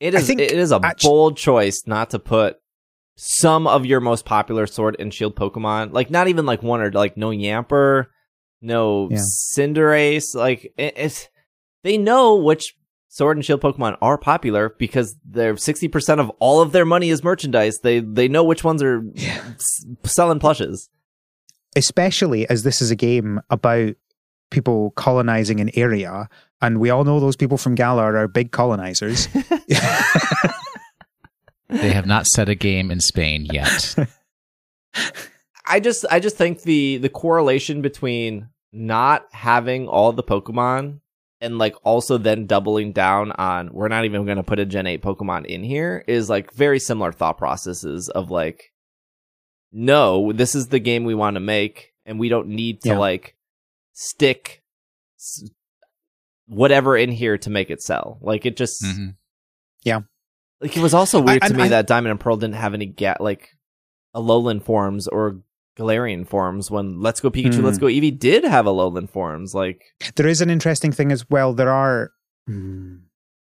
[0.00, 2.58] It I is think it is a actu- bold choice not to put
[3.16, 6.90] some of your most popular sword and shield Pokemon, like not even like one or
[6.90, 8.06] like no Yamper,
[8.60, 9.18] no Yeah.
[9.56, 11.28] Cinderace, like it, it's
[11.84, 12.74] they know which
[13.08, 17.10] sword and shield Pokemon are popular because they're sixty percent of all of their money
[17.10, 17.78] is merchandise.
[17.78, 20.90] They they know which ones are s- selling plushes.
[21.76, 23.94] especially as this is a game about
[24.50, 26.28] people colonizing an area,
[26.60, 29.28] and we all know those people from Galar are big colonizers.
[31.68, 33.96] They have not set a game in Spain yet.
[35.66, 41.00] I just I just think the the correlation between not having all the Pokemon
[41.44, 44.86] and like also then doubling down on we're not even going to put a Gen
[44.86, 48.72] 8 Pokemon in here is like very similar thought processes of like
[49.76, 52.98] no, this is the game we want to make and we don't need to Yeah.
[52.98, 53.36] like
[53.92, 54.62] stick
[56.46, 58.18] whatever in here to make it sell.
[58.20, 59.16] Like it just Mhm.
[60.60, 62.54] like it was also weird I- to and me I- that Diamond and Pearl didn't
[62.54, 63.50] have any ga- like
[64.14, 65.42] Alolan forms or
[65.76, 67.64] Galarian forms when Let's Go Pikachu, Hmm.
[67.64, 69.54] Let's Go Eevee did have Alolan forms.
[69.54, 69.82] Like
[70.16, 71.52] there is an interesting thing as well.
[71.54, 72.10] There are
[72.48, 73.00] mm,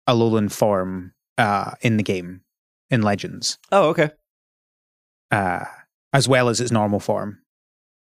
[0.07, 2.41] Alolan form uh, in the game
[2.89, 4.09] in Legends, oh okay,
[5.31, 5.65] uh,
[6.13, 7.39] as well as its normal form.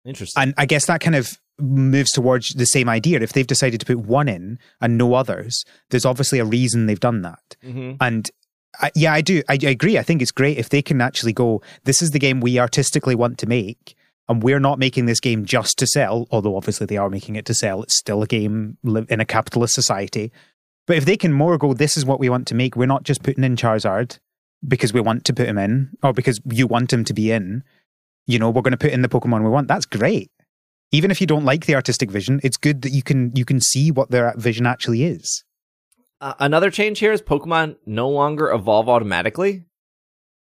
[0.06, 0.42] interesting.
[0.42, 3.22] And I guess that kind of moves towards the same idea.
[3.22, 7.00] If they've decided to put one in and no others, there's obviously a reason they've
[7.00, 7.56] done that.
[7.64, 8.30] hmm And
[8.82, 9.44] I, yeah, I do.
[9.48, 9.98] I, I agree.
[10.00, 11.62] I think it's great if they can actually go.
[11.84, 13.96] This is the game we artistically want to make,
[14.30, 16.28] and we're not making this game just to sell.
[16.32, 17.84] Although obviously they are making it to sell.
[17.84, 20.32] It's still a game in a capitalist society.
[20.86, 22.76] But if they can more go, this is what we want to make.
[22.76, 24.20] We're not just putting in Charizard
[24.68, 27.64] because we want to put him in, or because you want him to be in.
[28.26, 29.68] You know, we're going to put in the Pokemon we want.
[29.68, 30.32] That's great.
[30.92, 33.60] Even if you don't like the artistic vision, it's good that you can you can
[33.60, 35.44] see what their vision actually is.
[36.22, 39.66] Uh, another change here is Pokemon no longer evolve automatically.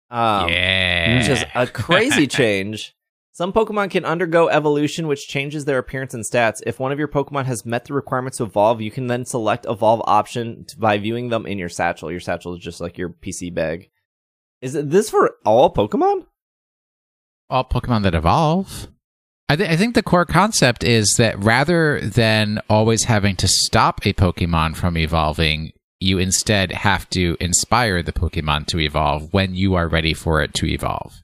[0.09, 1.19] Um, yeah.
[1.19, 2.93] Which is a crazy change.
[3.41, 6.61] Some Pokemon can undergo evolution, which changes their appearance and stats.
[6.63, 9.65] If one of your Pokemon has met the requirements to evolve, you can then select
[9.67, 12.11] evolve option by viewing them in your satchel.
[12.11, 13.89] Your satchel is just like your PC bag.
[14.61, 16.27] Is this for all Pokemon?
[17.49, 18.89] all Pokemon that evolve.
[19.49, 24.05] I, th- I think the core concept is that rather than always having to stop
[24.05, 29.73] a Pokemon from evolving, you instead have to inspire the Pokemon to evolve when you
[29.73, 31.23] are ready for it to evolve.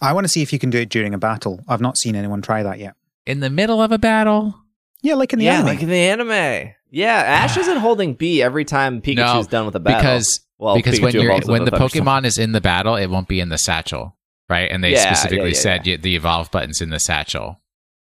[0.00, 1.60] I want to see if you can do it during a battle.
[1.68, 2.94] I've not seen anyone try that yet.
[3.26, 4.54] In the middle of a battle?
[5.02, 5.66] Yeah, like in the yeah, anime.
[5.66, 6.72] like in the anime.
[6.90, 9.16] Yeah, Ash isn't holding B every time Pikachu's
[9.46, 10.00] No, done with a battle.
[10.00, 11.80] Because well, because when Pikachu you're when the with.
[11.80, 14.16] Pokemon is in the battle, it won't be in the satchel,
[14.48, 14.70] right?
[14.70, 17.60] And they Yeah, specifically yeah, yeah, said y the evolve button's in the satchel.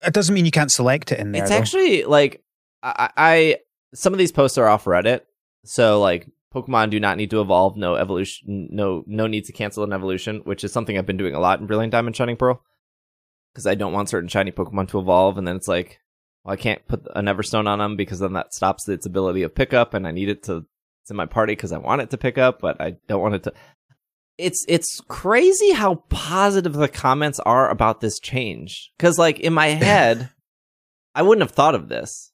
[0.03, 1.43] it doesn't mean you can't select it in there.
[1.43, 1.57] It's though.
[1.57, 2.43] actually like
[2.81, 3.57] I, I
[3.93, 5.21] some of these posts are off Reddit,
[5.65, 9.83] so like Pokemon do not need to evolve, no evolution, no no need to cancel
[9.83, 12.61] an evolution, which is something I've been doing a lot in Brilliant Diamond Shining Pearl,
[13.53, 15.99] because I don't want certain shiny Pokemon to evolve, and then it's like,
[16.43, 19.55] well, I can't put an Everstone on them because then that stops its ability of
[19.55, 20.65] pickup, and I need it to
[21.01, 23.35] it's in my party because I want it to pick up, but I don't want
[23.35, 23.53] it to.
[24.37, 29.67] It's it's crazy how positive the comments are about this change, because like in my
[29.69, 30.29] head,
[31.15, 32.30] I wouldn't have thought of this.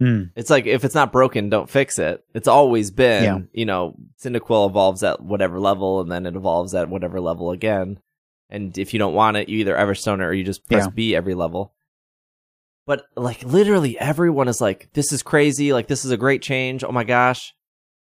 [0.00, 0.24] Hmm.
[0.36, 2.24] It's like if it's not broken, don't fix it.
[2.34, 3.38] It's always been, Yeah.
[3.52, 7.98] you know, Cyndaquil evolves at whatever level and then it evolves at whatever level again.
[8.48, 10.90] And if you don't want it, you either Everstone it or you just press Yeah.
[10.90, 11.74] B every level.
[12.86, 15.72] But like literally everyone is like, this is crazy.
[15.72, 16.84] Like this is a great change.
[16.84, 17.52] Oh my gosh.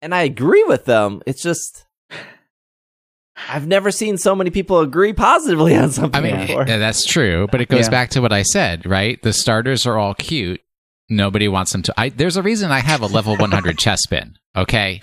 [0.02, 1.22] And I agree with them.
[1.26, 1.86] It's just,
[3.50, 6.66] I've never seen so many people agree positively on something I mean, before.
[6.68, 7.90] yeah, that's true, but it goes Yeah.
[7.92, 9.22] back to what I said, right?
[9.22, 10.60] The starters are all cute.
[11.10, 11.94] Nobody wants them to.
[11.98, 15.02] I, there's a reason I have a level 100 Chespin, okay?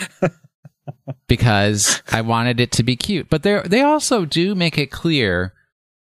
[1.28, 3.30] Because I wanted it to be cute.
[3.30, 5.54] But they they also do make it clear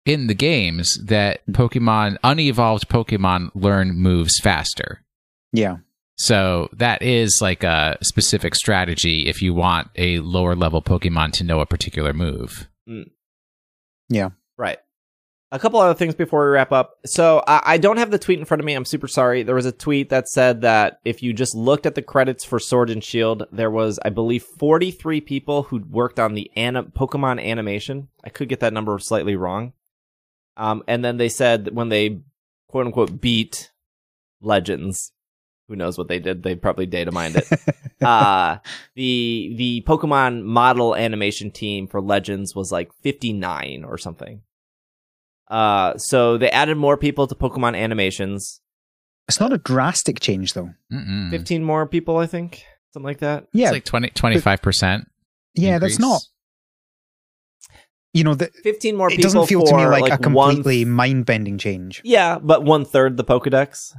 [0.05, 5.03] in the games that Pokemon, unevolved Pokemon, learn moves faster.
[5.53, 5.79] Yeah.
[6.17, 11.45] So that is like a specific strategy if you want a lower level Pokemon to
[11.45, 12.69] know a particular move.
[12.89, 13.11] Mm.
[14.09, 14.31] Yeah.
[14.57, 14.79] Right.
[15.53, 16.99] A couple other things before we wrap up.
[17.05, 18.73] So I, I don't have the tweet in front of me.
[18.73, 19.43] I'm super sorry.
[19.43, 22.59] There was a tweet that said that if you just looked at the credits for
[22.59, 27.41] Sword and Shield, there was, I believe, 43 people who worked on the anim- Pokemon
[27.45, 28.09] animation.
[28.25, 29.75] I could get that number slightly wrong.
[30.57, 32.21] Um, and then they said that when they
[32.69, 33.71] quote unquote beat
[34.41, 35.13] Legends,
[35.69, 36.43] who knows what they did?
[36.43, 37.47] They probably data mined it
[38.03, 38.59] uh
[38.95, 44.43] the the Pokemon model animation team for Legends was like 59 or something.
[45.53, 48.61] Uh so they added more people to Pokemon animations.
[49.29, 50.71] It's not a drastic change, though.
[50.93, 51.31] Mm-mm.
[51.31, 52.65] 15 more people, I think.
[52.93, 53.47] Something like that.
[53.53, 53.67] Yeah.
[53.67, 55.05] It's like 20, 25%.
[55.55, 56.23] yeah, that's not.
[58.15, 59.21] You know, the, 15 more people.
[59.21, 62.03] it doesn't feel to me for, like, a one- completely mind bending change.
[62.05, 63.95] Yeah, but one third the Pokedex.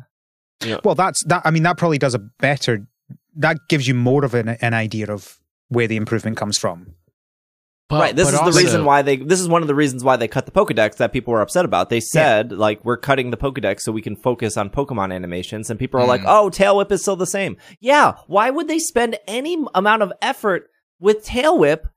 [0.63, 1.41] You know, Well, that's that.
[1.45, 2.85] I mean, that probably does a better.
[3.35, 5.39] That gives you more of an, an idea of
[5.69, 6.93] where the improvement comes from.
[7.93, 8.15] But, right.
[8.15, 9.17] This is also- the reason why they.
[9.17, 11.65] This is one of the reasons why they cut the Pokedex that people were upset
[11.65, 11.89] about.
[11.89, 15.79] They said like we're cutting the Pokedex so we can focus on Pokemon animations, and
[15.79, 16.25] people are like, Mm.
[16.27, 18.13] "Oh, Tail Whip is still the same." Yeah.
[18.27, 21.87] Why would they spend any amount of effort with Tail Whip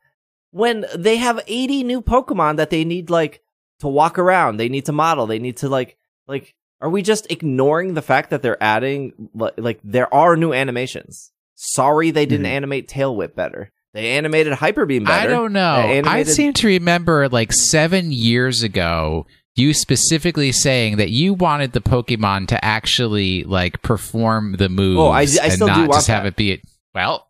[0.50, 3.42] when they have eighty new Pokemon that they need like
[3.80, 4.56] to walk around?
[4.56, 5.26] They need to model.
[5.26, 5.96] They need to like
[6.26, 6.54] like.
[6.78, 11.32] Are we just ignoring the fact that they're adding like, like there are new animations?
[11.54, 12.50] Sorry, they didn't Mhm.
[12.50, 13.72] animate Tail Whip better.
[13.96, 15.26] They animated Hyper Beam better.
[15.28, 15.80] I don't know.
[15.88, 21.72] They I seem to remember like seven years ago, you specifically saying that you wanted
[21.72, 26.24] the Pokemon to actually like perform the moves Oh, I- I and not just have
[26.24, 26.28] that.
[26.28, 26.60] it be it.
[26.94, 27.26] well.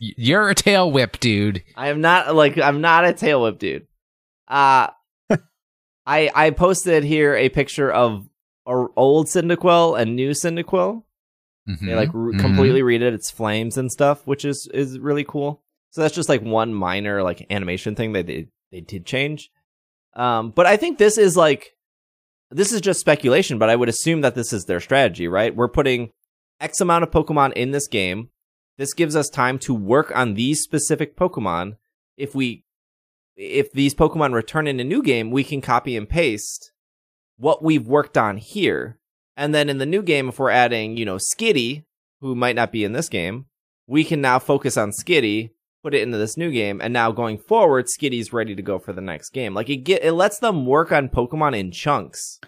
[0.00, 1.62] You're a tail whip, dude.
[1.76, 3.86] I am not like I'm not a tail whip dude.
[4.48, 4.88] Uh
[6.06, 8.28] I I posted here a picture of
[8.66, 11.04] our old Cyndaquil and new Cyndaquil.
[11.68, 11.80] Mhm.
[11.86, 12.40] They like re- Mhm.
[12.40, 13.14] completely read it.
[13.14, 15.62] It's flames and stuff, which is is really cool.
[15.90, 19.50] So that's just like one minor like animation thing that they they did change.
[20.14, 21.74] Um, but I think this is like
[22.50, 25.54] this is just speculation, but I would assume that this is their strategy, right?
[25.54, 26.10] We're putting
[26.60, 28.30] X amount of Pokemon in this game.
[28.78, 31.76] This gives us time to work on these specific Pokemon.
[32.16, 32.64] If we
[33.36, 36.72] if these Pokemon return in a new game, we can copy and paste
[37.36, 38.98] what we've worked on here.
[39.36, 41.84] And then in the new game, if we're adding, you know, Skitty,
[42.20, 43.46] who might not be in this game,
[43.86, 45.50] we can now focus on Skitty,
[45.88, 48.92] put it into this new game, and now going forward, Skitty's ready to go for
[48.92, 49.54] the next game.
[49.54, 52.38] Like it get it lets them work on Pokemon in chunks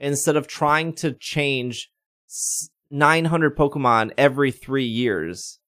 [0.00, 1.90] instead of trying to change
[2.90, 5.58] 900 Pokemon every three years.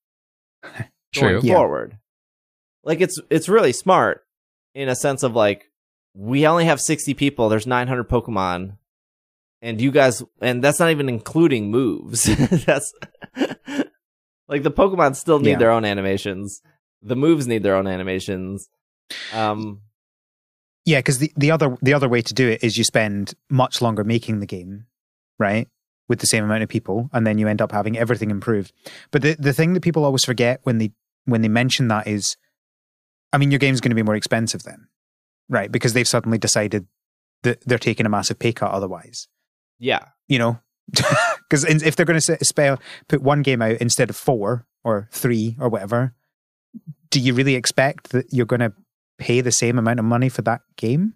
[1.13, 1.43] True.
[1.43, 1.99] Going forward,
[2.85, 4.25] like it's it's really smart
[4.75, 5.71] in a sense of like
[6.15, 7.51] we only have 60 people.
[7.51, 8.79] There's 900 Pokemon,
[9.61, 12.25] and you guys, and that's not even including moves.
[12.65, 12.95] that's
[14.49, 15.59] like the Pokemon still need Yeah.
[15.59, 16.63] their own animations.
[17.05, 18.69] The moves need their own animations.
[19.33, 19.83] Um,
[20.85, 23.81] Yeah, because the, the other the other way to do it is you spend much
[23.81, 24.87] longer making the game,
[25.39, 25.69] right?
[26.09, 28.73] With the same amount of people, and then you end up having everything improved.
[29.11, 30.93] But the the thing that people always forget when they
[31.25, 32.37] when they mention that is,
[33.33, 34.89] I mean, your game's going to be more expensive then,
[35.49, 35.71] right?
[35.73, 36.87] Because they've suddenly decided
[37.43, 39.29] that they're taking a massive pay cut otherwise.
[39.79, 40.59] yeah, You know,
[40.91, 42.79] because if they're going to spell
[43.09, 46.15] put one game out instead of four or three or whatever,
[47.15, 48.73] do you really expect that you're going to
[49.19, 51.15] pay the same amount of money for that game?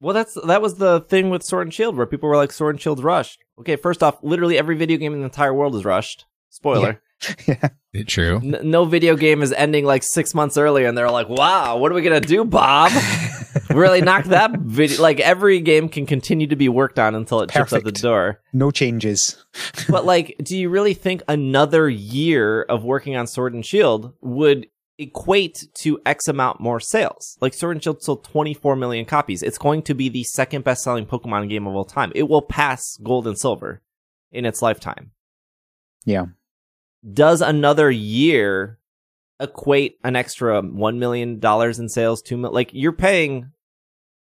[0.00, 2.76] Well, that's that was the thing with Sword and Shield, where people were like, "Sword
[2.76, 5.84] and Shield's rushed." Okay, first off, literally every video game in the entire world is
[5.84, 6.26] rushed.
[6.50, 7.02] Spoiler:
[7.46, 7.68] yeah.
[8.06, 8.40] True.
[8.42, 11.92] N- no video game is ending like six months earlier, and they're like, "Wow, what
[11.92, 12.92] are we gonna do, Bob?"
[13.70, 15.00] really knock that video.
[15.00, 18.40] Like every game can continue to be worked on until it ships out the door.
[18.52, 19.44] No changes.
[19.88, 24.66] But like, do you really think another year of working on Sword and Shield would
[24.98, 27.36] equate to X amount more sales?
[27.40, 29.42] Like Sword and Shield sold 24 million copies.
[29.42, 32.12] It's going to be the second best selling Pokemon game of all time.
[32.14, 33.82] It will pass Gold and Silver
[34.30, 35.12] in its lifetime.
[36.04, 36.26] Yeah.
[37.12, 38.78] Does another year
[39.40, 42.22] equate an extra $1 million in sales?
[42.22, 43.50] Two mil- like you're paying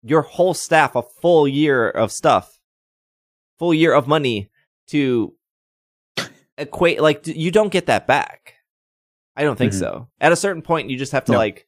[0.04, 2.60] your whole staff a full year of stuff,
[3.60, 4.50] full year of money
[4.88, 5.34] to
[6.58, 8.56] equate like you don't get that back.
[9.42, 9.80] I don't think Mhm.
[9.80, 10.08] so.
[10.22, 11.38] At a certain point you just have to No.
[11.40, 11.66] like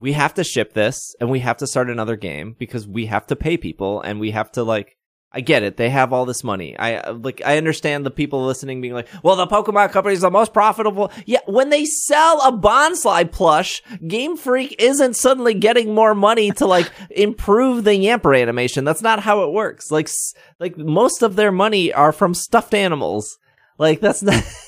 [0.00, 3.26] we have to ship this and we have to start another game because we have
[3.26, 4.94] to pay people and we have to like
[5.30, 5.76] I get it.
[5.76, 6.74] They have all this money.
[6.78, 10.30] I like I understand the people listening being like, "Well, the Pokemon company is the
[10.30, 16.14] most profitable." Yeah, when they sell a Bonsly plush, Game Freak isn't suddenly getting more
[16.14, 18.84] money to like improve the Yamper animation.
[18.84, 19.90] That's not how it works.
[19.90, 23.36] Like s- like most of their money are from stuffed animals.
[23.76, 24.42] Like that's not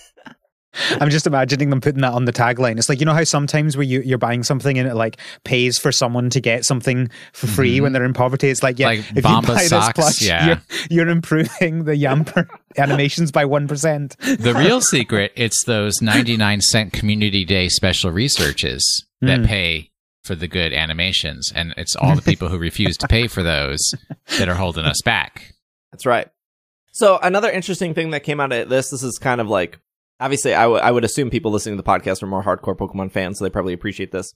[1.00, 2.78] I'm just imagining them putting that on the tagline.
[2.78, 5.78] It's like, you know how sometimes where you, you're buying something and it like pays
[5.78, 7.82] for someone to get something for free Mhm.
[7.82, 8.48] when they're in poverty?
[8.50, 10.46] It's like, yeah, Like if you Bomba buy socks, this plush, yeah.
[10.46, 10.60] you're,
[10.90, 12.48] you're improving the Yamper
[12.78, 14.38] animations by 1%.
[14.40, 18.82] The real secret, it's those 99 cent community day special researches
[19.20, 19.46] that Mm.
[19.46, 19.90] pay
[20.24, 21.50] for the good animations.
[21.54, 23.80] And it's all the people who refuse to pay for those
[24.38, 25.52] that are holding us back.
[25.92, 26.28] That's right.
[26.92, 29.78] So another interesting thing that came out of this, this is kind of like
[30.20, 33.10] obviously I, w- I would assume people listening to the podcast are more hardcore Pokemon
[33.10, 34.34] fans, so they probably appreciate this.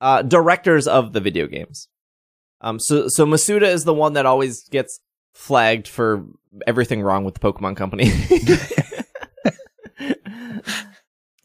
[0.00, 1.88] Uh, directors of the video games.
[2.60, 5.00] Um, so so Masuda is the one that always gets
[5.34, 6.24] flagged for
[6.66, 8.04] everything wrong with the Pokemon Company.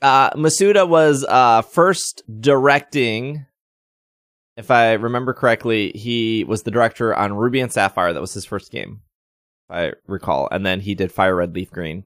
[0.02, 3.46] uh, Masuda was uh first directing.
[4.56, 8.14] If I remember correctly, he was the director on Ruby and Sapphire.
[8.14, 9.02] That was his first game,
[9.68, 10.48] if I recall.
[10.52, 12.06] And then he did Fire Red, Leaf Green.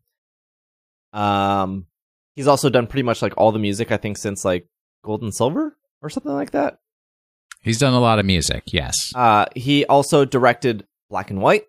[1.13, 1.88] Um,
[2.35, 4.67] he's also done pretty much like all the music, I think, since like
[5.03, 6.79] Gold and Silver or something like that.
[7.61, 8.95] He's done a lot of music, yes.
[9.15, 11.65] Uh, he also directed Black and White.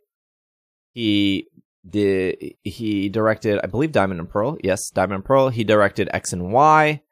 [0.93, 1.49] He
[1.89, 2.55] did.
[2.63, 4.59] He directed, I believe, Diamond and Pearl.
[4.63, 5.49] Yes, Diamond and Pearl.
[5.49, 7.03] He directed X and Y.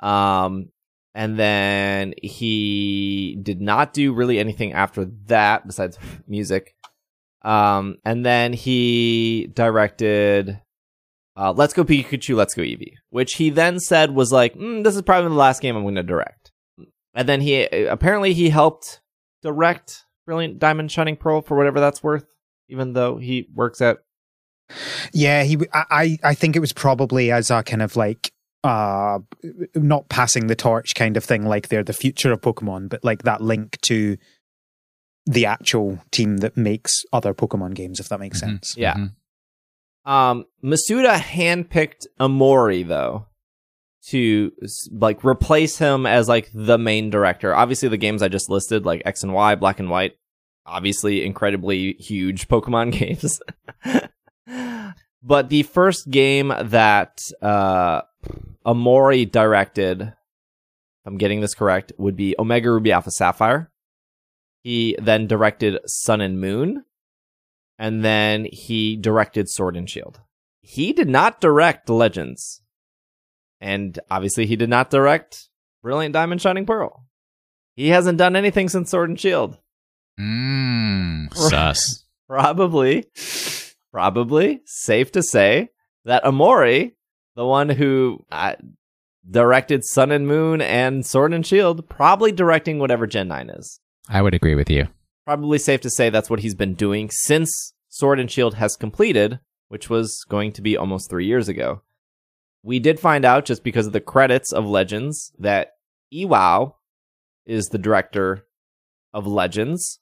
[0.00, 0.70] Um,
[1.14, 6.74] and then he did not do really anything after that besides music.
[7.42, 10.60] Um, and then he directed
[11.36, 14.94] uh, Let's Go Pikachu, Let's Go Eevee, which he then said was like, mm, this
[14.96, 16.52] is probably the last game I'm going to direct.
[17.14, 19.00] And then he apparently he helped
[19.42, 22.24] direct Brilliant Diamond Shining Pearl for whatever that's worth,
[22.68, 23.98] even though he works at
[25.12, 25.58] Yeah, he.
[25.74, 28.32] I, I I think it was probably as a kind of like
[28.64, 29.18] uh
[29.74, 33.24] not passing the torch kind of thing like they're the future of pokemon but like
[33.24, 34.16] that link to
[35.26, 38.40] the actual team that makes other pokemon games if that makes Mhm.
[38.40, 38.94] sense Yeah.
[38.94, 39.12] Mhm.
[40.04, 43.26] Um, Masuda handpicked Ohmori though
[44.08, 44.50] to
[44.90, 47.54] like replace him as like the main director.
[47.54, 50.16] Obviously, the games I just listed, like X and Y, Black and White,
[50.66, 53.40] obviously incredibly huge Pokemon games.
[55.22, 58.02] but the first game that uh
[58.66, 60.14] Ohmori directed, if
[61.06, 63.70] I'm getting this correct, would be Omega Ruby Alpha Sapphire.
[64.62, 66.84] He then directed Sun and Moon,
[67.82, 70.20] and then he directed Sword and Shield.
[70.60, 72.62] He did not direct Legends,
[73.60, 75.48] and obviously he did not direct
[75.82, 77.04] Brilliant Diamond Shining Pearl.
[77.74, 79.58] He hasn't done anything since Sword and Shield.
[80.18, 82.04] Mmm, sus.
[82.28, 83.04] Probably,
[83.90, 85.70] probably safe to say
[86.04, 86.92] that Ohmori,
[87.34, 88.54] the one who uh,
[89.28, 93.80] directed Sun and Moon and Sword and Shield, probably directing whatever Gen 9 is.
[94.08, 94.86] I would agree with you.
[95.24, 99.38] Probably safe to say that's what he's been doing since Sword and Shield has completed,
[99.68, 101.82] which was going to be almost three years ago.
[102.64, 105.74] We did find out just because of the credits of Legends that
[106.12, 106.74] Iwao
[107.46, 108.46] is the director
[109.12, 110.00] of Legends.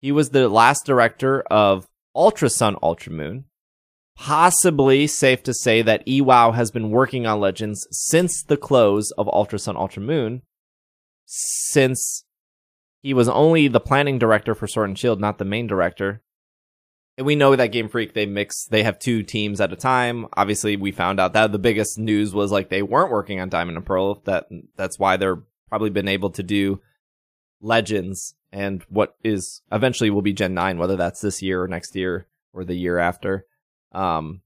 [0.00, 3.44] He was the last director of Ultra Sun Ultra Moon.
[4.16, 9.28] Possibly safe to say that Iwao has been working on Legends since the close of
[9.28, 10.42] Ultra Sun Ultra Moon,
[11.26, 12.24] since
[13.04, 16.22] he was only the planning director for Sword and Shield, not the main director.
[17.18, 20.26] And we know that Game Freak they mix they have two teams at a time.
[20.38, 23.76] Obviously, we found out that the biggest news was like they weren't working on Diamond
[23.76, 24.22] and Pearl.
[24.24, 26.80] That that's why they're probably been able to do
[27.60, 31.94] Legends and what is eventually will be Gen 9, whether that's this year or next
[31.94, 33.44] year or the year after.
[33.92, 34.40] Um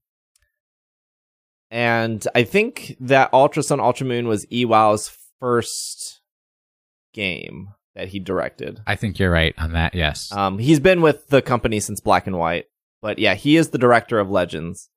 [1.71, 6.19] and I think that Ultra Sun Ultra Moon was Iwao's first
[7.13, 8.81] game that he directed.
[8.87, 9.95] I think you're right on that.
[9.95, 10.31] Yes.
[10.31, 12.65] Um, he's been with the company since Black and White,
[13.01, 14.89] but yeah, he is the director of Legends.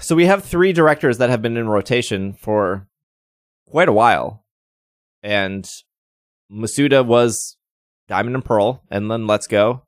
[0.00, 2.88] So we have three directors that have been in rotation for
[3.68, 4.44] quite a while,
[5.22, 5.68] and
[6.50, 7.56] Masuda was
[8.08, 9.82] Diamond and Pearl, and then Let's Go.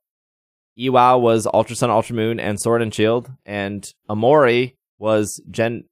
[0.79, 5.85] Iwao was Ultra Sun, Ultra Moon, and Sword and Shield, and Ohmori was Gen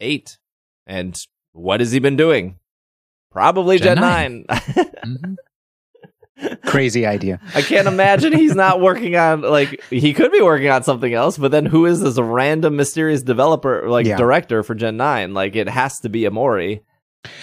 [0.00, 0.38] Eight.
[0.84, 1.16] And
[1.52, 2.58] what has he been doing?
[3.32, 4.44] Probably Gen, Gen 9.
[4.48, 4.58] 9.
[5.04, 5.36] Mhm.
[6.64, 7.38] Crazy idea.
[7.54, 11.38] I can't imagine he's not working on like he could be working on something else,
[11.38, 14.16] but then who is this random mysterious developer like Yeah.
[14.16, 15.34] director for Gen 9?
[15.34, 16.80] Like it has to be Ohmori.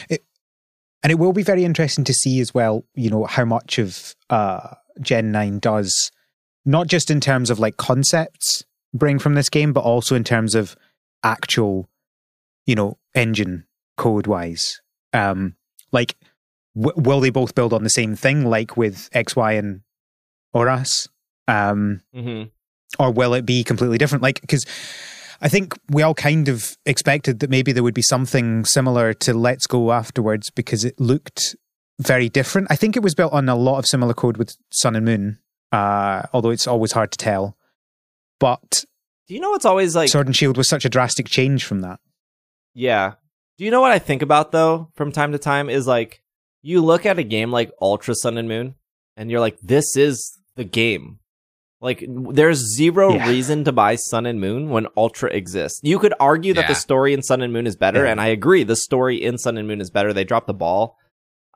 [0.09, 4.15] And it will be very interesting to see as well, you know, how much of
[4.29, 6.11] uh, Gen 9 does,
[6.65, 10.55] not just in terms of like concepts bring from this game, but also in terms
[10.55, 10.75] of
[11.23, 11.87] actual,
[12.65, 14.81] you know, engine code wise.
[15.13, 15.55] Um,
[15.91, 16.15] like,
[16.75, 19.81] w- will they both build on the same thing, like with XY and
[20.53, 21.07] ORAS?
[21.47, 22.49] Um, Mm-hmm.
[23.01, 24.21] or will it be completely different?
[24.23, 24.65] Like, because
[25.41, 29.33] I think we all kind of expected that maybe there would be something similar to
[29.33, 31.55] Let's Go afterwards because it looked
[31.99, 32.67] very different.
[32.69, 35.39] I think it was built on a lot of similar code with Sun and Moon,
[35.71, 37.57] uh, although it's always hard to tell.
[38.39, 38.85] But
[39.27, 41.81] Do you know what's always like Sword and Shield was such a drastic change from
[41.81, 41.99] that.
[42.73, 43.13] Yeah.
[43.59, 46.21] Do you know what I think about though from time to time is like
[46.61, 48.75] you look at a game like Ultra Sun and Moon
[49.17, 51.19] and you're like this is the game.
[51.81, 53.27] Like there's zero Yeah.
[53.27, 55.81] reason to buy Sun and Moon when Ultra exists.
[55.83, 56.67] You could argue that Yeah.
[56.69, 58.11] the story in Sun and Moon is better Yeah.
[58.11, 60.13] and I agree the story in Sun and Moon is better.
[60.13, 60.97] They dropped the ball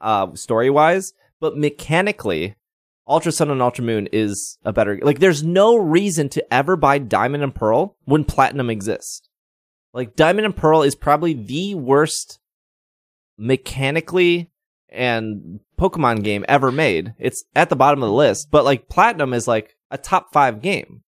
[0.02, 2.56] uh story-wise, but mechanically
[3.08, 6.98] Ultra Sun and Ultra Moon is a better like there's no reason to ever buy
[6.98, 9.22] Diamond and Pearl when Platinum exists.
[9.94, 12.40] Like Diamond and Pearl is probably the worst
[13.38, 14.52] mechanically
[14.90, 17.14] and Pokemon game ever made.
[17.20, 20.62] It's at the bottom of the list, but like Platinum is like a top 5
[20.62, 21.04] game.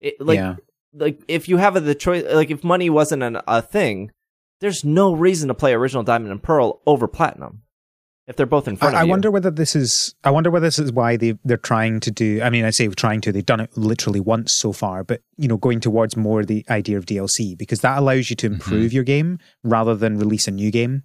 [0.00, 0.56] It, like yeah.
[0.94, 4.12] like if you have a, the choice like if money wasn't an, a thing,
[4.60, 7.62] there's no reason to play original Diamond and Pearl over Platinum.
[8.30, 10.14] If they're both in front I, of I wonder whether this is.
[10.22, 12.40] I wonder whether this is why they they're trying to do.
[12.40, 13.32] I mean, I say trying to.
[13.32, 16.96] They've done it literally once so far, but you know, going towards more the idea
[16.96, 18.54] of DLC because that allows you to mm-hmm.
[18.54, 21.02] improve your game rather than release a new game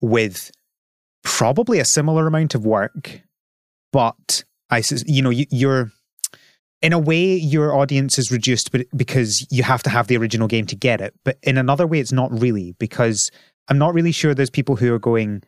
[0.00, 0.52] with
[1.24, 3.22] probably a similar amount of work.
[3.92, 5.90] But I, sus- you know, you, you're
[6.80, 10.66] in a way your audience is reduced, because you have to have the original game
[10.66, 11.12] to get it.
[11.24, 13.32] But in another way, it's not really because
[13.66, 15.42] I'm not really sure there's people who are going.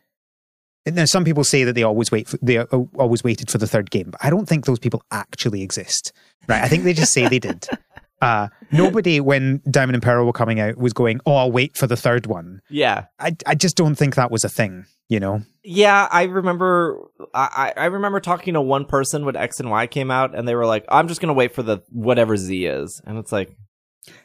[0.85, 2.27] And now, some people say that they always wait.
[2.27, 5.61] For, they always waited for the third game, but I don't think those people actually
[5.61, 6.11] exist.
[6.47, 6.63] Right?
[6.63, 7.67] I think they just say they did.
[8.21, 11.87] Uh, nobody, when Diamond and Pearl were coming out, was going, "Oh, I'll wait for
[11.87, 13.05] the third one." yeah.
[13.17, 14.85] I, I just don't think that was a thing.
[15.09, 15.41] You know?
[15.63, 16.99] Yeah, I remember.
[17.33, 20.47] I I I remember talking to one person when X and Y came out, and
[20.47, 23.57] they were like, "I'm just gonna wait for the whatever Z is," and it's like,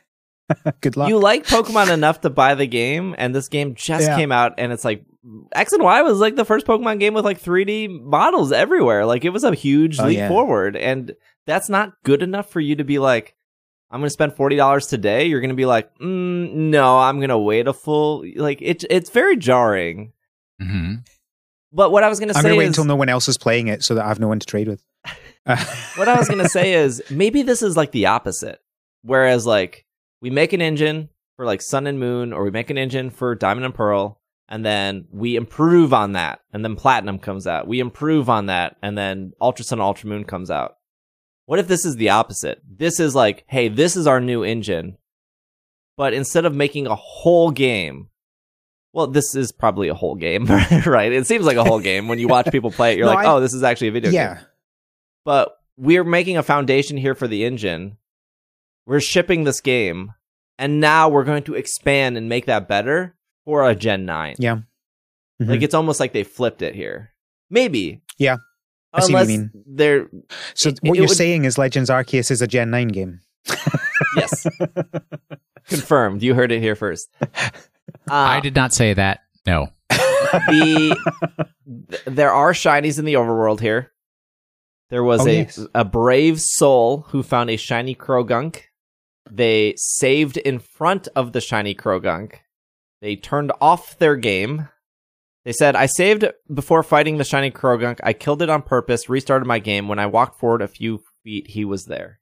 [0.82, 1.08] Good luck.
[1.08, 4.16] you like Pokemon enough to buy the game, and this game just Yeah.
[4.16, 5.06] came out, and it's like
[5.52, 9.04] X and Y was like the first Pokemon game with like 3D models everywhere.
[9.06, 10.28] Like it was a huge Oh, leap yeah.
[10.28, 11.14] forward, and
[11.46, 13.34] that's not good enough for you to be like,
[13.90, 17.28] I'm going to spend $40 today, you're going to be like, mm, no, I'm going
[17.30, 20.12] to wait a full, like, it, it's very jarring.
[20.60, 20.94] hmm
[21.72, 23.08] But what I was going to say I'm going to wait is, until no one
[23.08, 24.84] else is playing it so that I have no one to trade with.
[25.96, 28.58] What I was going to say is maybe this is like the opposite.
[29.02, 29.86] Whereas, like,
[30.20, 33.36] we make an engine for like Sun and Moon, or we make an engine for
[33.36, 37.66] Diamond and Pearl, and then we improve on that, and then Platinum comes out.
[37.66, 40.76] We improve on that, and then Ultra Sun, Ultra Moon comes out.
[41.46, 42.60] What if this is the opposite?
[42.68, 44.98] This is like, hey, this is our new engine,
[45.96, 48.08] but instead of making a whole game,
[48.92, 50.46] well, this is probably a whole game,
[50.86, 51.12] right?
[51.12, 52.98] It seems like a whole game when you watch people play it.
[52.98, 54.40] You're No, like, I- oh, this is actually a video game yeah.
[55.24, 57.98] but we're making a foundation here for the engine.
[58.86, 60.14] We're shipping this game,
[60.58, 63.16] and now we're going to expand and make that better
[63.46, 64.34] for a Gen 9.
[64.38, 64.56] Yeah.
[65.40, 65.48] Mhm.
[65.48, 67.12] Like it's almost like they flipped it here.
[67.48, 68.02] Maybe.
[68.18, 68.36] Yeah.
[68.92, 69.50] I see what Unless you mean.
[69.66, 70.08] they're
[70.54, 73.20] So it- what it you're would- saying is Legends Arceus is a Gen 9 game.
[74.16, 74.46] yes,
[75.68, 76.22] confirmed.
[76.22, 77.08] You heard it here first.
[78.08, 79.20] Uh, I did not say that.
[79.46, 79.68] No.
[79.90, 80.96] the
[81.90, 83.92] th- there are shinies in the overworld here.
[84.90, 85.58] There was Oh, a yes.
[85.74, 88.62] a brave soul who found a shiny Croagunk.
[89.30, 92.34] They saved in front of the shiny Croagunk.
[93.06, 94.68] They turned off their game.
[95.44, 98.00] They said, "I saved before fighting the shiny Croagunk.
[98.02, 99.08] I killed it on purpose.
[99.08, 99.86] Restarted my game.
[99.86, 102.18] When I walked forward a few feet, he was there."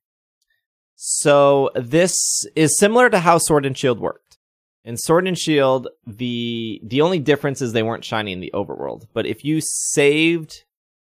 [0.95, 4.37] So this is similar to how Sword and Shield worked.
[4.85, 9.05] In Sword and Shield, the the only difference is they weren't shiny in the overworld.
[9.15, 10.65] But if you saved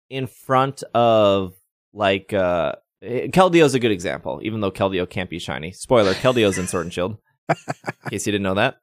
[0.10, 1.52] in front of
[1.92, 5.74] like uh Keldeo's a good example, even though Keldeo can't be shiny.
[5.74, 7.18] Spoiler, Keldeo's in Sword and Shield.
[7.50, 8.78] in case you didn't know that.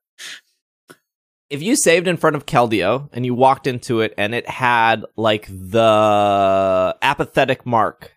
[1.52, 5.04] If you saved in front of Keldeo and you walked into it and it had
[5.16, 8.16] like the apathetic mark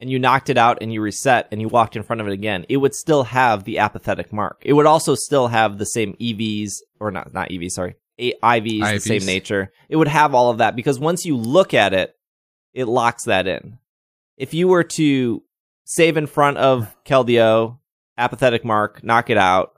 [0.00, 2.32] and you knocked it out and you reset and you walked in front of it
[2.32, 4.60] again, it would still have the apathetic mark.
[4.62, 7.94] It would also still have the same EVs or not not EVs, sorry.
[8.18, 9.72] A- IVs, the same nature.
[9.88, 12.16] It would have all of that because once you look at it,
[12.74, 13.78] it locks that in.
[14.36, 15.44] If you were to
[15.84, 17.78] save in front of Keldeo,
[18.18, 19.76] apathetic mark, knock it out,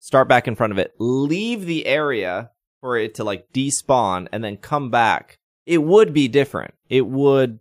[0.00, 2.50] start back in front of it, leave the area
[2.80, 6.74] for it to like despawn and then come back, it would be different.
[6.88, 7.58] It would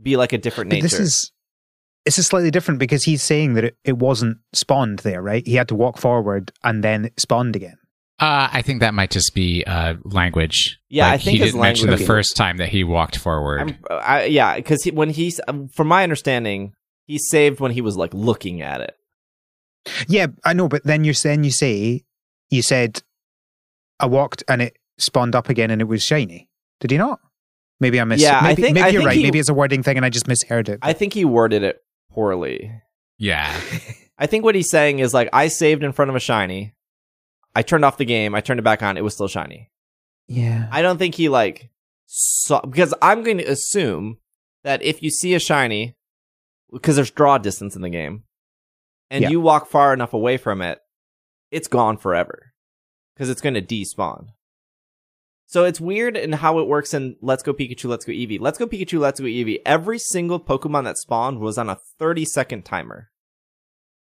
[0.00, 0.88] be like a different But nature.
[0.88, 1.32] this is
[2.04, 5.46] this is slightly different because he's saying that it, it wasn't spawned there, right?
[5.46, 7.78] He had to walk forward and then it spawned again.
[8.20, 10.78] Uh, I think that might just be uh, language.
[10.88, 13.60] Yeah, I think he his didn't mention the first time that he walked forward.
[13.60, 16.74] I'm, I, yeah, because he, when he's, um, from my understanding,
[17.06, 18.96] he saved when he was like looking at it.
[20.08, 22.04] Yeah, I know, but then you're saying you say
[22.50, 23.02] you said
[24.00, 26.48] I walked and it spawned up again and it was shiny.
[26.80, 27.20] Did he not?
[27.80, 28.22] Maybe I missed.
[28.22, 29.16] Yeah, I maybe, think- maybe I you're think right.
[29.16, 30.78] he- maybe it's a wording thing and I just misheard it.
[30.82, 32.70] I think he worded it poorly.
[33.18, 33.58] yeah.
[34.18, 36.74] I think what he's saying is like, I saved in front of a shiny.
[37.56, 38.34] I turned off the game.
[38.34, 38.96] I turned it back on.
[38.96, 39.70] It was still shiny.
[40.28, 40.68] yeah.
[40.70, 41.68] I don't think he like
[42.06, 44.18] saw because I'm going to assume
[44.62, 45.96] that if you see a shiny,
[46.72, 48.22] because there's draw distance in the game,
[49.14, 49.30] and Yeah.
[49.30, 50.80] you walk far enough away from it,
[51.50, 52.52] it's gone forever
[53.14, 54.26] because it's going to despawn.
[55.46, 58.40] So it's weird in how it works in Let's Go Pikachu, Let's Go Eevee.
[58.40, 59.60] Let's Go Pikachu, Let's Go Eevee.
[59.64, 63.10] Every single Pokemon that spawned was on a 30 second timer.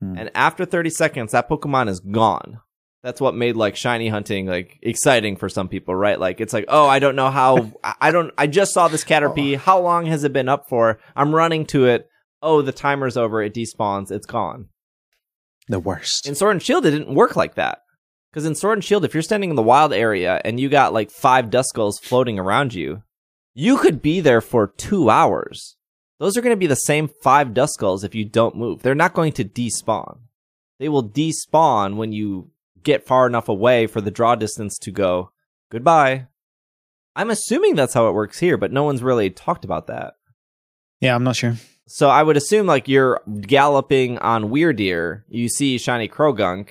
[0.00, 0.18] Hmm.
[0.18, 2.60] And after 30 seconds, that Pokemon is gone.
[3.02, 6.18] That's what made like shiny hunting like exciting for some people, right?
[6.18, 9.04] Like it's like, oh, I don't know how I I don't I just saw this
[9.04, 9.56] Caterpie.
[9.56, 10.98] How long has it been up for?
[11.16, 12.08] I'm running to it.
[12.42, 13.40] Oh, the timer's over.
[13.42, 14.10] It despawns.
[14.10, 14.68] It's gone.
[15.68, 16.26] The worst.
[16.26, 17.82] In Sword and Shield, it didn't work like that.
[18.32, 20.92] Because in Sword and Shield, if you're standing in the wild area and you got
[20.92, 23.02] like five Duskulls floating around you,
[23.54, 25.76] you could be there for two hours.
[26.18, 28.82] Those are going to be the same five Duskulls if you don't move.
[28.82, 30.18] They're not going to despawn.
[30.78, 32.50] They will despawn when you
[32.82, 35.32] get far enough away for the draw distance to go
[35.70, 36.26] goodbye.
[37.16, 40.14] I'm assuming that's how it works here, but no one's really talked about that.
[41.00, 41.54] yeah, I'm not sure.
[41.90, 46.68] So I would assume like you're galloping on Wyrdeer, you see shiny Croagunk,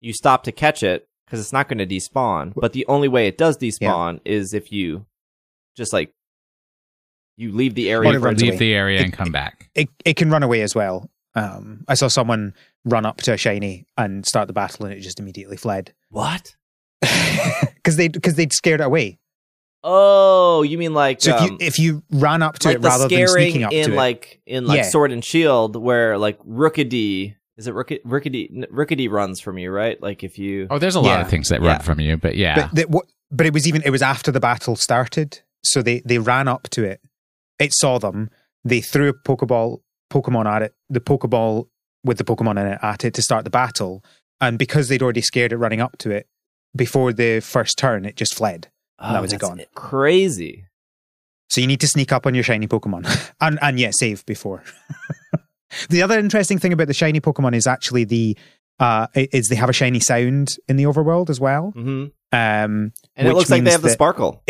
[0.00, 2.52] you stop to catch it because it's not going to despawn.
[2.54, 5.06] But the only way it does despawn is if you
[5.76, 6.12] just like
[7.36, 8.10] you leave the area.
[8.10, 8.58] Or it for- runs Leave away.
[8.58, 9.70] the area and It- come back.
[9.74, 11.10] It it can run away as well.
[11.34, 12.54] Um, I saw someone
[12.84, 16.54] run up to a shiny and start the battle, and it just immediately fled what?
[17.00, 19.18] because they because they'd scared it away.
[19.86, 22.82] Oh, you mean like So if um, you if you ran up to like it
[22.82, 24.82] the rather than sneaking up in to it, like in like Yeah.
[24.84, 30.00] Sword and Shield, where like Rookidee is it Rookidee Rookidee Rookidee runs from you, right?
[30.02, 31.20] Like if you Oh, there's a lot Yeah.
[31.20, 31.72] of things that Yeah.
[31.72, 32.62] run from you, but yeah.
[32.68, 36.00] But, the, what, but it was even it was after the battle started, so they
[36.06, 37.00] they ran up to it.
[37.58, 38.30] It saw them.
[38.64, 39.80] They threw a pokeball
[40.10, 40.74] Pokemon at it.
[40.88, 41.68] The pokeball
[42.02, 44.02] with the Pokemon in it at it to start the battle.
[44.40, 46.26] And because they'd already scared it running up to it,
[46.76, 48.68] before the first turn, it just fled.
[48.98, 49.60] Oh, that was it gone.
[49.74, 50.66] Crazy.
[51.50, 53.06] So you need to sneak up on your shiny Pokemon.
[53.40, 54.62] and and yeah, save before.
[55.88, 58.36] the other interesting thing about the shiny Pokemon is actually the
[58.80, 61.70] uh is they have a shiny sound in the overworld as well.
[61.70, 64.42] hmm Um And it looks like they have the sparkle.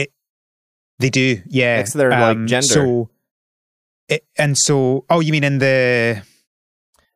[0.98, 1.82] they do, yeah.
[1.82, 2.66] To their, like, Um, gender.
[2.66, 3.10] So
[4.08, 6.22] it, and so oh you mean in the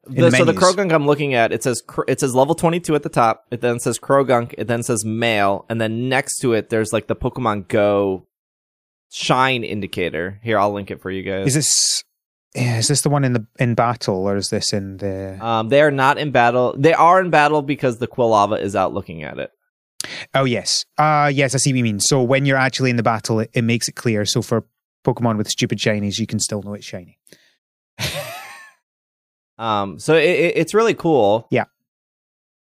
[0.09, 0.52] The, the so the.
[0.52, 3.47] Croagunk I'm looking at, it says it says level 22 at the top.
[3.51, 4.55] It then says Croagunk.
[4.59, 8.26] It then says male, and then next to it, there's like the Pokemon Go
[9.10, 10.40] shine indicator.
[10.43, 11.48] Here, I'll link it for you guys.
[11.48, 12.05] is this
[12.55, 15.68] yeah, is this the one in the in battle or is this in the um,
[15.68, 16.74] they are not in battle.
[16.76, 19.52] They are in battle because the Quilava is out looking at it.
[20.35, 20.85] Oh yes.
[20.97, 22.01] Uh yes, I see what you mean.
[22.01, 24.24] So when you're actually in the battle it, it makes it clear.
[24.24, 24.64] So for
[25.05, 27.18] Pokemon with stupid shinies, you can still know it's shiny.
[29.59, 31.47] Um, so it, it, it's really cool.
[31.51, 31.64] Yeah.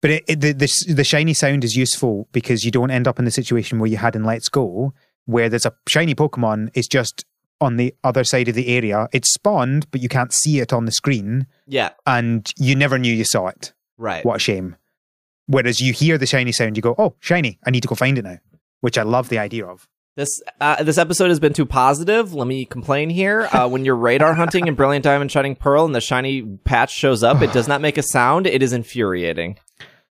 [0.01, 3.17] But it, it, the, the the shiny sound is useful because you don't end up
[3.19, 4.93] in the situation where you had in Let's Go,
[5.25, 6.69] where there's a shiny Pokemon.
[6.75, 7.25] It's just
[7.59, 9.07] on the other side of the area.
[9.13, 13.13] It's spawned, but you can't see it on the screen, Yeah, and you never knew
[13.13, 13.73] you saw it.
[13.97, 14.23] right.
[14.23, 14.75] What a shame.
[15.47, 17.57] Whereas you hear the shiny sound, you go, "Oh, shiny!
[17.65, 18.37] I need to go find it now,"
[18.81, 19.87] which I love the idea of.
[20.15, 22.33] This uh, this episode has been too positive.
[22.33, 23.49] Let me complain here.
[23.51, 27.21] Uh, when you're radar hunting in Brilliant Diamond Shining Pearl and the shiny patch shows
[27.21, 28.47] up, it does not make a sound.
[28.47, 29.57] It is infuriating.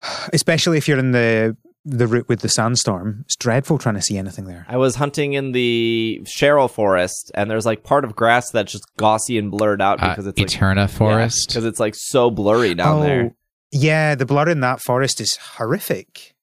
[0.32, 1.56] Especially if you're in the
[1.88, 3.22] the route with the sandstorm.
[3.24, 4.66] It's dreadful trying to see anything there.
[4.68, 8.84] I was hunting in the Cheryl Forest, and there's like part of grass that's just
[8.98, 11.48] gauzy and blurred out Uh, because it's like Eterna Forest.
[11.48, 13.22] because it's like so blurry down there.
[13.32, 13.36] Oh,
[13.70, 16.34] Yeah, the blur in that forest is horrific.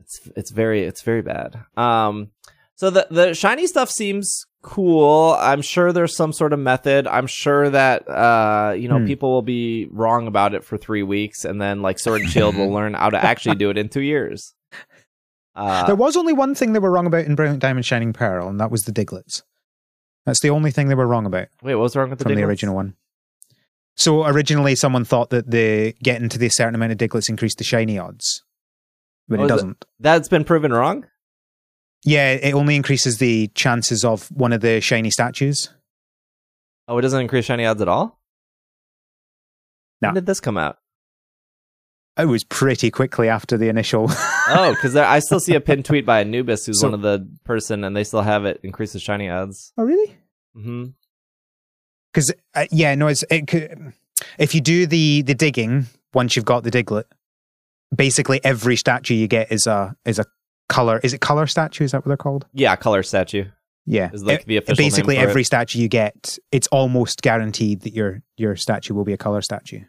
[0.00, 1.56] It's it's very it's very bad.
[1.78, 2.30] Um,
[2.76, 5.36] so the the shiny stuff seems cool.
[5.38, 7.06] I'm sure there's some sort of method.
[7.06, 9.06] I'm sure that uh you know Hmm.
[9.06, 12.56] people will be wrong about it for three weeks, and then like Sword and Shield
[12.56, 14.54] will learn how to actually do it in two years.
[15.56, 18.48] Uh, there was only one thing they were wrong about in Brilliant Diamond Shining Pearl,
[18.48, 19.42] and that was the Digletts.
[20.26, 22.34] That's the only thing they were wrong about wait, what was wrong with the from
[22.34, 22.94] the original one.
[23.96, 27.64] So originally, someone thought that the getting to the certain amount of Digletts increased the
[27.64, 28.42] shiny odds,
[29.28, 29.84] but Oh, it- doesn't.
[30.00, 31.06] That's been proven wrong.
[32.04, 35.70] Yeah, it only increases the chances of one of the shiny statues.
[36.86, 38.20] Oh, it doesn't increase shiny odds at all.
[40.02, 40.08] No.
[40.08, 40.78] When did this come out?
[42.18, 44.10] It was pretty quickly after the initial.
[44.46, 47.26] Oh, because I still see a pinned tweet by Anubis, who's So- one of the
[47.44, 49.72] person, and they still have it increases shiny odds.
[49.78, 50.18] oh, really?
[50.54, 50.88] Mm-hmm.
[52.12, 53.94] Because uh, yeah, no, it's it, could-
[54.38, 57.04] if you do the the digging once you've got the Diglett,
[57.96, 60.26] basically every statue you get is a is a
[60.68, 61.00] color.
[61.02, 61.84] Is it color statue?
[61.84, 62.46] Is that what they're called?
[62.52, 63.44] Yeah, color statue
[63.86, 64.76] Yeah, is like It- the official.
[64.84, 65.28] basically for it.
[65.28, 69.42] every statue you get, it's almost guaranteed that your your statue will be a color
[69.42, 69.80] statue.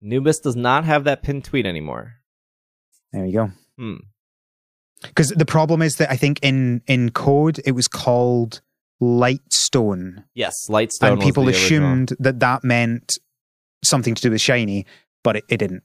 [0.00, 2.14] Nubis does not have that pinned tweet anymore.
[3.12, 3.50] There you go.
[3.76, 3.94] Hmm.
[5.02, 8.60] Because the problem is that I think in in code it was called
[9.00, 11.12] Lightstone, Yes, Lightstone.
[11.12, 11.88] and people the original.
[11.92, 13.18] assumed that that meant
[13.84, 14.86] something to do with shiny,
[15.22, 15.84] but it, it didn't.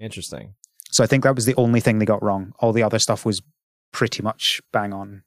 [0.00, 0.54] Interesting.
[0.92, 2.52] So I think that was the only thing they got wrong.
[2.58, 3.40] All the other stuff was
[3.92, 5.22] pretty much bang on.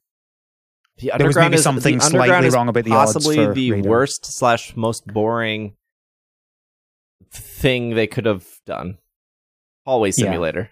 [0.98, 3.90] The There was maybe is- something slightly wrong about the odds Possibly for the radar.
[3.90, 5.74] worst slash most boring
[7.32, 8.98] thing they could have done.
[9.84, 10.24] Hallway Yeah.
[10.24, 10.70] simulator.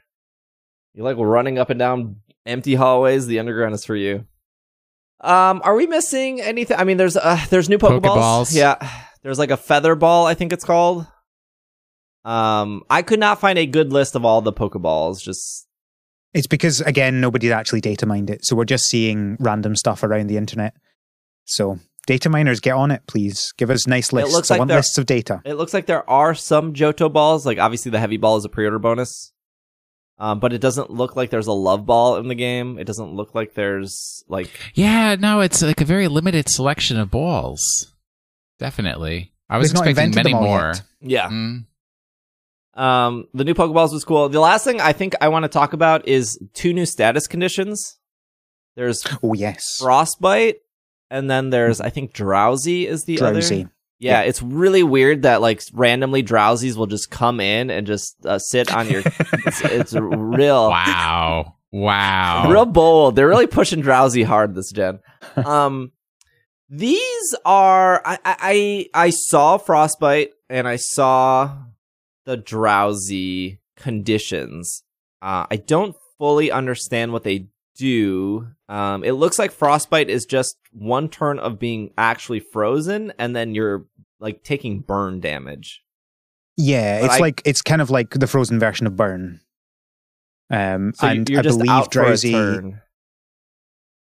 [0.94, 2.16] You like running up and down
[2.46, 3.26] empty hallways?
[3.26, 4.26] The underground is for you.
[5.20, 6.76] Um, are we missing anything?
[6.78, 8.00] I mean, there's uh, there's new Pokeballs.
[8.02, 8.54] Pokeballs.
[8.54, 8.76] Yeah,
[9.22, 10.26] there's like a feather ball.
[10.26, 11.06] I think it's called.
[12.24, 15.20] Um, I could not find a good list of all the Pokeballs.
[15.22, 15.66] Just
[16.32, 20.28] It's because again nobody actually data mined it, so we're just seeing random stuff around
[20.28, 20.74] the internet.
[21.44, 23.52] So data miners, get on it, please.
[23.58, 24.32] Give us nice lists.
[24.34, 25.42] looks I like want they're- lists of data.
[25.44, 27.44] It looks like there are some Johto balls.
[27.44, 29.32] Like obviously the heavy ball is a pre-order bonus.
[30.16, 32.78] Um, but it doesn't look like there's a love ball in the game.
[32.78, 37.10] It doesn't look like there's like Yeah, no, it's like a very limited selection of
[37.10, 37.92] balls.
[38.60, 39.32] Definitely.
[39.50, 40.72] I was expecting many more.
[40.74, 40.82] yet.
[41.00, 41.28] yeah.
[41.28, 41.66] Mm.
[42.76, 44.28] Um, the new Pokeballs was cool.
[44.28, 47.98] The last thing I think I want to talk about is two new status conditions.
[48.76, 50.56] There's Oh yes, frostbite,
[51.10, 53.60] and then there's I think drowsy is the drowsy.
[53.62, 53.70] other.
[54.00, 58.38] Yeah, it's really weird that like randomly drowsies will just come in and just uh,
[58.38, 59.02] sit on your.
[59.04, 60.68] it's, it's real.
[60.68, 61.54] Wow.
[61.70, 62.50] Wow.
[62.50, 63.16] real bold.
[63.16, 65.00] They're really pushing drowsy hard this gen.
[65.36, 65.90] Um,
[66.68, 71.50] these are I, I I I saw frostbite and I saw
[72.26, 74.82] the drowsy conditions.
[75.22, 78.48] Uh, I don't fully understand what they do.
[78.68, 83.54] Um, it looks like frostbite is just one turn of being actually frozen, and then
[83.54, 83.86] you're
[84.20, 85.82] like taking burn damage.
[86.56, 89.40] Yeah, But it's I- like it's kind of like the frozen version of Burn.
[90.50, 92.32] Um, So and you're I just believe out drowsy.
[92.32, 92.80] for a turn.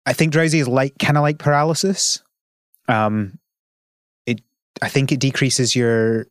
[0.06, 2.20] I think drowsy is like kind of like paralysis.
[2.88, 3.38] Um,
[4.26, 4.40] it
[4.82, 6.26] I think it decreases your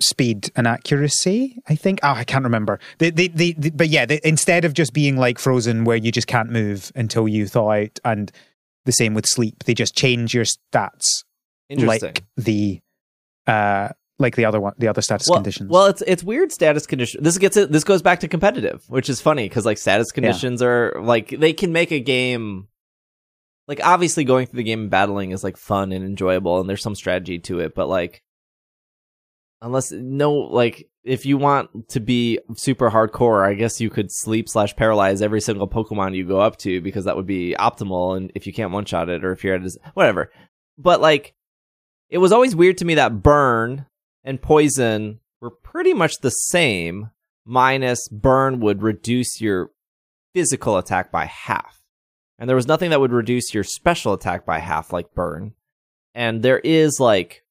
[0.00, 1.58] speed and accuracy.
[1.68, 2.00] I think.
[2.02, 2.78] Oh, I can't remember.
[2.98, 6.12] They, they, they, they- but yeah, they, instead of just being like frozen, where you
[6.12, 8.30] just can't move until you thaw out, and
[8.84, 11.24] the same with sleep, they just change your stats
[11.70, 12.80] like the
[13.46, 13.88] uh
[14.18, 15.70] like the other one, the other status well, conditions.
[15.70, 17.22] well, it's it's weird status condition.
[17.22, 17.72] This gets it.
[17.72, 21.52] This goes back to competitive, which is funny because like status conditions are like they
[21.52, 22.68] can make a game.
[23.66, 26.82] Like obviously, going through the game and battling is like fun and enjoyable, and there's
[26.82, 27.74] some strategy to it.
[27.74, 28.22] But like,
[29.64, 34.48] unless no, like if you want to be super hardcore, I guess you could sleep
[34.48, 38.16] slash paralyze every single Pokemon you go up to because that would be optimal.
[38.16, 40.30] And if you can't one shot it, or if you're at a, whatever,
[40.78, 41.34] but like,
[42.10, 43.86] it was always weird to me that burn
[44.22, 47.10] and poison were pretty much the same,
[47.46, 49.70] minus burn would reduce your
[50.34, 51.80] physical attack by half.
[52.38, 55.54] And there was nothing that would reduce your special attack by half like burn.
[56.14, 57.43] And there is like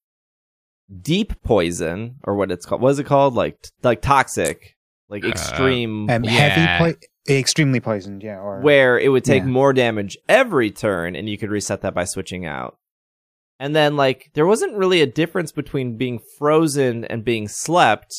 [1.02, 2.80] deep poison or what it's called.
[2.82, 3.34] What is it called?
[3.34, 4.76] Like like toxic,
[5.08, 6.30] like Uh, extreme um, Yeah.
[6.30, 8.22] heavy, po- extremely poisoned.
[8.22, 9.48] Yeah, or where it would take Yeah.
[9.48, 12.76] more damage every turn and you could reset that by switching out.
[13.58, 18.12] And then like there wasn't really a difference between being frozen and being slept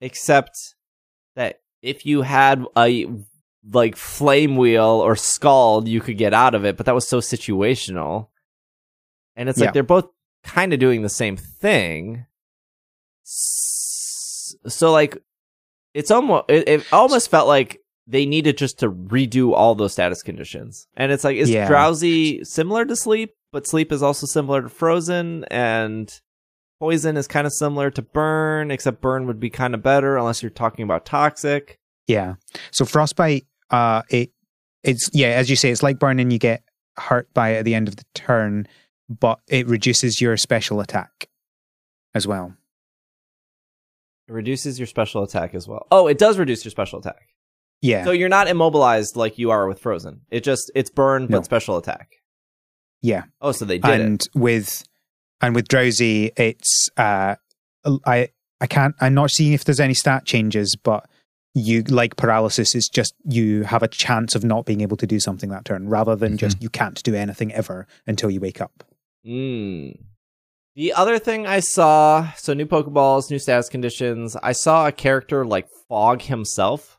[0.00, 0.56] except
[1.36, 3.06] that if you had a
[3.72, 7.18] like flame wheel or scald you could get out of it, but that was so
[7.18, 8.28] situational.
[9.36, 9.66] And it's Yeah.
[9.66, 10.10] like they're both
[10.44, 12.26] kind of doing the same thing.
[13.24, 15.18] So like
[15.94, 20.22] it's almost it, it almost felt like they needed just to redo all those status
[20.22, 20.86] conditions.
[20.96, 21.66] And it's like is Yeah.
[21.66, 26.12] drowsy similar to sleep, but sleep is also similar to frozen and
[26.80, 30.42] poison is kind of similar to burn, except burn would be kind of better unless
[30.42, 31.78] you're talking about toxic.
[32.06, 32.34] Yeah.
[32.72, 34.30] So frostbite, uh, it
[34.82, 36.30] it's yeah, as you say, it's like burning.
[36.30, 36.62] You get
[36.98, 38.68] hurt by it at the end of the turn,
[39.08, 41.28] but it reduces your special attack
[42.14, 42.54] as well.
[44.28, 45.86] It reduces your special attack as well.
[45.90, 47.28] Oh, it does reduce your special attack.
[47.82, 48.04] Yeah.
[48.04, 50.22] So you're not immobilized like you are with frozen.
[50.30, 52.12] It just it's burn but special attack.
[53.02, 53.24] yeah.
[53.42, 54.28] Oh, so they did and it.
[54.34, 54.84] with
[55.42, 57.34] and with drowsy, it's uh,
[58.06, 58.28] I
[58.62, 58.94] I can't.
[59.00, 61.06] I'm not seeing if there's any stat changes, but
[61.54, 65.20] you like paralysis is just you have a chance of not being able to do
[65.20, 68.82] something that turn rather than just you can't do anything ever until you wake up.
[69.26, 69.98] Mm.
[70.76, 74.36] The other thing I saw, so new Pokeballs, new status conditions.
[74.42, 76.98] I saw a character like Fog himself.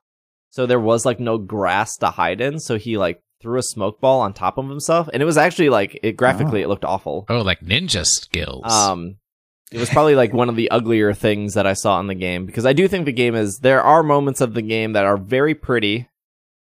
[0.50, 4.00] So there was like no grass to hide in, so he like threw a smoke
[4.00, 7.26] ball on top of himself, and it was actually like it graphically it looked awful.
[7.28, 8.72] Oh, like ninja skills.
[8.72, 9.18] Um,
[9.72, 12.46] it was probably like one of the uglier things that I saw in the game
[12.46, 15.18] because I do think the game is there are moments of the game that are
[15.18, 16.08] very pretty.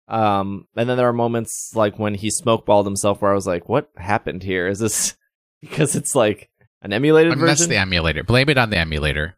[0.09, 3.47] Um, and then there are moments like when he smoke balled himself where I was
[3.47, 4.67] like, what happened here?
[4.67, 5.15] Is this
[5.61, 6.49] because it's like
[6.81, 7.69] an emulated I mean, that's version?
[7.71, 8.23] the emulator.
[8.23, 9.35] Blame it on the emulator.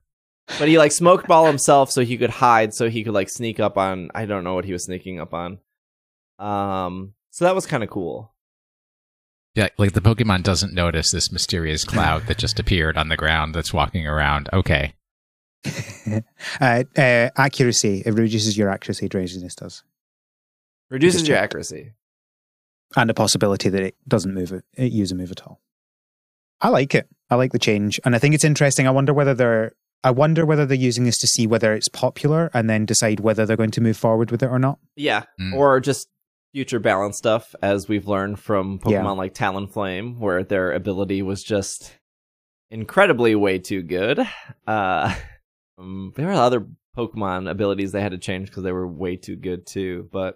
[0.60, 3.60] but he like smoke ball himself so he could hide so he could like sneak
[3.60, 5.60] up on I don't know what he was sneaking up on.
[6.40, 8.34] Um, so that was kind of cool.
[9.56, 13.54] Yeah, like the Pokemon doesn't notice this mysterious cloud that just appeared on the ground
[13.54, 14.50] that's walking around.
[14.54, 14.94] Okay.
[16.60, 19.08] uh, uh, accuracy it reduces your accuracy.
[19.08, 19.84] Drowsiness does,
[20.90, 21.94] Reduces your accuracy.
[22.96, 25.62] and the possibility that it doesn't move it, it use a move at all.
[26.62, 27.08] I like it.
[27.30, 28.88] I like the change, and I think it's interesting.
[28.88, 29.74] I wonder whether they're.
[30.04, 33.46] I wonder whether they're using this to see whether it's popular and then decide whether
[33.46, 34.80] they're going to move forward with it or not.
[34.96, 35.54] Yeah, Mm.
[35.54, 36.08] or just
[36.54, 39.12] future balance stuff, as we've learned from Pokemon Yeah.
[39.12, 41.94] like Talonflame, where their ability was just
[42.72, 44.20] incredibly way too good.
[44.68, 45.14] Uh,
[45.78, 46.68] um, there are other
[46.98, 50.36] Pokemon abilities they had to change because they were way too good too, but.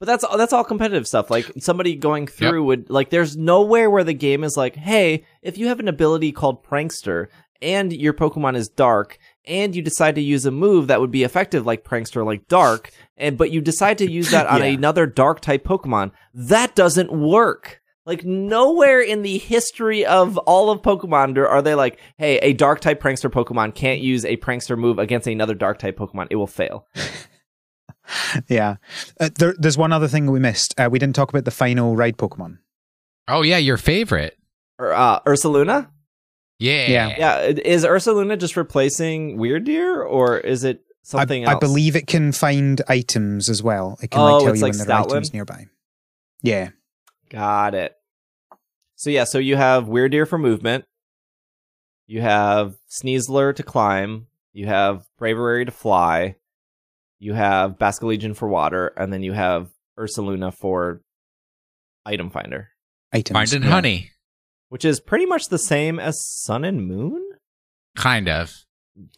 [0.00, 1.30] But that's that's all competitive stuff.
[1.30, 3.10] Like somebody going through would like.
[3.10, 7.26] There's nowhere where the game is like, hey, if you have an ability called Prankster
[7.60, 11.22] and your Pokemon is dark, and you decide to use a move that would be
[11.22, 14.68] effective like Prankster, like Dark, and but you decide to use that on Yeah.
[14.68, 17.82] another Dark type Pokemon, that doesn't work.
[18.06, 22.54] Like nowhere in the history of all of Pokemon are- are they like, hey, a
[22.54, 26.36] Dark type Prankster Pokemon can't use a Prankster move against another Dark type Pokemon; it
[26.36, 26.86] will fail.
[28.48, 28.76] Yeah.
[29.20, 30.74] Uh, there, there's one other thing we missed.
[30.78, 32.58] Uh, we didn't talk about the final ride Pokemon.
[33.28, 34.36] Oh yeah, your favorite.
[34.78, 35.88] Or uh, Ursaluna,
[36.58, 36.86] Yeah.
[36.88, 37.14] Yeah.
[37.18, 41.56] yeah, is Ursaluna just replacing Wyrdeer, or is it something I, else?
[41.56, 43.98] I believe it can find items as well.
[44.02, 45.66] It can Oh, like tell it's you like when there are items nearby.
[46.42, 46.70] Yeah.
[47.28, 47.94] Got it.
[48.96, 50.84] So yeah, so you have Wyrdeer for movement.
[52.06, 56.34] you have Sneasler to climb, you have Braviary to fly,
[57.20, 59.68] you have Basculegion for water, and then you have
[59.98, 61.00] Ursaluna for
[62.04, 62.70] item finder,
[63.12, 63.34] Items.
[63.34, 63.70] Finding yeah.
[63.70, 64.10] honey,
[64.70, 67.22] which is pretty much the same as Sun and Moon.
[67.96, 68.52] kind of.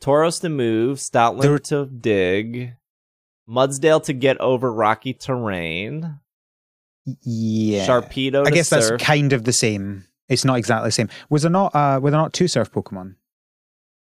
[0.00, 2.74] Tauros to move, Stoutland There- to dig,
[3.48, 6.18] Mudsdale to get over rocky terrain,
[7.22, 7.86] Yeah.
[7.86, 10.06] Sharpedo I to guess that's kind of the same.
[10.28, 11.08] It's not exactly the same.
[11.30, 11.74] Was there not?
[11.74, 13.16] Uh, were there not two surf Pokemon?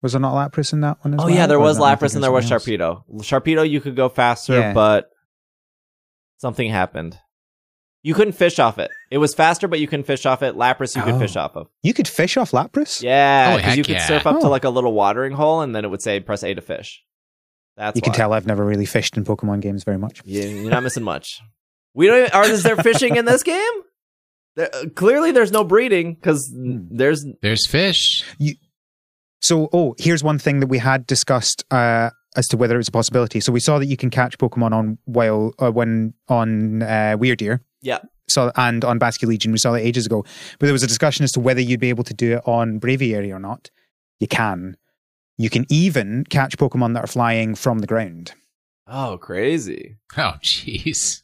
[0.03, 1.35] Was there not Lapras in that one as Oh well?
[1.35, 3.01] yeah, there Or was is Lapras and there was of something else?
[3.01, 3.21] Sharpedo.
[3.23, 4.73] Sharpedo, you could go faster, Yeah.
[4.73, 5.11] but
[6.39, 7.19] something happened.
[8.03, 8.91] You couldn't fish off it.
[9.11, 10.55] It was faster, but you couldn't fish off it.
[10.57, 11.19] Lapras, you could Oh.
[11.19, 11.67] fish off of.
[11.83, 13.03] You could fish off Lapras.
[13.03, 14.07] Yeah, Oh, because you could yeah.
[14.07, 14.51] surf up to Oh.
[14.51, 17.03] like a little watering hole, and then it would say press A to fish.
[17.77, 20.23] That's you can tell I've never really fished in Pokemon games very much.
[20.25, 21.41] You- You're not missing much.
[21.93, 22.19] We don't.
[22.21, 23.73] Even, are is there fishing in this game?
[24.57, 26.79] There, uh, clearly, there's no breeding because Hmm.
[26.91, 28.25] there's There's fish.
[29.41, 32.89] So, oh, here's one thing that we had discussed uh, as to whether it was
[32.89, 33.41] a possibility.
[33.41, 37.61] So we saw that you can catch Pokemon on while uh, when on uh, Wyrdeer.
[37.83, 37.99] Yeah.
[38.29, 40.25] So and on Basculegion, we saw that ages ago.
[40.59, 42.79] But there was a discussion as to whether you'd be able to do it on
[42.79, 43.71] Braviary or not.
[44.21, 44.77] You can.
[45.37, 48.35] You can even catch Pokemon that are flying from the ground,
[48.87, 49.97] oh crazy.
[50.19, 51.23] Oh, jeez.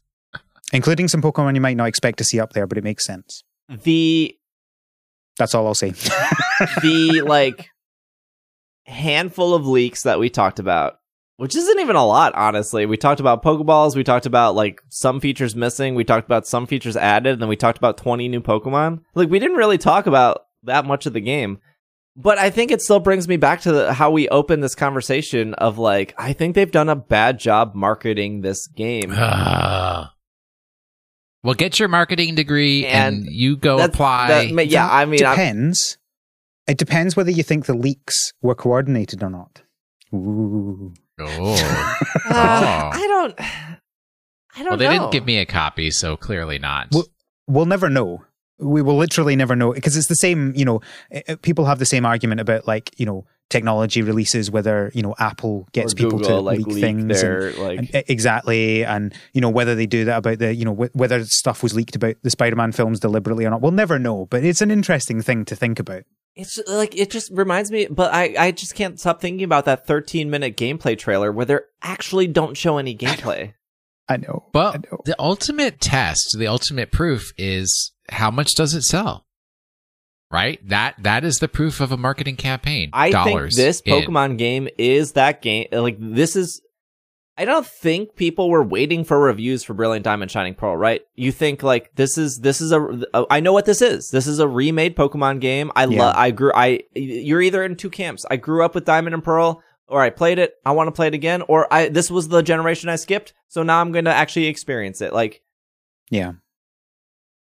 [0.72, 3.44] including some Pokemon you might not expect to see up there, but it makes sense.
[3.68, 4.34] The
[5.38, 5.90] That's all I'll say.
[5.90, 7.68] the like
[8.86, 10.98] handful of leaks that we talked about,
[11.36, 12.86] which isn't even a lot, honestly.
[12.86, 16.66] We talked about Pokeballs, we talked about like some features missing, we talked about some
[16.66, 19.00] features added, and then we talked about 20 new Pokemon.
[19.14, 21.58] Like we didn't really talk about that much of the game.
[22.18, 25.52] But I think it still brings me back to the, how we opened this conversation
[25.54, 29.10] of like, I think they've done a bad job marketing this game.
[31.42, 34.48] Well, get your marketing degree and, And you go apply.
[34.52, 35.96] that yeah, I mean, I'm- depends.
[36.66, 39.62] It depends whether you think the leaks were coordinated or not.
[40.14, 40.92] Ooh.
[41.20, 41.96] oh.
[42.28, 43.34] Uh, I don't.
[43.40, 43.78] I
[44.58, 44.70] don't know.
[44.70, 44.92] Well, they know.
[44.92, 46.88] didn't give me a copy, so clearly not.
[46.92, 47.06] Well-
[47.48, 48.24] We'll never know.
[48.58, 50.52] We will literally never know because it's the same.
[50.56, 50.80] You know,
[51.12, 55.00] eh, eh, people have the same argument about like you know technology releases, whether you
[55.02, 57.22] know Apple gets Or people Google, to like, leak, leak things.
[57.22, 60.64] and- like, and- eh, exactly, and you know whether they do that about the you
[60.64, 63.62] know wh- whether stuff was leaked about the Spider-Man films deliberately or not.
[63.62, 66.02] We'll never know, but it's an interesting thing to think about.
[66.36, 69.86] It's like it just reminds me, but I I just can't stop thinking about that
[69.86, 73.54] 13 minute gameplay trailer where they actually don't show any gameplay.
[74.08, 75.00] I know, I But know.
[75.04, 79.26] the ultimate test, the ultimate proof is how much does it sell?
[80.30, 80.60] Right?
[80.68, 82.90] That that is the proof of a marketing campaign.
[82.92, 83.92] I Dollars think this in.
[83.94, 85.68] Pokemon game is that game.
[85.72, 86.60] Like this is.
[87.38, 91.02] I don't think people were waiting for reviews for Brilliant Diamond Shining Pearl, right?
[91.14, 92.80] You think like this is this is a,
[93.12, 94.10] a I know what this is.
[94.10, 95.70] This is a remade Pokemon game.
[95.76, 95.98] I Yeah.
[95.98, 98.24] love I grew I you're either in two camps.
[98.30, 100.54] I grew up with Diamond and Pearl or I played it.
[100.64, 103.62] I want to play it again or I this was the generation I skipped, so
[103.62, 105.12] now I'm going to actually experience it.
[105.12, 105.42] Like
[106.10, 106.32] yeah,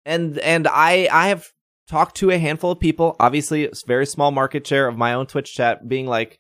[0.07, 1.51] and and I I have
[1.89, 5.27] talked to a handful of people, obviously it's very small market share of my own
[5.27, 6.39] Twitch chat, being like,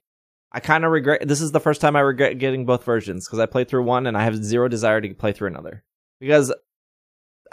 [0.56, 1.26] I kind of regret.
[1.26, 4.06] This is the first time I regret getting both versions because I played through one
[4.06, 5.82] and I have zero desire to play through another
[6.20, 6.54] because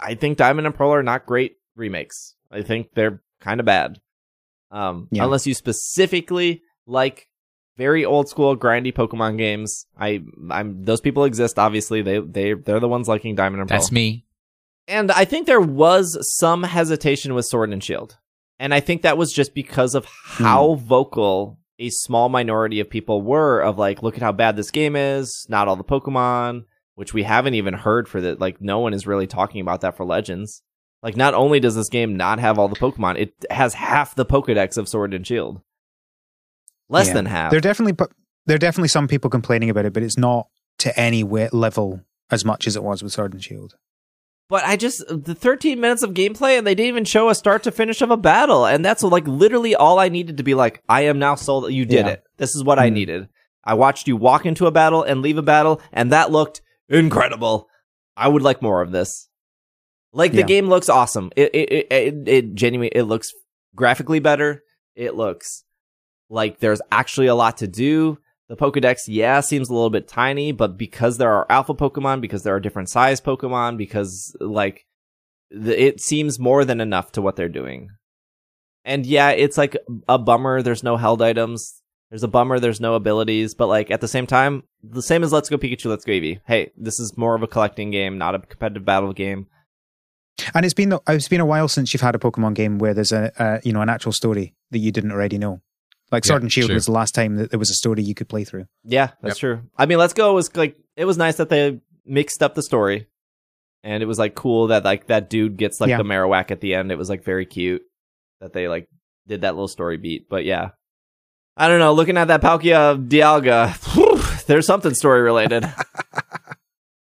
[0.00, 2.36] I think Diamond and Pearl are not great remakes.
[2.50, 3.98] I think they're kind of bad,
[4.70, 5.24] um, Yeah.
[5.24, 7.28] unless you specifically like
[7.76, 9.86] very old school grindy Pokemon games.
[9.98, 11.58] I I'm those people exist.
[11.58, 13.78] Obviously, they they they're the ones liking Diamond and Pearl.
[13.78, 14.26] That's me.
[14.86, 18.18] And I think there was some hesitation with Sword and Shield.
[18.58, 23.22] And I think that was just because of how vocal a small minority of people
[23.22, 27.14] were of like, look at how bad this game is, not all the Pokemon, which
[27.14, 28.40] we haven't even heard for that.
[28.40, 30.62] Like, no one is really talking about that for Legends.
[31.02, 34.26] Like, not only does this game not have all the Pokemon, it has half the
[34.26, 35.60] Pokedex of Sword and Shield.
[36.88, 37.14] Less Yeah.
[37.14, 37.50] than half.
[37.50, 37.96] There definitely
[38.46, 42.44] there are definitely some people complaining about it, but it's not to any level as
[42.44, 43.76] much as it was with Sword and Shield.
[44.52, 47.62] But I just the 13 minutes of gameplay and they didn't even show a start
[47.62, 50.82] to finish of a battle, and that's like literally all I needed to be like,
[50.90, 51.72] I am now sold.
[51.72, 52.12] You did Yeah.
[52.12, 52.22] it.
[52.36, 52.92] This is what I Mhm.
[52.92, 53.28] needed.
[53.64, 56.60] I watched you walk into a battle and leave a battle, and that looked
[56.90, 57.66] incredible.
[58.14, 59.26] I would like more of this.
[60.12, 60.44] Like the Yeah.
[60.44, 61.30] game looks awesome.
[61.34, 63.32] It it it, it, it genuinely it looks
[63.74, 64.64] graphically better.
[64.94, 65.64] It looks
[66.28, 68.18] like there's actually a lot to do.
[68.52, 72.42] The Pokedex, yeah, seems a little bit tiny, but because there are alpha Pokemon, because
[72.42, 74.84] there are different size Pokemon, because like
[75.50, 77.88] the, it seems more than enough to what they're doing.
[78.84, 80.60] And yeah, it's like a bummer.
[80.60, 81.80] There's no held items.
[82.10, 82.60] There's a bummer.
[82.60, 83.54] There's no abilities.
[83.54, 86.40] But like at the same time, the same as Let's Go Pikachu, Let's Go Eevee.
[86.46, 89.46] Hey, this is more of a collecting game, not a competitive battle game.
[90.54, 93.12] And it's been it's been a while since you've had a Pokemon game where there's
[93.12, 95.62] a, a you know an actual story that you didn't already know.
[96.12, 96.74] Like Yeah, and Shield true.
[96.74, 98.66] was the last time that there was a story you could play through.
[98.84, 99.62] Yeah, that's true.
[99.76, 103.08] I mean, Let's Go was like it was nice that they mixed up the story,
[103.82, 105.96] and it was like cool that like that dude gets like Yeah.
[105.96, 106.92] the Marowak at the end.
[106.92, 107.82] It was like very cute
[108.40, 108.86] that they like
[109.26, 110.28] did that little story beat.
[110.28, 110.70] But yeah,
[111.56, 111.94] I don't know.
[111.94, 115.64] Looking at that Palkia Dialga, whew, there's something story related.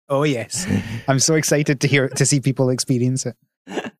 [0.08, 0.66] Oh yes,
[1.08, 3.36] I'm so excited to hear to see people experience it.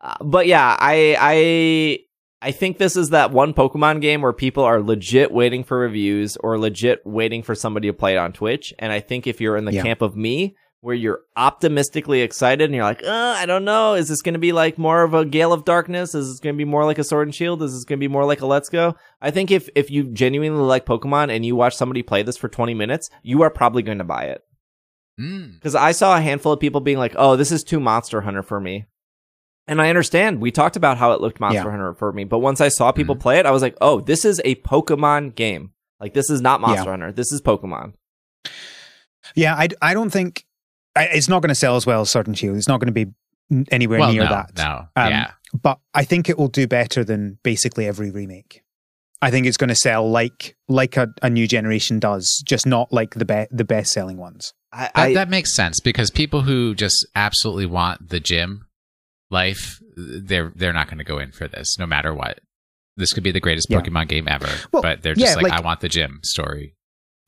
[0.00, 1.98] Uh, but yeah, I I
[2.40, 6.36] I think this is that one Pokemon game where people are legit waiting for reviews
[6.36, 8.72] or legit waiting for somebody to play it on Twitch.
[8.78, 9.82] And I think if you're in the Yeah.
[9.82, 14.06] camp of me, where you're optimistically excited and you're like, uh, I don't know, is
[14.08, 16.14] this going to be like more of a Gale of Darkness?
[16.14, 17.64] Is this going to be more like a Sword and Shield?
[17.64, 18.94] Is this going to be more like a Let's Go?
[19.20, 22.48] I think if if you genuinely like Pokemon and you watch somebody play this for
[22.48, 24.42] 20 minutes, you are probably going to buy it.
[25.20, 25.54] Mm.
[25.54, 28.44] Because I saw a handful of people being like, "Oh, this is too Monster Hunter
[28.44, 28.84] for me,"
[29.68, 30.40] and I understand.
[30.40, 31.70] We talked about how it looked Monster Yeah.
[31.70, 34.24] Hunter for me, but once I saw people play it, I was like, "Oh, this
[34.24, 35.72] is a Pokemon game.
[36.00, 36.90] Like this is not Monster Yeah.
[36.90, 37.12] Hunter.
[37.12, 37.94] This is Pokemon."
[39.34, 40.44] Yeah, I, I don't think
[40.96, 42.56] I, it's not going to sell as well as Sword and Shield.
[42.56, 43.12] It's not going to be
[43.70, 44.50] anywhere Well, near no, that.
[44.56, 45.30] no, Um, yeah,
[45.60, 48.62] But I think it will do better than basically every remake.
[49.20, 52.92] I think it's going to sell like like a, a new generation does, just not
[52.92, 54.54] like the be- the best selling ones.
[54.72, 58.66] I, that, I that makes sense because people who just absolutely want the gym
[59.30, 62.40] life, they're they're not going to go in for this, no matter what.
[62.96, 63.80] This could be the greatest Yeah.
[63.80, 66.74] Pokemon game ever, Well, but they're just yeah, like, like- I want the gym story.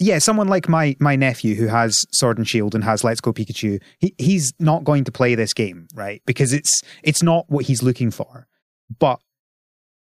[0.03, 3.35] Yeah, someone like my my nephew who has Sword and Shield and has Let's Go
[3.35, 6.23] Pikachu, he, he's not going to play this game, right?
[6.27, 8.49] Because it's it's not what he's looking for.
[8.99, 9.21] But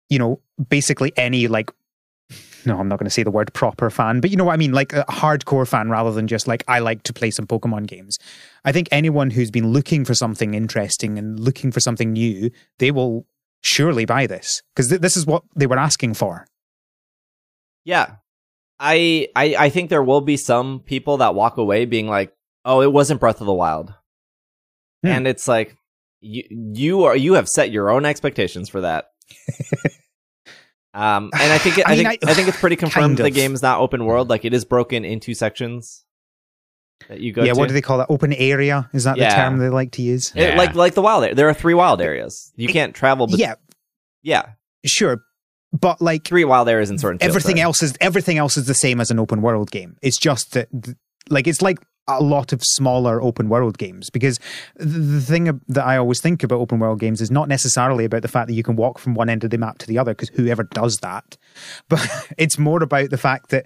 [0.09, 1.69] you know, basically any like
[2.65, 4.57] no, I'm not going to say the word proper fan, but you know what I
[4.57, 7.88] mean, like a hardcore fan rather than just like I like to play some Pokemon
[7.88, 8.18] games.
[8.65, 12.91] I think anyone who's been looking for something interesting and looking for something new, they
[12.91, 13.26] will
[13.61, 16.45] surely buy this because th- this is what they were asking for.
[17.86, 18.15] yeah,
[18.80, 22.34] I, I I think there will be some people that walk away being like,
[22.64, 23.94] "Oh, it wasn't Breath of the Wild,"
[25.03, 25.10] Hmm.
[25.10, 25.76] and it's like
[26.22, 29.11] you you are you have set your own expectations for that.
[30.94, 33.18] Um, and I think it, I, I mean, think I- I, think it's pretty confirmed
[33.18, 33.34] kind the of.
[33.34, 34.30] game's not open world.
[34.30, 36.03] Like it is broken into sections
[37.07, 37.60] that you go yeah, to.
[37.60, 38.07] what do they call that?
[38.10, 38.90] Open area?
[38.94, 39.30] Is that Yeah.
[39.30, 40.34] the term they like to use?
[40.36, 41.36] It- like like the wild.
[41.38, 42.52] There are three wild areas.
[42.56, 43.28] You can't travel.
[43.28, 43.56] But yeah,
[44.24, 44.44] yeah,
[44.86, 45.22] sure,
[45.72, 47.61] but like three wild areas in Sword and everything sorry.
[47.61, 49.95] else is everything else is the same as an open world game.
[50.02, 50.68] It's just that,
[51.30, 51.80] like, it's like
[52.10, 54.40] a lot of smaller open world games because
[54.76, 58.27] the, thing that I always think about open world games is not necessarily about the
[58.27, 60.30] fact that you can walk from one end of the map to the other because
[60.30, 61.38] whoever does that,
[61.90, 62.07] but
[62.38, 63.65] it's more about the fact that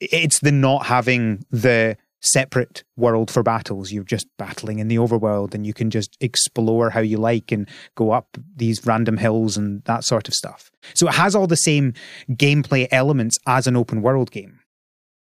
[0.00, 3.92] it's the not having the separate world for battles.
[3.92, 7.68] You're just battling in the overworld and you can just explore how you like and
[7.96, 10.70] go up these random hills and that sort of stuff.
[10.94, 11.94] So it has all the same
[12.30, 14.60] gameplay elements as an open world game.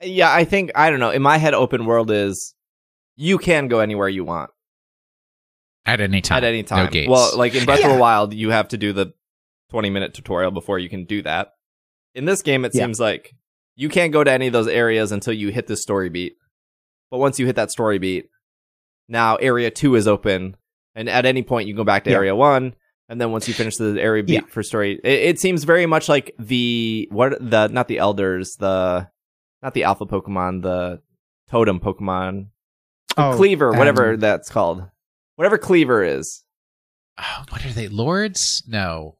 [0.02, 1.12] Yeah, I think I don't know.
[1.12, 2.56] In my head, open world is
[3.16, 4.50] you can go anywhere you want
[5.86, 6.38] At any time.
[6.38, 6.86] at any time.
[6.86, 7.10] No gates.
[7.10, 9.14] Well, like in Breath of the Wild, you have to do the
[9.70, 11.50] twenty minute tutorial before you can do that.
[12.16, 12.84] In this game, it Yeah.
[12.86, 13.34] seems like
[13.76, 16.34] you can't go to any of those areas until you hit the story beat.
[17.10, 18.26] But once you hit that story beat,
[19.08, 20.56] now area two is open,
[20.96, 22.18] and at any point you can go back to Yeah.
[22.18, 22.76] area one.
[23.10, 24.42] And then once you finish the area beat Yeah.
[24.48, 29.10] for story, it, it seems very much like the what the not the elders, the
[29.62, 31.02] not the alpha Pokemon, the
[31.50, 32.48] totem Pokemon,
[33.18, 34.86] Oh, Kleavor, whatever um, that's called,
[35.36, 36.44] whatever Kleavor is,
[37.20, 37.88] Oh, what are they?
[37.90, 38.64] Lords?
[38.68, 39.18] No.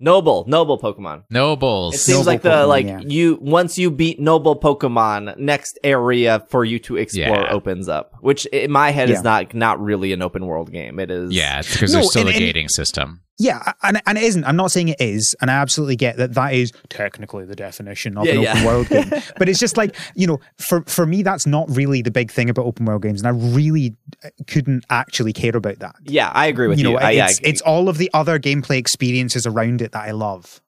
[0.00, 1.22] noble, noble Pokemon.
[1.30, 1.94] Nobles.
[1.94, 3.00] It seems Noble like the Pokemon, like yeah.
[3.06, 7.52] you once you beat noble Pokemon, next area for you to explore Yeah.
[7.52, 9.14] opens up, which in my head Yeah.
[9.16, 10.98] is not not really an open world game.
[10.98, 13.22] It is yeah, it's because No, there's still and- a and- gating system.
[13.38, 14.44] Yeah, and, and it isn't.
[14.44, 18.16] I'm not saying it is, and I absolutely get that that is technically the definition
[18.16, 18.52] of Yeah, an yeah.
[18.52, 19.12] open world game.
[19.38, 22.48] But it's just like you know, for for me, that's not really the big thing
[22.48, 23.94] about open world games, and I really
[24.24, 25.96] uh, couldn't actually care about that.
[26.04, 26.94] Yeah, I agree with you you.
[26.94, 30.04] know, I- yeah, it's I- it's all of the other gameplay experiences around it that
[30.08, 30.62] I love.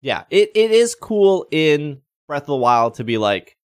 [0.00, 3.56] Yeah, it, it is cool in Breath of the Wild to be like,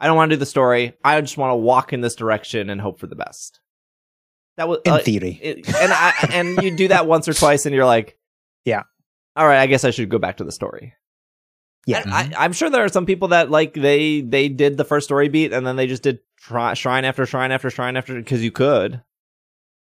[0.00, 0.94] I don't want to do the story.
[1.04, 3.60] I just want to walk in this direction and hope for the best.
[4.56, 7.66] That was In uh, theory, it- and I and you do that once or twice,
[7.66, 8.18] and you're like,
[8.64, 8.82] Yeah.
[9.36, 10.94] all right, I guess I should go back to the story.
[11.86, 15.06] yeah, I, I'm sure there are some people that like they they did the first
[15.06, 18.42] story beat and then they just did tri- shrine after shrine after shrine after because
[18.42, 19.02] you could,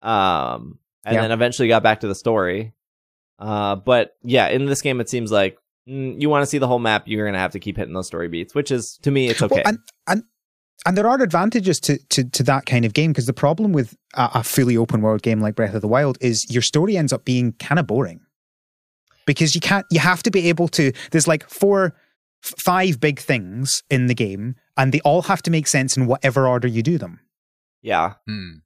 [0.03, 1.23] um, and Yeah.
[1.23, 2.75] then eventually got back to the story.
[3.39, 6.67] Uh, but yeah, in this game, it seems like mm, you want to see the
[6.69, 9.29] whole map, you're gonna have to keep hitting those story beats, which is to me,
[9.29, 9.63] it's okay.
[9.65, 10.23] Well, and and
[10.87, 13.95] and there are advantages to to, to that kind of game because the problem with
[14.15, 17.13] a, a fully open world game like Breath of the Wild is your story ends
[17.13, 18.21] up being kind of boring.
[19.27, 19.87] because you can't.
[19.91, 20.93] You have to be able to.
[21.11, 21.95] There's like four,
[22.43, 26.47] five big things in the game, and they all have to make sense in whatever
[26.47, 27.21] order you do them.
[27.83, 28.15] Yeah.
[28.27, 28.57] Hmm.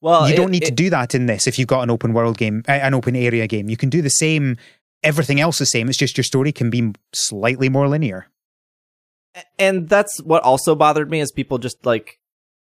[0.00, 2.12] Well, you it- don't need to do that in this if you've got an open
[2.12, 3.68] world game, uh, an open area game.
[3.70, 4.56] You can do the same.
[5.02, 5.88] Everything else the same.
[5.88, 8.26] It's just your story can be slightly more linear.
[9.58, 12.18] And that's what also bothered me is people just like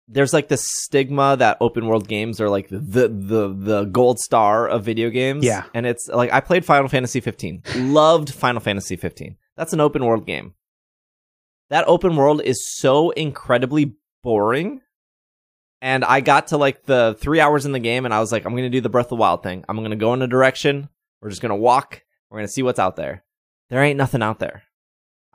[0.08, 4.68] there's like this stigma that open world games are like the the the gold star
[4.68, 5.44] of video games.
[5.44, 5.64] Yeah.
[5.74, 7.64] And it's like I played Final Fantasy 15.
[7.76, 9.38] Loved Final Fantasy 15.
[9.58, 10.54] That's an open world game.
[11.70, 14.82] That open world is so incredibly boring.
[15.82, 18.46] And I got to like the 3 hours in the game and I was like
[18.46, 19.66] I'm going to do the Breath of the Wild thing.
[19.68, 20.90] I'm going to go in a direction.
[21.22, 22.04] We're just going to walk.
[22.30, 23.24] We're going to see what's out there.
[23.70, 24.64] There ain't nothing out there.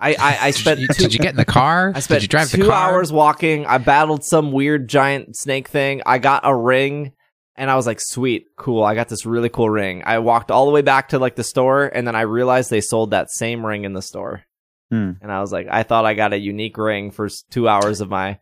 [0.00, 1.92] I I, I Did spent you, did you get in the car?
[1.94, 2.92] I spent did you drive two the car?
[2.94, 3.66] hours walking.
[3.66, 6.02] I battled some weird giant snake thing.
[6.06, 7.12] I got a ring,
[7.56, 8.82] and I was like, "Sweet, cool!
[8.82, 11.44] I got this really cool ring." I walked all the way back to like the
[11.44, 14.42] store, and then I realized they sold that same ring in the store,
[14.90, 15.12] Hmm.
[15.20, 18.08] and I was like, "I thought I got a unique ring for two hours of
[18.08, 18.38] my,"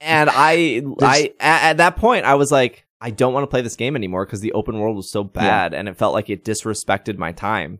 [0.00, 3.62] and I, I at, at that point, I was like, "I don't want to play
[3.62, 6.44] this game anymore because the open world was so bad, and it felt like it
[6.44, 7.78] disrespected my time."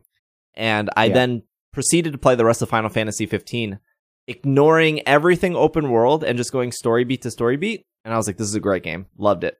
[0.54, 1.12] And I Yeah.
[1.14, 1.42] then
[1.76, 3.78] proceeded to play the rest of Final Fantasy 15
[4.28, 7.84] ignoring everything open world and just going story beat to story beat.
[8.02, 9.04] And I was like, this is a great game.
[9.18, 9.58] Loved it.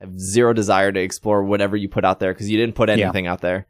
[0.00, 2.88] I have zero desire to explore whatever you put out there because you didn't put
[2.88, 2.94] Yeah.
[3.04, 3.66] anything out there.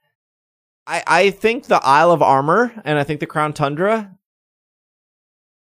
[0.86, 4.16] I, I think the Isle of Armor and I think the Crown Tundra,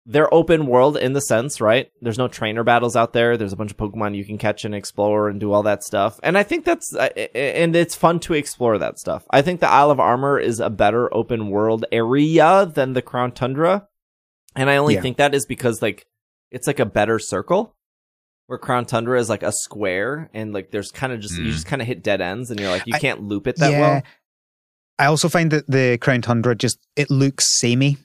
[0.05, 1.91] they're open world in the sense, right?
[2.01, 3.37] There's no trainer battles out there.
[3.37, 6.19] There's a bunch of Pokemon you can catch and explore and do all that stuff.
[6.21, 9.25] And I think that's, uh, and it's fun to explore that stuff.
[9.31, 13.31] I think the Isle of Armor is a better open world area than the Crown
[13.31, 13.87] Tundra.
[14.55, 15.01] And I only Yeah.
[15.01, 16.05] think that is because like
[16.51, 17.75] it's like a better circle
[18.45, 21.51] where Crown Tundra is like a square and like there's kind of just you Mm.
[21.51, 23.71] just kind of hit dead ends and you're like you I- can't loop it that
[23.71, 23.79] yeah.
[23.79, 24.03] well.
[24.99, 27.97] I also find that the Crown Tundra just it looks samey.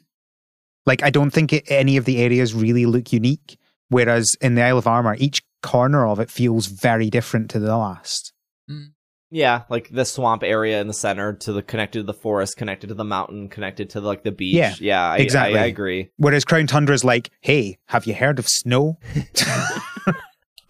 [0.91, 3.57] Like I don't think it, any of the areas really look unique.
[3.89, 7.77] Whereas in the Isle of Armor, each corner of it feels very different to the
[7.77, 8.33] last.
[8.71, 8.93] Mm.
[9.31, 12.89] Yeah, like the swamp area in the center to the connected to the forest, connected
[12.89, 14.55] to the mountain, connected to like the beach.
[14.55, 15.59] Yeah, yeah, I, exactly.
[15.59, 16.11] I, I agree.
[16.17, 18.99] Whereas Crown Tundra is like, hey, have you heard of snow?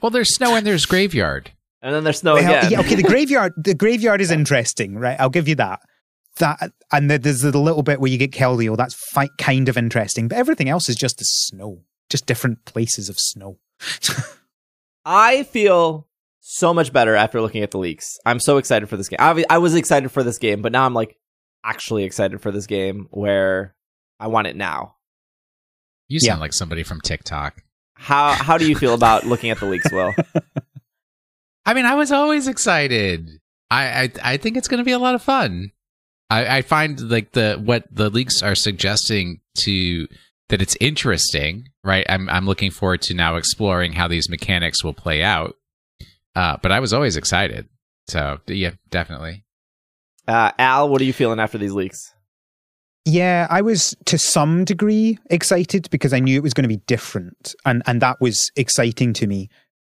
[0.03, 1.51] Well, there's snow and there's graveyard.
[1.83, 2.73] And then there's snow Well, again.
[2.73, 5.19] yeah, okay, the graveyard, the graveyard is interesting, right?
[5.21, 5.81] I'll give you that.
[6.41, 8.73] That and then there's the little bit where you get Keldeo.
[8.73, 12.65] Oh, that's fi- kind of interesting, but everything else is just the snow, just different
[12.67, 13.59] places of snow.
[15.05, 16.07] I feel
[16.41, 18.19] so much better after looking at the leaks.
[18.27, 19.19] I'm so excited for this game.
[19.21, 21.17] I, I was excited for this game, but now I'm like
[21.65, 23.75] actually excited for this game where
[24.19, 24.97] I want it now.
[26.09, 26.31] You Yeah.
[26.33, 27.63] sound like somebody from TikTok.
[27.95, 30.13] How how do you feel about looking at the leaks, Will?
[31.67, 33.29] I mean, I was always excited.
[33.71, 35.73] I I, I think it's going to be a lot of fun.
[36.31, 40.07] I, I find like the what the leaks are suggesting to
[40.49, 42.07] that it's interesting, right?
[42.09, 45.57] I'm I'm looking forward to now exploring how these mechanics will play out.
[46.37, 47.69] Uh, but I was always excited,
[48.09, 49.45] so yeah, definitely.
[50.29, 52.15] Uh, Al, what are you feeling after these leaks?
[53.05, 56.83] Yeah, I was to some degree excited because I knew it was going to be
[56.87, 59.49] different, and and that was exciting to me.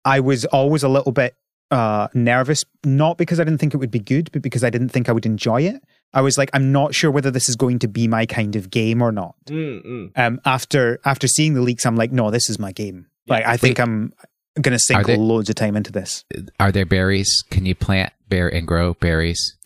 [0.04, 1.34] I was always a little bit
[1.70, 4.90] uh, nervous, not because I didn't think it would be good, but because I didn't
[4.90, 5.82] think I would enjoy it.
[6.14, 8.70] I was like, I'm not sure whether this is going to be my kind of
[8.70, 9.34] game or not.
[9.46, 10.12] Mm-mm.
[10.16, 13.06] Um, after after seeing the leaks, I'm like, no, this is my game.
[13.28, 14.12] Like, I think I'm
[14.60, 16.24] going to sink they- loads of time into this.
[16.60, 17.44] Are there berries?
[17.50, 19.56] Can you plant bear and grow berries?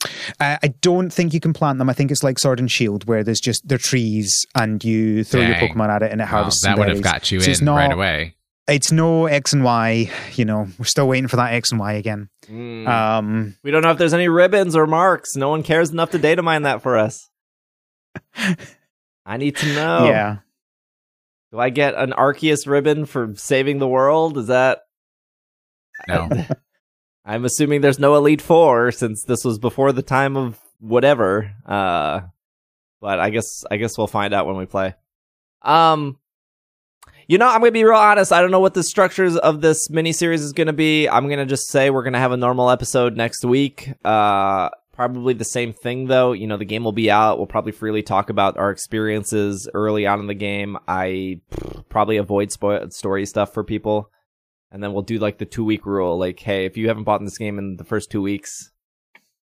[0.41, 1.89] Uh, I don't think you can plant them.
[1.89, 5.43] I think it's like Sword and Shield, where there's just they're trees, and you throw
[5.43, 6.63] your Pokemon at it, and it Well, harvests.
[6.63, 8.35] that some would have got you So in not- right away.
[8.71, 10.11] It's no X and Y.
[10.35, 12.29] You know, we're still waiting for that X and Y again.
[12.47, 12.87] Mm.
[12.89, 15.35] Um, we don't know if there's any ribbons or marks.
[15.37, 17.29] No one cares enough to data mine that for us.
[19.27, 20.07] I need to know.
[20.07, 20.39] Yeah,
[21.53, 24.39] Do I get an Arceus ribbon for saving the world?
[24.39, 24.81] Is that
[26.09, 26.29] No.
[27.25, 31.53] I'm assuming there's no Elite Four since this was before the time of whatever.
[31.67, 32.21] Uh,
[33.01, 34.95] but I guess I guess we'll find out when we play.
[35.63, 36.19] Um,
[37.31, 38.33] you know, I'm gonna be real honest.
[38.33, 41.09] I don't know what the structures of this miniseries is gonna be.
[41.09, 43.93] I'm gonna just say we're gonna have a normal episode next week.
[44.05, 46.33] Uh, probably the same thing though.
[46.33, 47.39] You know, the game will be out.
[47.39, 50.77] We'll probably freely talk about our experiences early on in the game.
[50.89, 51.41] I
[51.89, 54.11] probably avoid spoil story stuff for people
[54.73, 56.19] and then we'll do like the two week rule.
[56.19, 58.71] Like, hey, if you haven't bought this game in the first two weeks,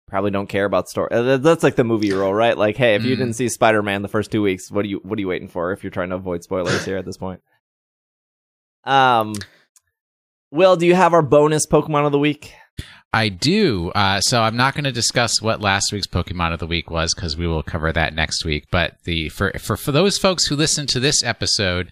[0.08, 1.10] probably don't care about story.
[1.12, 2.58] Uh, That's like the movie rule, right?
[2.58, 3.20] Like, hey, if you Mm.
[3.20, 5.48] didn't see Spider Man the first two weeks, what are you what are you waiting
[5.48, 5.72] for?
[5.72, 7.40] If you're trying to avoid spoilers here at this point,
[8.84, 9.36] um,
[10.52, 12.54] Will, do you have our bonus Pokemon of the week?
[13.12, 13.90] I do.
[13.92, 17.14] Uh, so I'm not going to discuss what last week's Pokemon of the week was
[17.14, 18.68] because we will cover that next week.
[18.72, 21.92] But the for, for for those folks who listen to this episode,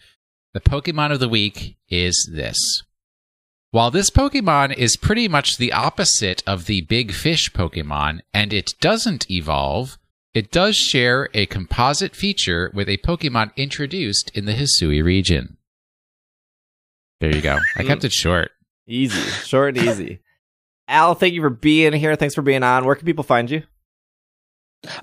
[0.53, 2.57] the Pokemon of the week is this.
[3.72, 8.72] While this Pokemon is pretty much the opposite of the big fish Pokemon, and it
[8.80, 9.97] doesn't evolve,
[10.34, 15.56] it does share a composite feature with a Pokemon introduced in the Hisui region.
[17.19, 17.57] There you go.
[17.76, 18.52] I kept it short.
[18.88, 20.19] Easy, short and easy.
[20.88, 22.15] Al, thank you for being here.
[22.15, 22.85] Thanks for being on.
[22.85, 23.64] Where can people find you?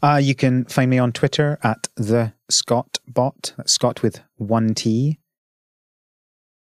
[0.03, 3.53] Uh, you can find me on Twitter at the Scott Bot.
[3.59, 5.19] That's Scott with one T.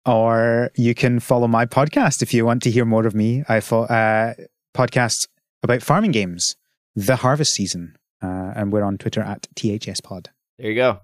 [0.03, 3.44] Or you can follow my podcast if you want to hear more of me.
[3.48, 4.34] I fo- uh,
[4.73, 5.28] podcast
[5.61, 6.56] about farming games,
[6.95, 10.30] the harvest season, uh, and we're on Twitter at THS Pod.
[10.57, 11.02] There you go.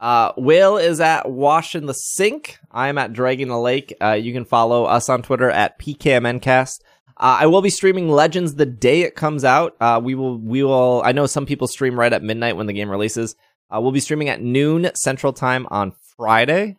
[0.00, 2.58] Uh, Will is at Wash in the Sink.
[2.70, 3.94] I am at Dragging the Lake.
[4.00, 6.80] Uh, you can follow us on Twitter at PKMNcast.
[7.16, 9.76] Uh, I will be streaming Legends the day it comes out.
[9.80, 12.72] Uh, we will, we will, I know some people stream right at midnight when the
[12.72, 13.34] game releases.
[13.70, 16.76] Uh, we'll be streaming at noon Central Time on Friday.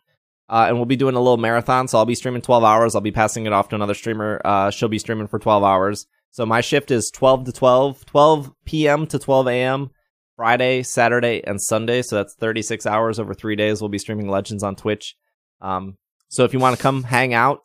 [0.48, 1.86] Uh, and we'll be doing a little marathon.
[1.86, 2.94] So I'll be streaming 12 hours.
[2.94, 4.40] I'll be passing it off to another streamer.
[4.44, 6.06] Uh, she'll be streaming for 12 hours.
[6.32, 9.06] So my shift is 12 to 12, 12 p.m.
[9.08, 9.90] to 12 a.m.
[10.40, 12.00] Friday, Saturday, and Sunday.
[12.00, 13.82] So that's 36 hours over three days.
[13.82, 15.14] We'll be streaming Legends on Twitch.
[15.60, 15.98] Um,
[16.30, 17.60] so if you want to come hang out,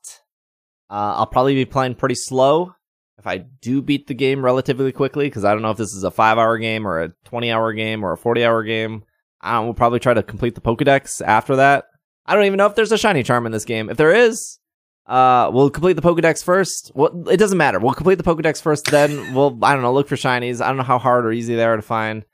[0.89, 2.75] uh, I'll probably be playing pretty slow.
[3.17, 6.03] If I do beat the game relatively quickly, because I don't know if this is
[6.03, 9.05] a five hour game or a 20 hour game or a 40 hour game,
[9.39, 11.85] I we'll probably try to complete the Pokedex after that.
[12.25, 13.89] I don't even know if there's a shiny charm in this game.
[13.89, 14.59] If there is,
[15.07, 16.91] uh, we'll complete the Pokedex first.
[16.93, 17.79] Well, it doesn't matter.
[17.79, 20.59] We'll complete the Pokedex first, then we'll, I don't know, look for shinies.
[20.59, 22.25] I don't know how hard or easy they are to find.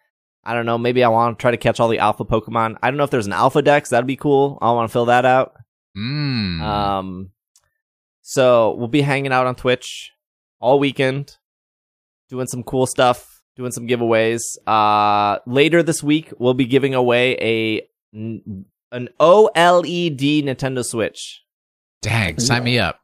[0.43, 0.77] I don't know.
[0.77, 2.77] Maybe I want to try to catch all the alpha Pokemon.
[2.81, 3.89] I don't know if there's an alpha dex.
[3.89, 4.57] That'd be cool.
[4.61, 5.53] I want to fill that out.
[5.95, 6.61] Mm.
[6.61, 7.29] Um,
[8.21, 10.11] so we'll be hanging out on Twitch
[10.59, 11.37] all weekend,
[12.29, 14.57] doing some cool stuff, doing some giveaways.
[14.65, 21.43] Uh, later this week, we'll be giving away a an OLED Nintendo Switch.
[22.01, 22.99] Dang, sign me up.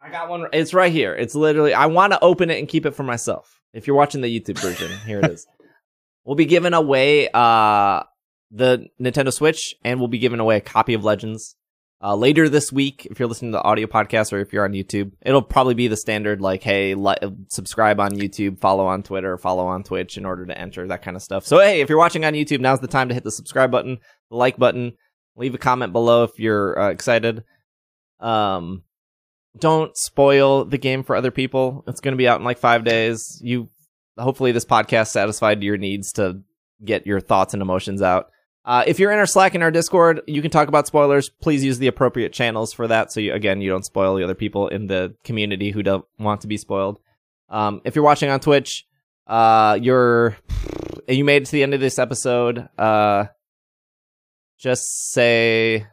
[0.00, 0.46] I got one.
[0.52, 1.14] It's right here.
[1.14, 1.74] It's literally.
[1.74, 3.60] I want to open it and keep it for myself.
[3.72, 5.46] If you're watching the YouTube version, here it is.
[6.24, 8.02] We'll be giving away uh
[8.52, 11.56] the Nintendo Switch, and we'll be giving away a copy of Legends
[12.02, 13.06] uh, later this week.
[13.10, 15.88] If you're listening to the audio podcast or if you're on YouTube, it'll probably be
[15.88, 17.16] the standard like, hey, li-
[17.48, 21.16] subscribe on YouTube, follow on Twitter, follow on Twitch in order to enter that kind
[21.16, 21.46] of stuff.
[21.46, 23.98] So hey, if you're watching on YouTube, now's the time to hit the subscribe button,
[24.30, 24.92] the like button,
[25.36, 27.44] leave a comment below if you're uh, excited.
[28.20, 28.82] Um,
[29.58, 31.84] don't spoil the game for other people.
[31.86, 33.40] It's going to be out in like five days.
[33.42, 33.68] You
[34.18, 36.40] hopefully this podcast satisfied your needs to
[36.84, 38.30] get your thoughts and emotions out.
[38.64, 41.28] Uh, if you're in our Slack in our Discord, you can talk about spoilers.
[41.28, 43.10] Please use the appropriate channels for that.
[43.10, 46.42] So you, again, you don't spoil the other people in the community who don't want
[46.42, 47.00] to be spoiled.
[47.48, 48.86] Um, if you're watching on Twitch,
[49.26, 50.36] uh, you're,
[51.08, 52.68] you made it to the end of this episode.
[52.78, 53.24] Uh,
[54.58, 55.86] just say,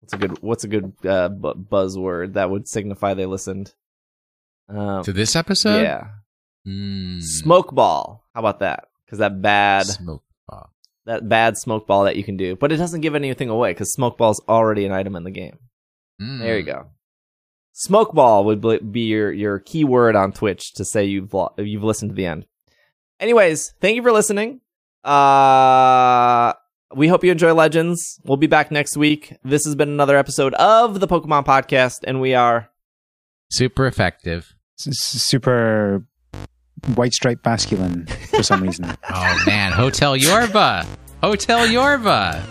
[0.00, 3.72] what's a good, what's a good, uh, bu- buzzword that would signify they listened?
[4.68, 5.82] Um, To this episode?
[5.82, 6.08] yeah.
[6.66, 7.22] Mm.
[7.22, 8.24] Smoke ball.
[8.34, 8.88] How about that?
[9.04, 10.72] Because that bad, Smoke ball.
[11.06, 13.92] that bad smoke ball that you can do, but it doesn't give anything away because
[13.92, 15.58] smoke ball is already an item in the game.
[16.20, 16.38] Mm.
[16.40, 16.86] There you go.
[17.74, 22.10] Smoke ball would be your your keyword on Twitch to say you've lo- you've listened
[22.10, 22.46] to the end.
[23.18, 24.60] Anyways, thank you for listening.
[25.04, 26.52] Uh,
[26.94, 28.20] we hope you enjoy Legends.
[28.24, 29.34] We'll be back next week.
[29.42, 32.68] This has been another episode of the Pokemon Podcast, and we are
[33.50, 34.54] Super effective.
[34.78, 36.04] S- s- super
[36.94, 38.84] white stripe masculine for some reason.
[39.14, 40.86] Oh man, Hotel Yorba.
[41.22, 42.42] Hotel Yorba.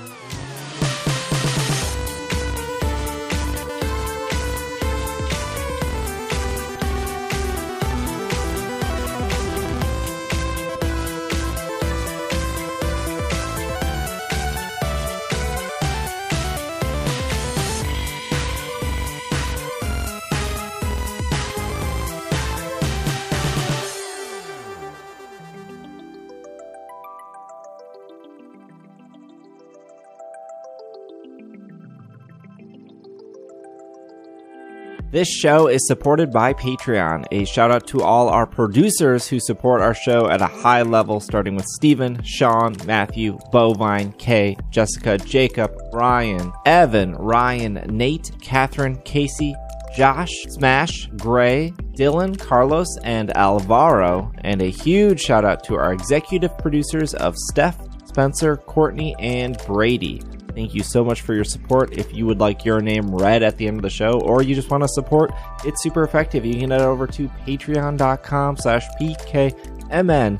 [35.11, 37.25] This show is supported by Patreon.
[37.31, 41.19] A shout out to all our producers who support our show at a high level,
[41.19, 49.53] starting with Stephen, Sean, Matthew, Bovine, Kay, Jessica, Jacob, Ryan, Evan, Ryan, Nate, Catherine, Casey,
[49.97, 54.31] Josh, Smash, Gray, Dylan, Carlos, and Alvaro.
[54.45, 60.21] And a huge shout out to our executive producers of Steph, Spencer, Courtney, and Brady.
[60.53, 61.97] Thank you so much for your support.
[61.97, 64.55] If you would like your name read at the end of the show, or you
[64.55, 65.31] just want to support,
[65.63, 66.45] it's super effective.
[66.45, 70.35] You can head over to patreon.com slash pkmncast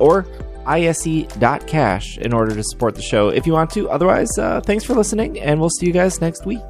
[0.00, 0.26] or
[0.64, 3.90] isc.cash in order to support the show if you want to.
[3.90, 6.60] Otherwise, uh, thanks for listening, and we'll see you guys next week.